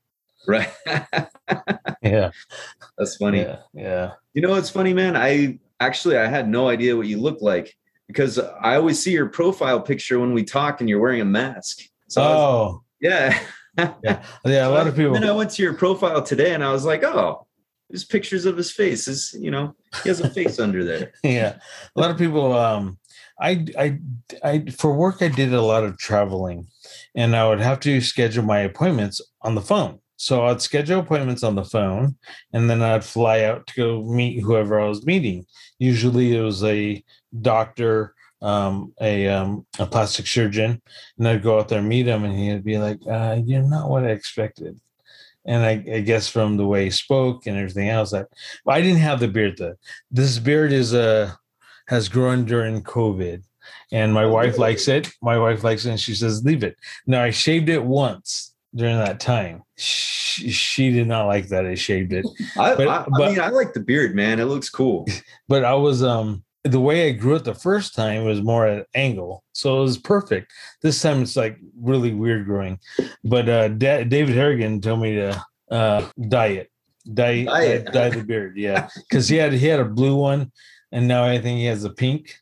Right. 0.47 0.69
Yeah. 2.01 2.31
That's 2.97 3.17
funny. 3.17 3.39
Yeah. 3.39 3.57
Yeah. 3.73 4.11
You 4.33 4.41
know 4.41 4.51
what's 4.51 4.69
funny, 4.69 4.93
man? 4.93 5.15
I 5.15 5.59
actually 5.79 6.17
I 6.17 6.27
had 6.27 6.47
no 6.47 6.69
idea 6.69 6.95
what 6.95 7.07
you 7.07 7.19
looked 7.19 7.41
like 7.41 7.75
because 8.09 8.39
I 8.39 8.75
always 8.75 9.01
see 9.01 9.11
your 9.11 9.27
profile 9.29 9.79
picture 9.79 10.19
when 10.19 10.33
we 10.33 10.43
talk 10.43 10.79
and 10.81 10.89
you're 10.89 10.99
wearing 10.99 11.21
a 11.21 11.25
mask. 11.25 11.77
So 12.07 12.21
I 12.21 12.25
was- 12.27 12.37
Oh, 12.37 12.83
yeah. 12.99 13.39
yeah. 14.03 14.23
Yeah. 14.45 14.67
A 14.67 14.69
lot 14.69 14.87
of 14.87 14.95
people. 14.95 15.13
Then 15.13 15.23
I 15.23 15.31
went 15.31 15.51
to 15.51 15.61
your 15.61 15.75
profile 15.75 16.21
today 16.23 16.53
and 16.55 16.63
I 16.63 16.71
was 16.73 16.85
like, 16.85 17.03
oh, 17.03 17.45
there's 17.89 18.03
pictures 18.05 18.45
of 18.45 18.57
his 18.57 18.71
face. 18.71 19.07
Is 19.07 19.35
you 19.39 19.51
know, 19.51 19.75
he 20.03 20.09
has 20.09 20.19
a 20.21 20.29
face 20.37 20.59
under 20.59 20.83
there. 20.83 21.11
yeah 21.23 21.59
a 21.95 21.99
lot 22.01 22.09
of 22.11 22.17
people 22.17 22.53
um 22.53 22.97
I, 23.39 23.65
I 23.77 23.99
i 24.43 24.65
for 24.81 24.91
work 24.93 25.21
i 25.21 25.29
did 25.29 25.53
a 25.53 25.61
lot 25.61 25.83
of 25.85 25.97
traveling 25.97 26.67
and 27.15 27.35
i 27.35 27.47
would 27.47 27.61
have 27.61 27.79
to 27.81 28.01
schedule 28.01 28.43
my 28.43 28.59
appointments 28.59 29.21
on 29.43 29.55
the 29.55 29.61
phone 29.61 29.99
so 30.17 30.45
i'd 30.47 30.61
schedule 30.61 30.99
appointments 30.99 31.41
on 31.43 31.55
the 31.55 31.63
phone 31.63 32.15
and 32.53 32.69
then 32.69 32.81
i'd 32.81 33.05
fly 33.05 33.43
out 33.43 33.65
to 33.67 33.73
go 33.77 34.03
meet 34.03 34.41
whoever 34.43 34.77
i 34.79 34.87
was 34.87 35.05
meeting 35.05 35.45
usually 35.79 36.35
it 36.35 36.41
was 36.41 36.61
a 36.65 37.01
doctor 37.41 38.13
um, 38.41 38.93
a 39.01 39.27
um, 39.27 39.65
a 39.79 39.85
plastic 39.85 40.25
surgeon 40.25 40.81
and 41.17 41.27
i'd 41.27 41.43
go 41.43 41.59
out 41.59 41.67
there 41.67 41.79
and 41.79 41.89
meet 41.89 42.07
him 42.07 42.23
and 42.23 42.37
he'd 42.37 42.63
be 42.63 42.77
like 42.77 42.99
uh, 43.09 43.37
you're 43.45 43.61
not 43.63 43.89
what 43.89 44.03
i 44.05 44.09
expected 44.09 44.79
and 45.45 45.65
I, 45.65 45.71
I 45.95 46.01
guess 46.01 46.27
from 46.27 46.57
the 46.57 46.65
way 46.67 46.85
he 46.85 46.89
spoke 46.91 47.47
and 47.47 47.57
everything 47.57 47.89
else 47.89 48.11
that 48.11 48.27
well, 48.65 48.77
i 48.77 48.81
didn't 48.81 48.99
have 48.99 49.19
the 49.19 49.27
beard 49.27 49.57
though 49.57 49.75
this 50.11 50.39
beard 50.39 50.71
is 50.71 50.93
uh 50.93 51.33
has 51.87 52.07
grown 52.07 52.45
during 52.45 52.83
COVID, 52.83 53.41
and 53.91 54.13
my 54.13 54.23
wife 54.23 54.59
likes 54.59 54.87
it. 54.87 55.09
My 55.23 55.39
wife 55.39 55.63
likes 55.63 55.85
it, 55.85 55.89
and 55.89 55.99
she 55.99 56.13
says 56.13 56.45
leave 56.45 56.63
it. 56.63 56.75
Now 57.07 57.23
I 57.23 57.31
shaved 57.31 57.67
it 57.67 57.83
once 57.83 58.53
during 58.75 58.97
that 58.99 59.19
time. 59.19 59.63
She, 59.75 60.51
she 60.51 60.91
did 60.91 61.07
not 61.07 61.25
like 61.25 61.47
that 61.47 61.65
I 61.65 61.73
shaved 61.73 62.13
it, 62.13 62.27
I, 62.59 62.75
But- 62.75 62.87
I, 62.87 62.97
I 62.97 63.05
but- 63.09 63.31
mean, 63.31 63.39
I 63.39 63.49
like 63.49 63.73
the 63.73 63.79
beard, 63.79 64.15
man. 64.15 64.39
It 64.39 64.45
looks 64.45 64.69
cool. 64.69 65.07
but 65.47 65.65
I 65.65 65.73
was 65.73 66.03
um 66.03 66.43
the 66.63 66.79
way 66.79 67.07
I 67.07 67.11
grew 67.11 67.35
it 67.35 67.45
the 67.45 67.53
first 67.55 67.95
time 67.95 68.25
was 68.25 68.41
more 68.41 68.67
at 68.67 68.79
an 68.79 68.85
angle, 68.93 69.43
so 69.53 69.79
it 69.79 69.83
was 69.83 69.97
perfect. 69.97 70.51
This 70.81 71.01
time 71.01 71.21
it's 71.21 71.35
like 71.35 71.57
really 71.79 72.13
weird 72.13 72.45
growing. 72.45 72.79
But 73.23 73.47
uh, 73.47 73.69
Da- 73.69 74.03
David 74.03 74.35
Harrigan 74.35 74.81
told 74.81 75.01
me 75.01 75.15
to 75.15 75.43
uh, 75.71 76.09
dye 76.27 76.47
it, 76.47 76.71
dye 77.13 77.43
Dye 77.45 77.77
dye, 77.79 78.09
the 78.09 78.23
beard, 78.23 78.57
yeah, 78.57 78.89
because 79.09 79.29
he 79.29 79.37
had 79.37 79.53
he 79.53 79.67
had 79.67 79.79
a 79.79 79.85
blue 79.85 80.15
one, 80.15 80.51
and 80.91 81.07
now 81.07 81.23
I 81.23 81.39
think 81.39 81.59
he 81.59 81.65
has 81.65 81.83
a 81.85 81.89
pink. 81.91 82.35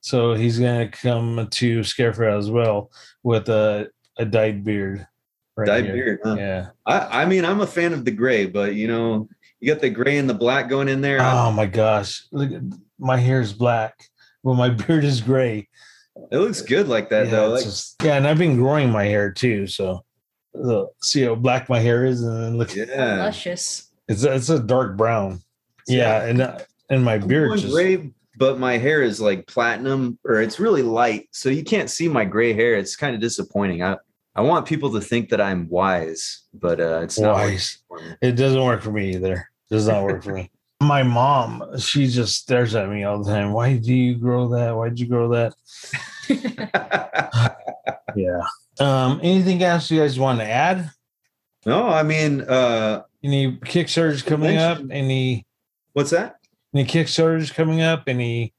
So 0.00 0.34
he's 0.34 0.58
gonna 0.60 0.88
come 0.88 1.48
to 1.50 1.82
Scare 1.82 2.12
Fair 2.14 2.30
as 2.30 2.50
well 2.50 2.90
with 3.24 3.48
a 3.48 3.90
a 4.16 4.24
dyed 4.24 4.62
beard. 4.64 5.06
right 5.56 5.66
Dyed 5.66 5.84
here. 5.86 5.94
beard, 5.94 6.20
huh? 6.22 6.36
Yeah. 6.38 6.66
I, 6.86 7.22
I 7.22 7.26
mean, 7.26 7.44
I'm 7.44 7.60
a 7.60 7.66
fan 7.66 7.92
of 7.92 8.04
the 8.04 8.12
gray, 8.12 8.46
but 8.46 8.74
you 8.76 8.86
know, 8.86 9.28
you 9.60 9.72
got 9.72 9.80
the 9.80 9.90
gray 9.90 10.18
and 10.18 10.28
the 10.28 10.34
black 10.34 10.68
going 10.68 10.88
in 10.88 11.00
there. 11.00 11.18
Oh 11.20 11.52
my 11.52 11.66
gosh! 11.66 12.26
Look, 12.32 12.52
at 12.52 12.62
my 12.98 13.16
hair 13.16 13.40
is 13.40 13.52
black, 13.52 13.94
but 14.44 14.54
my 14.54 14.68
beard 14.86 15.04
is 15.04 15.20
gray. 15.20 15.68
it 16.30 16.38
looks 16.38 16.62
good 16.62 16.88
like 16.88 17.10
that, 17.10 17.26
yeah, 17.26 17.30
though. 17.30 17.48
Like, 17.50 17.64
just- 17.64 17.96
yeah, 18.02 18.16
and 18.16 18.26
I've 18.26 18.38
been 18.38 18.56
growing 18.56 18.90
my 18.90 19.04
hair 19.04 19.32
too. 19.32 19.66
So 19.66 20.04
look, 20.54 20.94
see 21.02 21.22
how 21.22 21.34
black 21.34 21.68
my 21.68 21.78
hair 21.78 22.04
is, 22.04 22.22
and 22.22 22.42
then 22.42 22.58
look, 22.58 22.74
yeah. 22.74 23.16
Luscious. 23.24 23.90
it's 24.08 24.24
a, 24.24 24.34
it's 24.34 24.48
a 24.48 24.58
dark 24.60 24.96
brown. 24.96 25.40
Yeah, 25.88 26.24
and 26.24 26.40
uh, 26.42 26.58
and 26.90 27.04
my 27.04 27.14
I'm 27.14 27.26
beard 27.26 27.48
going 27.48 27.60
just 27.60 27.72
gray, 27.72 28.12
but 28.38 28.58
my 28.58 28.76
hair 28.78 29.02
is 29.02 29.20
like 29.20 29.46
platinum, 29.46 30.18
or 30.24 30.40
it's 30.42 30.58
really 30.60 30.82
light, 30.82 31.28
so 31.32 31.48
you 31.48 31.64
can't 31.64 31.90
see 31.90 32.08
my 32.08 32.24
gray 32.24 32.52
hair. 32.52 32.74
It's 32.74 32.96
kind 32.96 33.14
of 33.14 33.20
disappointing. 33.20 33.82
I 33.82 33.96
I 34.36 34.42
want 34.42 34.66
people 34.66 34.92
to 34.92 35.00
think 35.00 35.30
that 35.30 35.40
I'm 35.40 35.68
wise, 35.68 36.42
but 36.54 36.78
uh, 36.78 37.00
it's 37.02 37.18
not 37.18 37.34
wise. 37.34 37.78
It 38.20 38.32
doesn't 38.32 38.62
work 38.62 38.82
for 38.82 38.92
me 38.92 39.14
either. 39.16 39.48
It 39.70 39.74
Does 39.74 39.88
not 39.88 40.02
work 40.04 40.22
for 40.22 40.32
me. 40.34 40.50
My 40.82 41.02
mom, 41.02 41.64
she 41.78 42.06
just 42.06 42.36
stares 42.36 42.74
at 42.74 42.88
me 42.90 43.02
all 43.04 43.22
the 43.24 43.30
time. 43.32 43.52
Why 43.52 43.78
do 43.78 43.94
you 43.94 44.14
grow 44.16 44.46
that? 44.48 44.76
Why'd 44.76 44.98
you 45.00 45.06
grow 45.08 45.28
that? 45.30 45.54
Yeah. 48.14 48.40
Um, 48.80 49.20
anything 49.22 49.62
else 49.62 49.90
you 49.90 50.00
guys 50.00 50.18
want 50.18 50.38
to 50.38 50.46
add? 50.46 50.90
no, 51.66 51.86
I 51.88 52.02
mean, 52.02 52.40
uh, 52.42 53.02
Any 53.22 53.56
Kickstarters 53.58 54.24
coming 54.24 54.56
up? 54.56 54.78
Any 54.90 55.44
what's 55.92 56.10
that? 56.10 56.36
any 56.74 56.84
Kickstarters 56.86 57.52
coming 57.52 57.82
up? 57.82 58.04
Any 58.06 58.54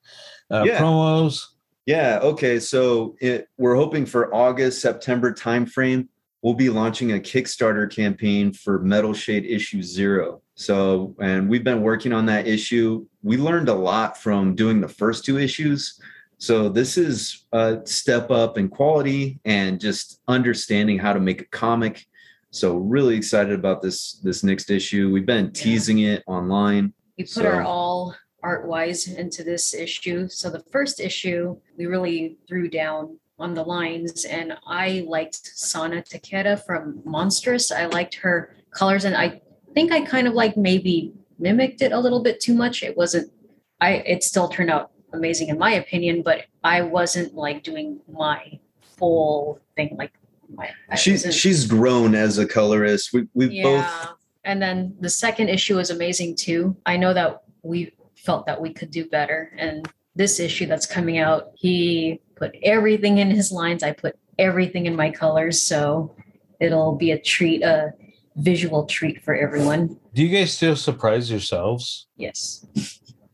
uh, 0.51 0.63
Yeah. 0.67 0.80
promos? 0.80 1.43
Yeah. 1.88 2.19
Okay. 2.21 2.59
So 2.59 3.15
it, 3.21 3.47
we're 3.57 3.75
hoping 3.75 4.05
for 4.05 4.33
August, 4.35 4.81
September 4.81 5.33
timeframe. 5.33 6.09
We'll 6.43 6.53
be 6.53 6.69
launching 6.69 7.13
a 7.13 7.15
Kickstarter 7.15 7.89
campaign 7.89 8.51
for 8.51 8.79
Metal 8.79 9.13
Shade 9.13 9.45
issue 9.45 9.81
zero. 9.81 10.41
So, 10.55 11.15
and 11.19 11.49
we've 11.49 11.63
been 11.63 11.81
working 11.81 12.11
on 12.13 12.25
that 12.27 12.45
issue. 12.45 13.07
We 13.23 13.38
learned 13.38 13.69
a 13.69 13.73
lot 13.73 14.17
from 14.17 14.53
doing 14.53 14.81
the 14.81 14.88
first 14.88 15.23
two 15.23 15.39
issues. 15.39 15.99
So, 16.39 16.67
this 16.69 16.97
is 16.97 17.45
a 17.53 17.79
step 17.85 18.31
up 18.31 18.57
in 18.57 18.67
quality 18.69 19.39
and 19.45 19.79
just 19.79 20.21
understanding 20.27 20.99
how 20.99 21.13
to 21.13 21.19
make 21.19 21.41
a 21.41 21.45
comic. 21.45 22.05
So, 22.51 22.75
really 22.75 23.15
excited 23.15 23.53
about 23.53 23.81
this 23.81 24.13
this 24.23 24.43
next 24.43 24.69
issue. 24.69 25.09
We've 25.09 25.25
been 25.25 25.51
teasing 25.51 25.99
it 25.99 26.23
online. 26.27 26.93
We 27.17 27.23
put 27.23 27.45
our 27.45 27.63
So- 27.63 27.67
all 27.67 28.15
art 28.43 28.67
wise 28.67 29.07
into 29.07 29.43
this 29.43 29.73
issue. 29.73 30.27
So 30.27 30.49
the 30.49 30.63
first 30.71 30.99
issue, 30.99 31.57
we 31.77 31.85
really 31.85 32.38
threw 32.47 32.69
down 32.69 33.19
on 33.39 33.53
the 33.53 33.63
lines, 33.63 34.25
and 34.25 34.57
I 34.65 35.05
liked 35.07 35.51
Sana 35.55 36.01
Takeda 36.01 36.65
from 36.65 37.01
Monstress. 37.05 37.71
I 37.71 37.85
liked 37.85 38.15
her 38.15 38.55
colors, 38.71 39.05
and 39.05 39.15
I 39.15 39.41
think 39.73 39.91
I 39.91 40.01
kind 40.01 40.27
of 40.27 40.33
like 40.33 40.57
maybe 40.57 41.13
mimicked 41.39 41.81
it 41.81 41.91
a 41.91 41.99
little 41.99 42.21
bit 42.21 42.39
too 42.39 42.53
much. 42.53 42.83
It 42.83 42.97
wasn't. 42.97 43.31
I 43.79 43.97
it 44.07 44.23
still 44.23 44.47
turned 44.47 44.71
out 44.71 44.91
amazing 45.13 45.49
in 45.49 45.57
my 45.57 45.73
opinion, 45.73 46.23
but 46.23 46.45
I 46.63 46.81
wasn't 46.81 47.35
like 47.35 47.63
doing 47.63 47.99
my 48.11 48.59
full 48.81 49.59
thing 49.75 49.95
like 49.97 50.13
my. 50.53 50.69
She's 50.95 51.35
she's 51.35 51.65
grown 51.65 52.15
as 52.15 52.38
a 52.38 52.47
colorist. 52.47 53.13
We 53.13 53.27
we 53.33 53.47
yeah. 53.47 53.63
both 53.63 54.15
And 54.43 54.61
then 54.61 54.95
the 54.99 55.09
second 55.09 55.49
issue 55.49 55.75
was 55.75 55.89
amazing 55.89 56.38
too. 56.38 56.75
I 56.85 56.97
know 56.97 57.13
that 57.13 57.43
we 57.61 57.93
felt 58.28 58.45
that 58.45 58.59
we 58.61 58.73
could 58.73 58.91
do 58.91 59.07
better. 59.07 59.53
And 59.57 59.89
this 60.13 60.38
issue 60.39 60.65
that's 60.67 60.86
coming 60.86 61.17
out, 61.17 61.51
he 61.55 62.19
put 62.36 62.51
everything 62.61 63.19
in 63.19 63.32
his 63.32 63.53
lines. 63.53 63.84
I 63.84 63.93
put 63.93 64.15
everything 64.38 64.86
in 64.86 64.95
my 64.97 65.09
colors. 65.09 65.61
So 65.61 66.13
it'll 66.59 66.95
be 66.95 67.11
a 67.11 67.19
treat, 67.19 67.63
a 67.63 67.93
visual 68.36 68.86
treat 68.86 69.23
for 69.23 69.34
everyone. 69.34 69.97
Do 70.13 70.21
you 70.25 70.38
guys 70.38 70.53
still 70.53 70.75
surprise 70.75 71.32
yourselves? 71.32 72.07
Yes. 72.17 72.65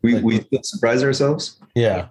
we 0.03 0.13
Like- 0.13 0.23
we 0.23 0.59
surprise 0.61 1.01
ourselves. 1.03 1.59
Yeah. 1.73 2.09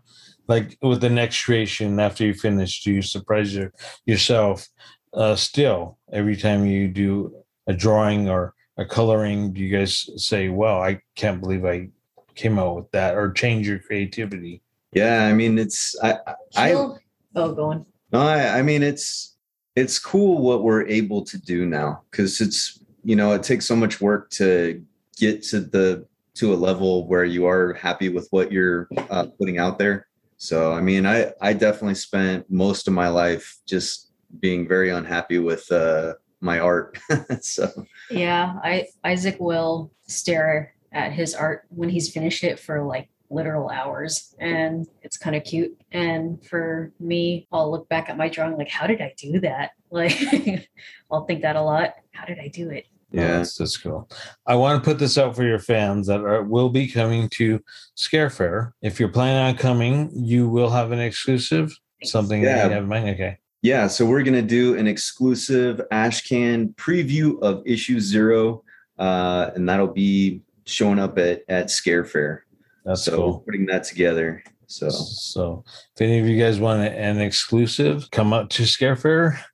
Like 0.48 0.76
with 0.82 1.00
the 1.00 1.08
next 1.08 1.44
creation 1.44 2.00
after 2.00 2.26
you 2.26 2.34
finish, 2.34 2.82
do 2.82 2.90
you 2.92 3.02
surprise 3.02 3.54
your, 3.54 3.72
yourself 4.06 4.66
uh, 5.14 5.36
still 5.36 5.98
every 6.12 6.36
time 6.36 6.66
you 6.66 6.88
do 6.88 7.32
a 7.68 7.74
drawing 7.74 8.28
or 8.28 8.54
a 8.76 8.84
coloring? 8.84 9.52
Do 9.52 9.60
you 9.60 9.70
guys 9.78 10.10
say, 10.16 10.48
well, 10.48 10.82
I 10.82 11.00
can't 11.14 11.40
believe 11.40 11.64
I 11.64 11.90
came 12.34 12.58
out 12.58 12.76
with 12.76 12.90
that 12.92 13.16
or 13.16 13.30
change 13.32 13.66
your 13.66 13.78
creativity? 13.78 14.62
Yeah, 14.92 15.26
I 15.26 15.32
mean 15.32 15.58
it's 15.58 15.96
I 16.02 16.18
I 16.56 16.72
oh, 16.72 16.98
go 17.34 17.64
on. 17.64 17.86
no, 18.12 18.20
I, 18.20 18.58
I 18.58 18.62
mean 18.62 18.82
it's 18.82 19.36
it's 19.74 19.98
cool 19.98 20.42
what 20.42 20.62
we're 20.62 20.86
able 20.86 21.24
to 21.24 21.38
do 21.38 21.64
now 21.66 22.02
because 22.10 22.40
it's 22.40 22.80
you 23.02 23.16
know 23.16 23.32
it 23.32 23.42
takes 23.42 23.64
so 23.64 23.74
much 23.74 24.00
work 24.00 24.30
to 24.30 24.84
get 25.16 25.42
to 25.44 25.60
the 25.60 26.06
to 26.34 26.52
a 26.52 26.56
level 26.56 27.06
where 27.06 27.24
you 27.24 27.46
are 27.46 27.74
happy 27.74 28.08
with 28.08 28.26
what 28.30 28.50
you're 28.50 28.88
uh, 29.10 29.26
putting 29.38 29.58
out 29.58 29.78
there. 29.78 30.06
So 30.36 30.72
I 30.72 30.80
mean 30.80 31.06
I 31.06 31.32
I 31.40 31.52
definitely 31.54 31.94
spent 31.94 32.50
most 32.50 32.86
of 32.86 32.94
my 32.94 33.08
life 33.08 33.58
just 33.66 34.12
being 34.40 34.66
very 34.66 34.90
unhappy 34.90 35.38
with 35.38 35.70
uh, 35.72 36.14
my 36.40 36.58
art. 36.58 36.98
so 37.40 37.70
Yeah, 38.10 38.54
I 38.62 38.88
Isaac 39.04 39.38
will 39.40 39.90
stare 40.06 40.74
at 40.92 41.12
his 41.12 41.34
art 41.34 41.64
when 41.70 41.88
he's 41.88 42.10
finished 42.12 42.44
it 42.44 42.58
for 42.60 42.82
like 42.82 43.08
literal 43.30 43.70
hours 43.70 44.34
and 44.38 44.86
it's 45.02 45.16
kind 45.16 45.34
of 45.34 45.42
cute. 45.44 45.74
And 45.90 46.44
for 46.44 46.92
me, 47.00 47.48
I'll 47.50 47.70
look 47.70 47.88
back 47.88 48.10
at 48.10 48.16
my 48.18 48.28
drawing 48.28 48.56
like 48.58 48.68
how 48.68 48.86
did 48.86 49.00
I 49.00 49.14
do 49.16 49.40
that? 49.40 49.70
Like 49.92 50.70
I'll 51.10 51.26
think 51.26 51.42
that 51.42 51.54
a 51.54 51.60
lot. 51.60 51.90
How 52.12 52.24
did 52.24 52.38
I 52.38 52.48
do 52.48 52.70
it? 52.70 52.86
Yeah, 53.10 53.36
that's, 53.38 53.56
that's 53.58 53.76
cool. 53.76 54.08
I 54.46 54.54
want 54.54 54.82
to 54.82 54.90
put 54.90 54.98
this 54.98 55.18
out 55.18 55.36
for 55.36 55.44
your 55.44 55.58
fans 55.58 56.06
that 56.06 56.20
are, 56.20 56.42
will 56.42 56.70
be 56.70 56.88
coming 56.88 57.28
to 57.34 57.60
Scare 57.94 58.30
Fair. 58.30 58.74
If 58.80 58.98
you're 58.98 59.10
planning 59.10 59.42
on 59.42 59.54
coming, 59.58 60.10
you 60.14 60.48
will 60.48 60.70
have 60.70 60.92
an 60.92 60.98
exclusive, 60.98 61.78
something 62.04 62.40
that 62.40 62.48
Yeah. 62.56 62.64
you 62.68 62.70
have 62.72 62.82
in 62.84 62.88
mind. 62.88 63.10
Okay. 63.10 63.36
Yeah, 63.60 63.86
so 63.86 64.06
we're 64.06 64.22
gonna 64.22 64.40
do 64.40 64.78
an 64.78 64.86
exclusive 64.86 65.82
Ashcan 65.92 66.74
preview 66.76 67.38
of 67.42 67.62
issue 67.66 68.00
zero, 68.00 68.64
uh, 68.98 69.50
and 69.54 69.68
that'll 69.68 69.88
be 69.92 70.40
showing 70.66 70.98
up 70.98 71.18
at 71.18 71.42
at 71.48 71.70
Scare 71.70 72.04
Fair. 72.04 72.44
That's 72.84 73.04
so 73.04 73.16
cool. 73.16 73.38
putting 73.40 73.66
that 73.66 73.84
together. 73.84 74.42
So 74.66 74.90
So 74.90 75.64
if 75.94 76.00
any 76.00 76.18
of 76.18 76.26
you 76.26 76.38
guys 76.38 76.58
want 76.58 76.82
an 76.82 77.20
exclusive, 77.20 78.10
come 78.10 78.32
up 78.32 78.48
to 78.50 78.66
Scare 78.66 78.96
Fair, 78.96 79.44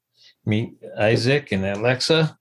meet 0.47 0.77
Isaac 0.99 1.53
and 1.53 1.65
Alexa. 1.65 2.37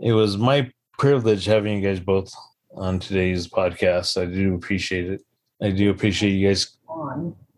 It 0.00 0.12
was 0.12 0.36
my 0.36 0.70
privilege 0.98 1.44
having 1.46 1.80
you 1.82 1.88
guys 1.88 2.00
both 2.00 2.32
on 2.74 2.98
today's 2.98 3.48
podcast. 3.48 4.20
I 4.20 4.26
do 4.26 4.54
appreciate 4.54 5.08
it. 5.10 5.22
I 5.62 5.70
do 5.70 5.90
appreciate 5.90 6.32
you 6.32 6.48
guys. 6.48 6.76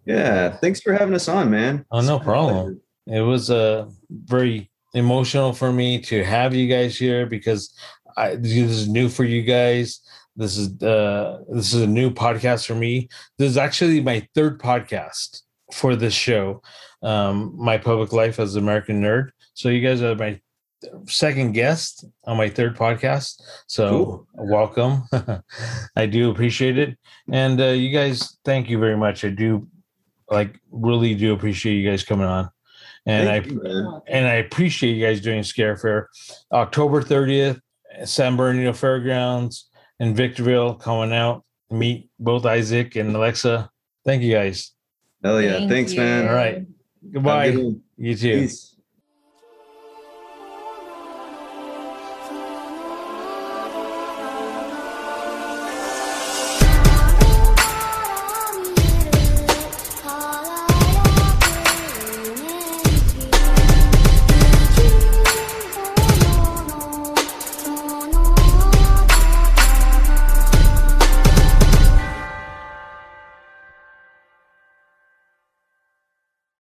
Yeah, 0.06 0.56
thanks 0.56 0.80
for 0.80 0.92
having 0.92 1.14
us 1.14 1.28
on, 1.28 1.50
man. 1.50 1.84
Oh, 1.90 2.00
no 2.00 2.18
problem. 2.18 2.80
It 3.06 3.20
was 3.20 3.50
uh, 3.50 3.88
very 4.10 4.70
emotional 4.94 5.52
for 5.52 5.72
me 5.72 6.00
to 6.02 6.24
have 6.24 6.54
you 6.54 6.68
guys 6.68 6.96
here 6.96 7.26
because 7.26 7.74
I, 8.18 8.34
this 8.34 8.52
is 8.52 8.88
new 8.88 9.08
for 9.08 9.24
you 9.24 9.42
guys. 9.42 10.00
This 10.36 10.56
is 10.56 10.82
uh, 10.82 11.38
this 11.48 11.72
is 11.72 11.82
a 11.82 11.86
new 11.86 12.10
podcast 12.10 12.66
for 12.66 12.74
me. 12.74 13.08
This 13.38 13.50
is 13.50 13.56
actually 13.56 14.00
my 14.00 14.26
third 14.34 14.60
podcast 14.60 15.42
for 15.72 15.94
this 15.96 16.14
show, 16.14 16.62
um, 17.02 17.54
my 17.56 17.78
public 17.78 18.12
life 18.12 18.40
as 18.40 18.56
an 18.56 18.62
American 18.62 19.00
nerd. 19.02 19.30
So 19.54 19.68
you 19.68 19.80
guys 19.80 20.02
are 20.02 20.14
my 20.16 20.40
second 21.06 21.52
guest 21.52 22.04
on 22.24 22.36
my 22.36 22.48
third 22.48 22.76
podcast. 22.76 23.40
So 23.66 23.88
Cool. 23.88 24.26
welcome. 24.34 25.02
I 25.96 26.06
do 26.06 26.30
appreciate 26.30 26.78
it, 26.78 26.98
and 27.32 27.60
uh, 27.60 27.66
you 27.66 27.90
guys, 27.90 28.36
thank 28.44 28.68
you 28.68 28.78
very 28.78 28.96
much. 28.96 29.24
I 29.24 29.30
do 29.30 29.68
like 30.30 30.58
really 30.70 31.14
do 31.14 31.32
appreciate 31.34 31.74
you 31.74 31.88
guys 31.88 32.04
coming 32.04 32.26
on, 32.26 32.48
and 33.06 33.28
I 33.28 33.38
you, 33.40 34.02
and 34.08 34.26
I 34.26 34.34
appreciate 34.34 34.94
you 34.94 35.04
guys 35.04 35.20
doing 35.20 35.42
Scare 35.42 35.76
Fair, 35.76 36.08
October 36.52 37.02
thirtieth, 37.02 37.58
San 38.04 38.36
Bernardino 38.36 38.72
Fairgrounds 38.72 39.68
in 40.00 40.14
Victorville. 40.14 40.74
Coming 40.74 41.14
out, 41.14 41.44
meet 41.70 42.10
both 42.18 42.46
Isaac 42.46 42.96
and 42.96 43.14
Alexa. 43.14 43.70
Thank 44.04 44.22
you 44.22 44.32
guys. 44.32 44.72
Hell 45.22 45.40
yeah. 45.40 45.58
Thank 45.58 45.70
Thanks, 45.70 45.92
you. 45.94 46.00
man. 46.00 46.28
All 46.28 46.34
right. 46.34 46.64
Goodbye. 47.12 47.50
good. 47.52 47.80
You 47.96 48.14
too. 48.14 48.40
Peace. 48.40 48.76